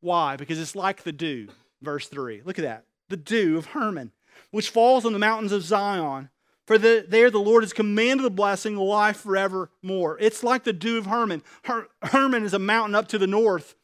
Why? 0.01 0.37
Because 0.37 0.59
it's 0.59 0.75
like 0.75 1.03
the 1.03 1.13
dew, 1.13 1.49
verse 1.83 2.09
3. 2.09 2.43
Look 2.45 2.59
at 2.59 2.65
that. 2.65 2.85
The 3.09 3.17
dew 3.17 3.59
of 3.59 3.67
Hermon, 3.67 4.13
which 4.51 4.71
falls 4.71 5.05
on 5.05 5.13
the 5.13 5.19
mountains 5.19 5.53
of 5.53 5.63
Zion 5.63 6.31
for 6.71 6.79
the, 6.79 7.05
there 7.09 7.33
the 7.33 7.39
Lord 7.41 7.65
has 7.65 7.73
commanded 7.73 8.25
the 8.25 8.31
blessing, 8.31 8.77
life 8.77 9.17
forevermore. 9.17 10.17
It's 10.21 10.45
like 10.45 10.63
the 10.63 10.73
dew 10.73 10.99
of 10.99 11.07
Hermon. 11.07 11.43
Her, 11.65 11.89
Hermon 12.01 12.45
is 12.45 12.55
a 12.55 12.61
mountain 12.61 12.95
up 12.95 13.09
to 13.09 13.19
the 13.19 13.27
north. 13.27 13.75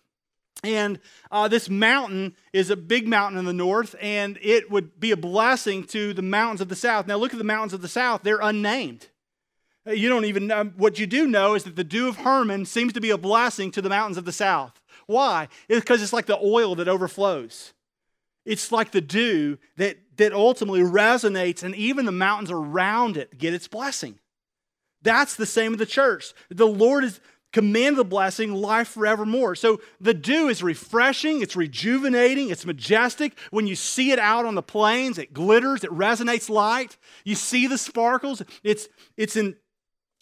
And 0.64 0.98
uh, 1.30 1.48
this 1.48 1.68
mountain 1.68 2.34
is 2.52 2.70
a 2.70 2.76
big 2.76 3.06
mountain 3.06 3.38
in 3.38 3.44
the 3.44 3.52
north, 3.52 3.94
and 4.00 4.38
it 4.42 4.70
would 4.70 4.98
be 4.98 5.10
a 5.10 5.16
blessing 5.16 5.84
to 5.84 6.12
the 6.14 6.22
mountains 6.22 6.60
of 6.60 6.68
the 6.68 6.76
south. 6.76 7.06
Now, 7.06 7.16
look 7.16 7.32
at 7.32 7.38
the 7.38 7.44
mountains 7.44 7.72
of 7.72 7.82
the 7.82 7.88
south, 7.88 8.22
they're 8.22 8.40
unnamed. 8.40 9.08
Uh, 9.86 9.92
you 9.92 10.08
don't 10.08 10.24
even 10.24 10.46
know. 10.46 10.64
What 10.76 10.98
you 10.98 11.06
do 11.06 11.28
know 11.28 11.54
is 11.54 11.64
that 11.64 11.76
the 11.76 11.84
dew 11.84 12.08
of 12.08 12.16
Hermon 12.16 12.64
seems 12.64 12.92
to 12.94 13.00
be 13.00 13.10
a 13.10 13.18
blessing 13.18 13.70
to 13.72 13.82
the 13.82 13.88
mountains 13.88 14.16
of 14.16 14.24
the 14.24 14.32
south. 14.32 14.80
Why? 15.06 15.48
It's 15.68 15.80
because 15.80 16.02
it's 16.02 16.12
like 16.12 16.26
the 16.26 16.38
oil 16.42 16.74
that 16.76 16.88
overflows. 16.88 17.72
It's 18.44 18.72
like 18.72 18.92
the 18.92 19.00
dew 19.00 19.58
that, 19.76 19.98
that 20.16 20.32
ultimately 20.32 20.80
resonates, 20.80 21.62
and 21.62 21.74
even 21.74 22.06
the 22.06 22.12
mountains 22.12 22.50
around 22.50 23.16
it 23.16 23.38
get 23.38 23.54
its 23.54 23.68
blessing. 23.68 24.18
That's 25.02 25.36
the 25.36 25.46
same 25.46 25.72
with 25.72 25.78
the 25.78 25.86
church. 25.86 26.32
The 26.48 26.66
Lord 26.66 27.04
has 27.04 27.20
commanded 27.52 27.98
the 27.98 28.04
blessing, 28.04 28.52
life 28.52 28.88
forevermore. 28.88 29.54
So 29.54 29.80
the 30.00 30.14
dew 30.14 30.48
is 30.48 30.62
refreshing, 30.62 31.40
it's 31.40 31.56
rejuvenating, 31.56 32.50
it's 32.50 32.66
majestic. 32.66 33.38
When 33.50 33.66
you 33.66 33.74
see 33.74 34.10
it 34.10 34.18
out 34.18 34.44
on 34.44 34.54
the 34.54 34.62
plains, 34.62 35.18
it 35.18 35.32
glitters, 35.32 35.84
it 35.84 35.90
resonates 35.90 36.50
light. 36.50 36.96
You 37.24 37.34
see 37.34 37.66
the 37.66 37.78
sparkles, 37.78 38.42
it's, 38.62 38.88
it's, 39.16 39.36
in, 39.36 39.56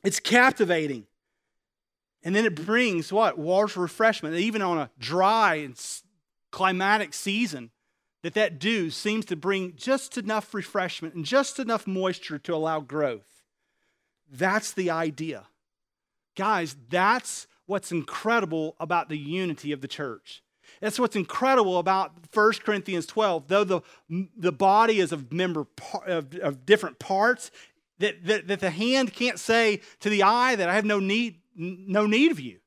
it's 0.05 0.21
captivating. 0.21 1.07
And 2.23 2.35
then 2.35 2.47
it 2.47 2.55
brings 2.55 3.13
what? 3.13 3.39
Water 3.39 3.81
refreshment. 3.81 4.35
Even 4.37 4.63
on 4.63 4.79
a 4.79 4.91
dry 4.99 5.57
and 5.57 5.79
climatic 6.51 7.13
season, 7.13 7.71
that 8.23 8.35
that 8.35 8.59
dew 8.59 8.89
seems 8.89 9.27
to 9.27 9.37
bring 9.37 9.75
just 9.77 10.17
enough 10.17 10.55
refreshment 10.55 11.15
and 11.15 11.27
just 11.27 11.59
enough 11.59 11.87
moisture 11.87 12.39
to 12.39 12.55
allow 12.55 12.81
growth. 12.81 13.43
That's 14.33 14.73
the 14.73 14.91
idea. 14.91 15.45
Guys, 16.37 16.77
that's 16.89 17.47
what's 17.67 17.93
incredible 17.93 18.77
about 18.81 19.09
the 19.09 19.19
unity 19.19 19.73
of 19.73 19.81
the 19.81 19.89
church. 19.89 20.43
That's 20.81 20.99
what's 20.99 21.17
incredible 21.17 21.79
about 21.79 22.13
1 22.33 22.53
Corinthians 22.65 23.07
12. 23.07 23.49
Though 23.49 23.65
the, 23.65 23.81
the 24.37 24.53
body 24.53 25.01
is 25.01 25.13
of 25.13 25.33
member 25.33 25.67
of, 26.07 26.35
of 26.37 26.67
different 26.67 26.99
parts, 26.99 27.51
that, 27.99 28.25
that, 28.25 28.49
that 28.49 28.61
the 28.61 28.71
hand 28.71 29.13
can't 29.13 29.39
say 29.39 29.81
to 30.01 30.09
the 30.09 30.23
eye 30.23 30.57
that 30.57 30.69
I 30.69 30.75
have 30.75 30.85
no 30.85 30.99
need, 30.99 31.41
no 31.55 32.07
need 32.07 32.33
of 32.33 32.41
you. 32.41 32.59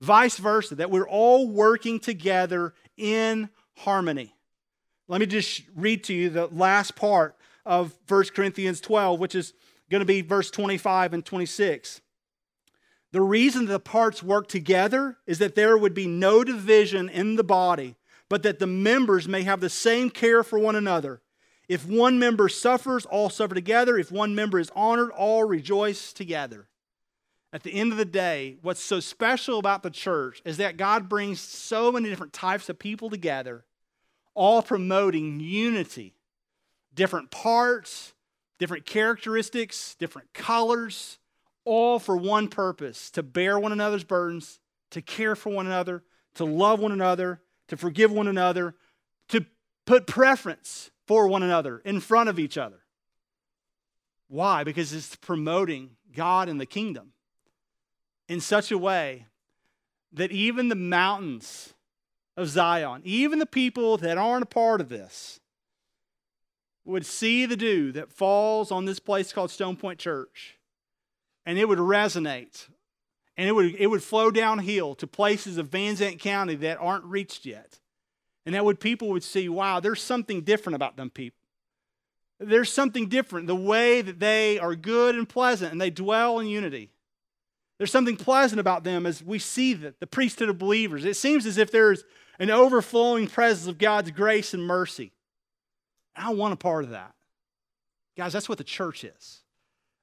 Vice 0.00 0.36
versa, 0.36 0.76
that 0.76 0.90
we're 0.90 1.08
all 1.08 1.48
working 1.48 1.98
together 1.98 2.74
in 2.96 3.50
harmony. 3.78 4.34
Let 5.08 5.20
me 5.20 5.26
just 5.26 5.62
read 5.74 6.04
to 6.04 6.14
you 6.14 6.30
the 6.30 6.46
last 6.46 6.94
part 6.94 7.36
of 7.66 7.98
1 8.06 8.24
Corinthians 8.34 8.80
12, 8.80 9.18
which 9.18 9.34
is 9.34 9.54
going 9.90 10.00
to 10.00 10.06
be 10.06 10.20
verse 10.20 10.50
25 10.50 11.14
and 11.14 11.24
26. 11.24 12.00
The 13.12 13.20
reason 13.22 13.66
the 13.66 13.80
parts 13.80 14.22
work 14.22 14.48
together 14.48 15.16
is 15.26 15.38
that 15.38 15.54
there 15.54 15.78
would 15.78 15.94
be 15.94 16.06
no 16.06 16.44
division 16.44 17.08
in 17.08 17.36
the 17.36 17.44
body, 17.44 17.96
but 18.28 18.42
that 18.42 18.58
the 18.58 18.66
members 18.66 19.26
may 19.26 19.42
have 19.42 19.60
the 19.60 19.70
same 19.70 20.10
care 20.10 20.42
for 20.42 20.58
one 20.58 20.76
another. 20.76 21.22
If 21.68 21.86
one 21.86 22.18
member 22.18 22.48
suffers, 22.48 23.06
all 23.06 23.30
suffer 23.30 23.54
together. 23.54 23.98
If 23.98 24.10
one 24.10 24.34
member 24.34 24.58
is 24.58 24.70
honored, 24.74 25.10
all 25.10 25.44
rejoice 25.44 26.12
together. 26.12 26.68
At 27.52 27.62
the 27.62 27.72
end 27.72 27.92
of 27.92 27.98
the 27.98 28.04
day, 28.04 28.58
what's 28.60 28.82
so 28.82 29.00
special 29.00 29.58
about 29.58 29.82
the 29.82 29.90
church 29.90 30.42
is 30.44 30.58
that 30.58 30.76
God 30.76 31.08
brings 31.08 31.40
so 31.40 31.90
many 31.92 32.08
different 32.08 32.32
types 32.34 32.68
of 32.68 32.78
people 32.78 33.10
together 33.10 33.64
all 34.34 34.62
promoting 34.62 35.40
unity. 35.40 36.14
Different 36.94 37.32
parts, 37.32 38.14
different 38.60 38.86
characteristics, 38.86 39.96
different 39.98 40.32
colors, 40.32 41.18
all 41.68 41.98
for 41.98 42.16
one 42.16 42.48
purpose 42.48 43.10
to 43.10 43.22
bear 43.22 43.58
one 43.58 43.72
another's 43.72 44.04
burdens, 44.04 44.58
to 44.90 45.02
care 45.02 45.36
for 45.36 45.50
one 45.50 45.66
another, 45.66 46.02
to 46.34 46.44
love 46.44 46.80
one 46.80 46.92
another, 46.92 47.42
to 47.68 47.76
forgive 47.76 48.10
one 48.10 48.26
another, 48.26 48.74
to 49.28 49.44
put 49.84 50.06
preference 50.06 50.90
for 51.06 51.28
one 51.28 51.42
another 51.42 51.78
in 51.84 52.00
front 52.00 52.28
of 52.28 52.38
each 52.38 52.56
other. 52.56 52.80
Why? 54.28 54.64
Because 54.64 54.92
it's 54.92 55.16
promoting 55.16 55.90
God 56.14 56.48
and 56.48 56.60
the 56.60 56.66
kingdom 56.66 57.12
in 58.28 58.40
such 58.40 58.70
a 58.70 58.78
way 58.78 59.26
that 60.12 60.32
even 60.32 60.68
the 60.68 60.74
mountains 60.74 61.74
of 62.36 62.48
Zion, 62.48 63.02
even 63.04 63.38
the 63.38 63.46
people 63.46 63.96
that 63.98 64.18
aren't 64.18 64.42
a 64.42 64.46
part 64.46 64.80
of 64.80 64.88
this, 64.88 65.40
would 66.84 67.04
see 67.04 67.44
the 67.44 67.56
dew 67.56 67.92
that 67.92 68.12
falls 68.12 68.70
on 68.70 68.84
this 68.84 68.98
place 68.98 69.32
called 69.32 69.50
Stone 69.50 69.76
Point 69.76 69.98
Church, 69.98 70.57
and 71.48 71.58
it 71.58 71.66
would 71.66 71.78
resonate, 71.78 72.68
and 73.38 73.48
it 73.48 73.52
would, 73.52 73.74
it 73.76 73.86
would 73.86 74.02
flow 74.02 74.30
downhill 74.30 74.94
to 74.96 75.06
places 75.06 75.56
of 75.56 75.68
Van 75.68 75.96
Zandt 75.96 76.20
County 76.20 76.54
that 76.56 76.76
aren't 76.78 77.06
reached 77.06 77.46
yet. 77.46 77.78
And 78.44 78.54
that 78.54 78.66
would 78.66 78.78
people 78.78 79.08
would 79.08 79.24
see, 79.24 79.48
wow, 79.48 79.80
there's 79.80 80.02
something 80.02 80.42
different 80.42 80.74
about 80.74 80.98
them 80.98 81.08
people. 81.08 81.38
There's 82.38 82.70
something 82.70 83.08
different. 83.08 83.46
The 83.46 83.56
way 83.56 84.02
that 84.02 84.20
they 84.20 84.58
are 84.58 84.74
good 84.74 85.14
and 85.14 85.26
pleasant 85.26 85.72
and 85.72 85.80
they 85.80 85.88
dwell 85.88 86.38
in 86.38 86.48
unity. 86.48 86.90
There's 87.78 87.90
something 87.90 88.18
pleasant 88.18 88.60
about 88.60 88.84
them 88.84 89.06
as 89.06 89.22
we 89.22 89.38
see 89.38 89.72
the, 89.72 89.94
the 90.00 90.06
priesthood 90.06 90.50
of 90.50 90.58
believers. 90.58 91.06
It 91.06 91.16
seems 91.16 91.46
as 91.46 91.56
if 91.56 91.70
there's 91.70 92.04
an 92.38 92.50
overflowing 92.50 93.26
presence 93.26 93.66
of 93.66 93.78
God's 93.78 94.10
grace 94.10 94.52
and 94.52 94.62
mercy. 94.62 95.12
I 96.14 96.30
want 96.34 96.52
a 96.52 96.56
part 96.58 96.84
of 96.84 96.90
that. 96.90 97.14
Guys, 98.18 98.34
that's 98.34 98.50
what 98.50 98.58
the 98.58 98.64
church 98.64 99.02
is. 99.02 99.44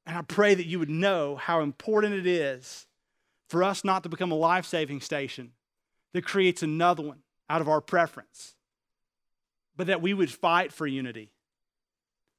And 0.05 0.17
I 0.17 0.21
pray 0.21 0.53
that 0.53 0.67
you 0.67 0.79
would 0.79 0.89
know 0.89 1.35
how 1.35 1.61
important 1.61 2.13
it 2.13 2.27
is 2.27 2.87
for 3.49 3.63
us 3.63 3.83
not 3.83 4.03
to 4.03 4.09
become 4.09 4.31
a 4.31 4.35
life 4.35 4.65
saving 4.65 5.01
station 5.01 5.51
that 6.13 6.25
creates 6.25 6.63
another 6.63 7.03
one 7.03 7.19
out 7.49 7.61
of 7.61 7.69
our 7.69 7.81
preference, 7.81 8.55
but 9.75 9.87
that 9.87 10.01
we 10.01 10.13
would 10.13 10.31
fight 10.31 10.71
for 10.71 10.87
unity, 10.87 11.31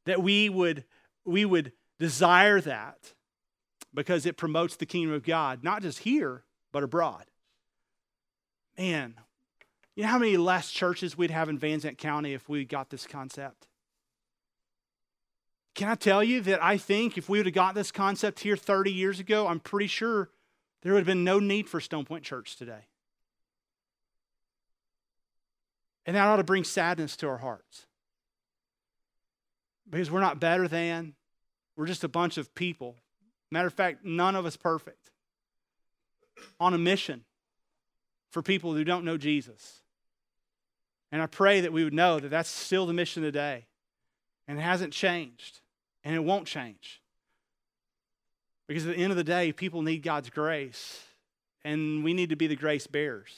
that 0.05 0.23
we 0.23 0.49
would, 0.49 0.85
we 1.25 1.45
would 1.45 1.73
desire 1.99 2.61
that 2.61 3.15
because 3.95 4.27
it 4.27 4.37
promotes 4.37 4.77
the 4.77 4.87
kingdom 4.87 5.15
of 5.15 5.25
God, 5.25 5.65
not 5.65 5.83
just 5.83 6.01
here, 6.01 6.45
but 6.73 6.83
abroad. 6.83 7.25
Man, 8.79 9.15
you 9.95 10.03
know 10.03 10.11
how 10.11 10.19
many 10.19 10.37
less 10.37 10.71
churches 10.71 11.17
we'd 11.17 11.31
have 11.31 11.49
in 11.49 11.59
Van 11.59 11.81
Zandt 11.81 11.99
County 11.99 12.35
if 12.35 12.49
we 12.49 12.65
got 12.65 12.91
this 12.91 13.07
concept? 13.07 13.67
Can 15.77 15.89
I 15.89 15.95
tell 15.95 16.25
you 16.25 16.41
that 16.41 16.65
I 16.65 16.79
think 16.79 17.19
if 17.19 17.29
we 17.29 17.39
would 17.39 17.45
have 17.45 17.55
got 17.55 17.75
this 17.75 17.93
concept 17.93 18.41
here 18.41 18.57
30 18.57 18.91
years 18.91 19.21
ago, 19.21 19.47
I'm 19.47 19.61
pretty 19.61 19.89
sure 19.89 20.31
there 20.83 20.95
would 20.95 21.01
have 21.01 21.07
been 21.07 21.23
no 21.23 21.39
need 21.39 21.69
for 21.69 21.81
Stone 21.81 22.07
Point 22.07 22.25
Church 22.25 22.57
today. 22.57 22.87
And 26.07 26.17
that 26.17 26.27
ought 26.27 26.37
to 26.37 26.45
bring 26.45 26.65
sadness 26.65 27.15
to 27.19 27.29
our 27.29 27.37
hearts. 27.37 27.85
Because 29.89 30.11
we're 30.11 30.21
not 30.21 30.41
better 30.41 30.67
than, 30.67 31.15
we're 31.77 31.87
just 31.87 32.05
a 32.05 32.09
bunch 32.09 32.39
of 32.39 32.55
people. 32.55 32.97
Matter 33.51 33.67
of 33.67 33.75
fact, 33.75 34.03
none 34.03 34.35
of 34.35 34.47
us 34.47 34.57
perfect. 34.57 35.11
On 36.59 36.73
a 36.73 36.79
mission 36.79 37.25
for 38.31 38.41
people 38.41 38.73
who 38.73 38.83
don't 38.83 39.05
know 39.05 39.19
Jesus. 39.19 39.83
And 41.13 41.21
I 41.21 41.27
pray 41.27 41.61
that 41.61 41.73
we 41.73 41.85
would 41.85 41.93
know 41.93 42.19
that 42.19 42.31
that's 42.31 42.49
still 42.49 42.87
the 42.87 42.95
mission 42.95 43.23
today. 43.23 43.67
And 44.49 44.59
it 44.59 44.63
hasn't 44.63 44.95
changed. 44.95 45.61
And 46.07 46.15
it 46.15 46.23
won't 46.23 46.47
change. 46.47 47.03
Because 48.69 48.87
at 48.87 48.95
the 48.95 49.03
end 49.03 49.11
of 49.11 49.17
the 49.17 49.25
day, 49.25 49.51
people 49.51 49.83
need 49.83 50.05
God's 50.05 50.31
grace. 50.31 51.03
And 51.65 52.05
we 52.05 52.15
need 52.15 52.31
to 52.31 52.37
be 52.37 52.47
the 52.47 52.55
grace 52.55 52.87
bearers. 52.87 53.33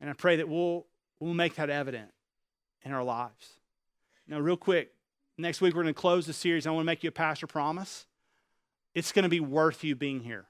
And 0.00 0.08
I 0.08 0.14
pray 0.14 0.36
that 0.36 0.48
we'll, 0.48 0.86
we'll 1.20 1.34
make 1.34 1.56
that 1.56 1.68
evident 1.68 2.10
in 2.82 2.92
our 2.92 3.04
lives. 3.04 3.58
Now, 4.26 4.40
real 4.40 4.56
quick, 4.56 4.94
next 5.36 5.60
week 5.60 5.74
we're 5.74 5.82
going 5.82 5.92
to 5.92 6.00
close 6.00 6.24
the 6.24 6.32
series. 6.32 6.66
I 6.66 6.70
want 6.70 6.84
to 6.84 6.86
make 6.86 7.02
you 7.02 7.08
a 7.08 7.12
pastor 7.12 7.46
promise. 7.46 8.06
It's 8.94 9.12
going 9.12 9.24
to 9.24 9.28
be 9.28 9.40
worth 9.40 9.84
you 9.84 9.96
being 9.96 10.20
here. 10.20 10.46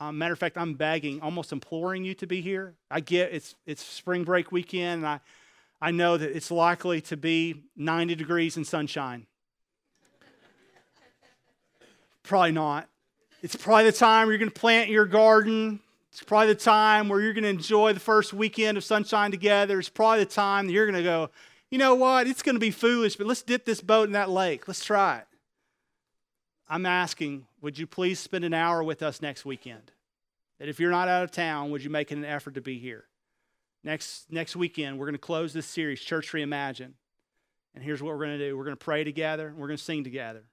Um, 0.00 0.16
matter 0.16 0.32
of 0.32 0.38
fact, 0.38 0.56
I'm 0.56 0.72
begging, 0.72 1.20
almost 1.20 1.52
imploring 1.52 2.02
you 2.02 2.14
to 2.14 2.26
be 2.26 2.40
here. 2.40 2.76
I 2.90 3.00
get 3.00 3.32
it's 3.32 3.56
it's 3.66 3.84
spring 3.84 4.24
break 4.24 4.52
weekend, 4.52 5.04
and 5.04 5.06
I 5.06 5.20
I 5.82 5.90
know 5.90 6.16
that 6.16 6.34
it's 6.34 6.52
likely 6.52 7.00
to 7.02 7.16
be 7.16 7.64
90 7.76 8.14
degrees 8.14 8.56
and 8.56 8.64
sunshine. 8.64 9.26
Probably 12.22 12.52
not. 12.52 12.88
It's 13.42 13.56
probably 13.56 13.84
the 13.84 13.92
time 13.92 14.28
you're 14.28 14.38
going 14.38 14.50
to 14.50 14.60
plant 14.60 14.88
your 14.88 15.06
garden. 15.06 15.80
It's 16.10 16.22
probably 16.22 16.48
the 16.48 16.60
time 16.60 17.08
where 17.08 17.20
you're 17.20 17.32
going 17.32 17.44
to 17.44 17.50
enjoy 17.50 17.92
the 17.92 18.00
first 18.00 18.32
weekend 18.32 18.76
of 18.78 18.84
sunshine 18.84 19.30
together. 19.30 19.78
It's 19.78 19.88
probably 19.88 20.20
the 20.20 20.30
time 20.30 20.66
that 20.66 20.72
you're 20.72 20.86
going 20.86 21.02
to 21.02 21.02
go, 21.02 21.30
you 21.70 21.78
know 21.78 21.94
what? 21.94 22.26
It's 22.26 22.42
going 22.42 22.54
to 22.54 22.60
be 22.60 22.70
foolish, 22.70 23.16
but 23.16 23.26
let's 23.26 23.42
dip 23.42 23.64
this 23.64 23.80
boat 23.80 24.06
in 24.06 24.12
that 24.12 24.28
lake. 24.28 24.68
Let's 24.68 24.84
try 24.84 25.18
it. 25.18 25.26
I'm 26.68 26.86
asking, 26.86 27.46
would 27.62 27.78
you 27.78 27.86
please 27.86 28.18
spend 28.18 28.44
an 28.44 28.54
hour 28.54 28.84
with 28.84 29.02
us 29.02 29.22
next 29.22 29.44
weekend? 29.44 29.90
That 30.58 30.68
if 30.68 30.78
you're 30.78 30.90
not 30.90 31.08
out 31.08 31.24
of 31.24 31.30
town, 31.30 31.70
would 31.70 31.82
you 31.82 31.90
make 31.90 32.10
an 32.10 32.24
effort 32.24 32.54
to 32.54 32.60
be 32.60 32.78
here? 32.78 33.04
Next, 33.82 34.30
next 34.30 34.54
weekend, 34.54 34.98
we're 34.98 35.06
going 35.06 35.14
to 35.14 35.18
close 35.18 35.52
this 35.52 35.66
series, 35.66 36.00
Church 36.00 36.30
Reimagine. 36.32 36.92
And 37.74 37.82
here's 37.82 38.02
what 38.02 38.14
we're 38.14 38.24
going 38.24 38.38
to 38.38 38.48
do 38.50 38.56
we're 38.56 38.64
going 38.64 38.76
to 38.76 38.84
pray 38.84 39.02
together, 39.02 39.48
and 39.48 39.56
we're 39.56 39.66
going 39.66 39.78
to 39.78 39.82
sing 39.82 40.04
together. 40.04 40.44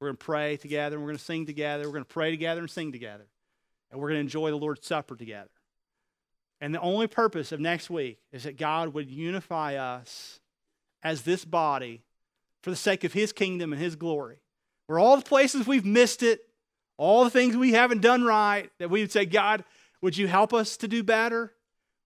We're 0.00 0.08
going 0.08 0.16
to 0.16 0.24
pray 0.24 0.56
together, 0.56 0.96
and 0.96 1.04
we're 1.04 1.10
going 1.10 1.18
to 1.18 1.24
sing 1.24 1.46
together. 1.46 1.84
We're 1.84 1.92
going 1.92 2.04
to 2.04 2.12
pray 2.12 2.30
together 2.30 2.60
and 2.60 2.70
sing 2.70 2.92
together. 2.92 3.26
And 3.90 4.00
we're 4.00 4.08
going 4.08 4.18
to 4.18 4.22
enjoy 4.22 4.50
the 4.50 4.56
Lord's 4.56 4.86
Supper 4.86 5.16
together. 5.16 5.50
And 6.60 6.74
the 6.74 6.80
only 6.80 7.06
purpose 7.06 7.52
of 7.52 7.60
next 7.60 7.90
week 7.90 8.18
is 8.32 8.44
that 8.44 8.56
God 8.56 8.94
would 8.94 9.10
unify 9.10 9.76
us 9.76 10.40
as 11.02 11.22
this 11.22 11.44
body 11.44 12.02
for 12.62 12.70
the 12.70 12.76
sake 12.76 13.04
of 13.04 13.12
His 13.12 13.32
kingdom 13.32 13.72
and 13.72 13.80
His 13.80 13.96
glory. 13.96 14.38
Where 14.86 14.98
all 14.98 15.16
the 15.16 15.22
places 15.22 15.66
we've 15.66 15.84
missed 15.84 16.22
it, 16.22 16.40
all 16.96 17.24
the 17.24 17.30
things 17.30 17.56
we 17.56 17.72
haven't 17.72 18.00
done 18.00 18.24
right, 18.24 18.70
that 18.78 18.90
we 18.90 19.00
would 19.00 19.12
say, 19.12 19.26
God, 19.26 19.64
would 20.00 20.16
you 20.16 20.26
help 20.28 20.54
us 20.54 20.76
to 20.78 20.88
do 20.88 21.02
better? 21.02 21.52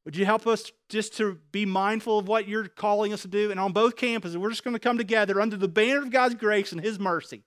Would 0.05 0.16
you 0.16 0.24
help 0.24 0.47
us 0.47 0.72
just 0.88 1.16
to 1.18 1.38
be 1.53 1.66
mindful 1.66 2.18
of 2.18 2.26
what 2.26 2.49
you're 2.49 2.68
calling 2.68 3.12
us 3.12 3.22
to 3.22 3.28
do? 3.28 3.51
And 3.51 3.61
on 3.61 3.72
both 3.72 3.97
campuses, 3.97 4.36
we're 4.36 4.51
just 4.51 4.64
going 4.64 4.74
to 4.74 4.80
come 4.80 4.99
together 4.99 5.41
under 5.41 5.57
the 5.57 5.68
banner 5.68 5.99
of 6.03 6.11
God's 6.11 6.34
grace 6.34 6.72
and 6.72 6.80
His 6.80 6.99
mercy. 6.99 7.45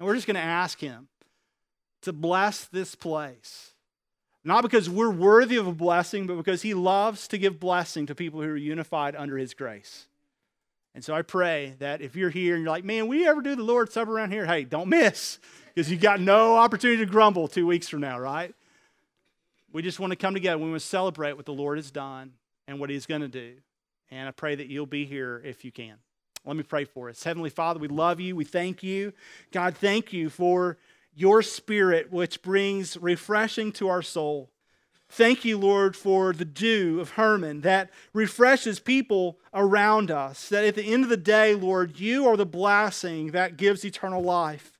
And 0.00 0.06
we're 0.06 0.14
just 0.14 0.26
going 0.26 0.36
to 0.36 0.40
ask 0.40 0.80
Him 0.80 1.08
to 2.02 2.12
bless 2.12 2.64
this 2.64 2.94
place. 2.94 3.74
Not 4.42 4.62
because 4.62 4.88
we're 4.88 5.10
worthy 5.10 5.56
of 5.56 5.66
a 5.66 5.72
blessing, 5.72 6.26
but 6.26 6.38
because 6.38 6.62
He 6.62 6.72
loves 6.72 7.28
to 7.28 7.36
give 7.36 7.60
blessing 7.60 8.06
to 8.06 8.14
people 8.14 8.40
who 8.40 8.48
are 8.48 8.56
unified 8.56 9.14
under 9.14 9.36
His 9.36 9.52
grace. 9.52 10.06
And 10.94 11.04
so 11.04 11.14
I 11.14 11.20
pray 11.20 11.74
that 11.78 12.00
if 12.00 12.16
you're 12.16 12.30
here 12.30 12.54
and 12.54 12.64
you're 12.64 12.72
like, 12.72 12.84
man, 12.84 13.06
we 13.06 13.28
ever 13.28 13.42
do 13.42 13.54
the 13.54 13.62
Lord's 13.62 13.92
Supper 13.92 14.12
around 14.12 14.32
here? 14.32 14.46
Hey, 14.46 14.64
don't 14.64 14.88
miss, 14.88 15.38
because 15.74 15.90
you 15.90 15.98
got 15.98 16.18
no 16.18 16.56
opportunity 16.56 17.04
to 17.04 17.10
grumble 17.10 17.46
two 17.46 17.66
weeks 17.66 17.86
from 17.86 18.00
now, 18.00 18.18
right? 18.18 18.54
We 19.70 19.82
just 19.82 20.00
want 20.00 20.12
to 20.12 20.16
come 20.16 20.32
together. 20.32 20.58
We 20.58 20.70
want 20.70 20.80
to 20.80 20.86
celebrate 20.86 21.34
what 21.34 21.44
the 21.44 21.52
Lord 21.52 21.76
has 21.76 21.90
done 21.90 22.32
and 22.66 22.80
what 22.80 22.88
He's 22.88 23.04
going 23.04 23.20
to 23.20 23.28
do. 23.28 23.56
And 24.10 24.26
I 24.26 24.32
pray 24.32 24.54
that 24.54 24.68
you'll 24.68 24.86
be 24.86 25.04
here 25.04 25.40
if 25.44 25.64
you 25.64 25.70
can. 25.70 25.96
Let 26.44 26.56
me 26.56 26.62
pray 26.62 26.84
for 26.84 27.08
us. 27.10 27.22
Heavenly 27.22 27.50
Father, 27.50 27.78
we 27.80 27.88
love 27.88 28.20
you. 28.20 28.34
We 28.34 28.44
thank 28.44 28.82
you. 28.82 29.12
God, 29.52 29.76
thank 29.76 30.12
you 30.12 30.30
for 30.30 30.78
your 31.14 31.42
spirit, 31.42 32.10
which 32.10 32.42
brings 32.42 32.96
refreshing 32.96 33.72
to 33.72 33.88
our 33.88 34.02
soul. 34.02 34.50
Thank 35.10 35.44
you, 35.44 35.58
Lord, 35.58 35.96
for 35.96 36.32
the 36.32 36.44
dew 36.44 37.00
of 37.00 37.10
Hermon 37.10 37.62
that 37.62 37.90
refreshes 38.14 38.78
people 38.78 39.38
around 39.52 40.10
us. 40.10 40.48
That 40.48 40.64
at 40.64 40.76
the 40.76 40.84
end 40.84 41.02
of 41.02 41.10
the 41.10 41.16
day, 41.16 41.54
Lord, 41.54 41.98
you 41.98 42.28
are 42.28 42.36
the 42.36 42.46
blessing 42.46 43.32
that 43.32 43.56
gives 43.56 43.84
eternal 43.84 44.22
life. 44.22 44.78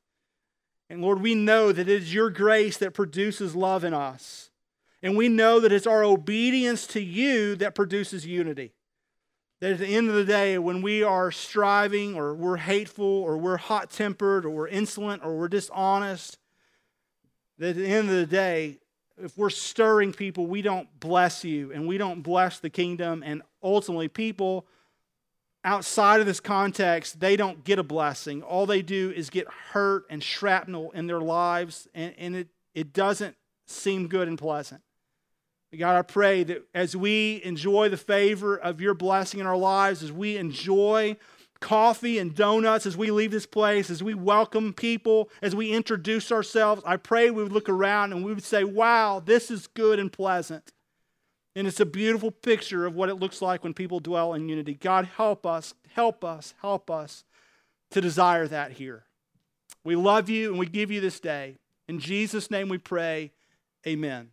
And 0.89 1.03
Lord, 1.03 1.21
we 1.21 1.35
know 1.35 1.73
that 1.73 1.89
it 1.89 2.03
is 2.03 2.15
your 2.15 2.31
grace 2.31 2.77
that 2.79 2.95
produces 2.95 3.57
love 3.57 3.83
in 3.85 3.93
us. 3.93 4.51
And 5.03 5.17
we 5.17 5.29
know 5.29 5.61
that 5.61 5.73
it's 5.73 5.87
our 5.87 6.05
obedience 6.05 6.87
to 6.89 7.01
you 7.01 7.57
that 7.57 7.75
produces 7.75 8.25
unity. 8.25 8.73
That 9.61 9.73
at 9.73 9.79
the 9.79 9.95
end 9.95 10.09
of 10.09 10.15
the 10.15 10.25
day, 10.25 10.59
when 10.59 10.81
we 10.81 11.03
are 11.03 11.31
striving 11.31 12.15
or 12.15 12.35
we're 12.35 12.57
hateful 12.57 13.05
or 13.05 13.37
we're 13.37 13.59
hot 13.59 13.91
tempered 13.91 14.47
or 14.47 14.51
we're 14.51 14.69
insolent 14.69 15.23
or 15.23 15.37
we're 15.37 15.49
dishonest, 15.49 16.39
that 17.59 17.71
at 17.71 17.77
the 17.77 17.87
end 17.87 18.09
of 18.09 18.15
the 18.15 18.27
day, 18.27 18.79
if 19.23 19.37
we're 19.37 19.51
stirring 19.51 20.15
people, 20.15 20.47
we 20.47 20.63
don't 20.63 20.89
bless 20.99 21.45
you 21.45 21.73
and 21.73 21.87
we 21.87 21.99
don't 21.99 22.23
bless 22.23 22.59
the 22.59 22.71
kingdom. 22.71 23.23
And 23.25 23.43
ultimately, 23.63 24.09
people 24.09 24.67
outside 25.63 26.21
of 26.21 26.27
this 26.27 26.41
context, 26.41 27.21
they 27.21 27.37
don't 27.37 27.63
get 27.63 27.79
a 27.79 27.83
blessing. 27.83 28.43
All 28.43 28.65
they 28.65 28.81
do 28.81 29.13
is 29.15 29.29
get 29.29 29.47
hurt 29.73 30.05
and 30.09 30.23
shrapnel 30.23 30.91
in 30.93 31.07
their 31.07 31.21
lives, 31.21 31.87
and, 31.95 32.15
and 32.17 32.37
it, 32.37 32.49
it 32.75 32.93
doesn't 32.95 33.37
seem 33.67 34.09
good 34.09 34.27
and 34.27 34.39
pleasant. 34.39 34.81
God, 35.79 35.97
I 35.97 36.03
pray 36.03 36.43
that 36.45 36.67
as 36.75 36.97
we 36.97 37.41
enjoy 37.45 37.89
the 37.89 37.97
favor 37.97 38.57
of 38.57 38.81
your 38.81 38.95
blessing 38.95 39.41
in 39.41 39.47
our 39.47 39.57
lives, 39.57 40.03
as 40.03 40.11
we 40.11 40.37
enjoy 40.37 41.17
coffee 41.61 42.19
and 42.19 42.35
donuts 42.35 42.87
as 42.87 42.97
we 42.97 43.11
leave 43.11 43.31
this 43.31 43.47
place, 43.47 43.91
as 43.91 44.03
we 44.03 44.15
welcome 44.15 44.73
people, 44.73 45.31
as 45.43 45.55
we 45.55 45.71
introduce 45.71 46.33
ourselves. 46.33 46.83
I 46.85 46.97
pray 46.97 47.31
we 47.31 47.43
would 47.43 47.53
look 47.53 47.69
around 47.69 48.13
and 48.13 48.25
we 48.25 48.35
would 48.35 48.43
say, 48.43 48.65
wow, 48.65 49.21
this 49.25 49.51
is 49.51 49.67
good 49.69 49.99
and 49.99 50.11
pleasant. 50.11 50.73
And 51.55 51.67
it's 51.67 51.81
a 51.81 51.87
beautiful 51.87 52.31
picture 52.31 52.87
of 52.87 52.95
what 52.95 53.09
it 53.09 53.17
looks 53.17 53.43
like 53.43 53.63
when 53.63 53.75
people 53.75 54.01
dwell 54.01 54.35
in 54.35 54.49
unity. 54.49 54.75
God, 54.75 55.05
help 55.17 55.45
us, 55.45 55.75
help 55.95 56.25
us, 56.25 56.55
help 56.63 56.91
us 56.91 57.25
to 57.91 58.01
desire 58.01 58.49
that 58.49 58.73
here. 58.73 59.05
We 59.85 59.97
love 59.97 60.29
you 60.29 60.51
and 60.51 60.59
we 60.59 60.67
give 60.67 60.91
you 60.91 61.01
this 61.01 61.21
day. 61.21 61.57
In 61.89 61.99
Jesus' 61.99 62.51
name 62.51 62.69
we 62.69 62.79
pray, 62.79 63.33
amen. 63.87 64.31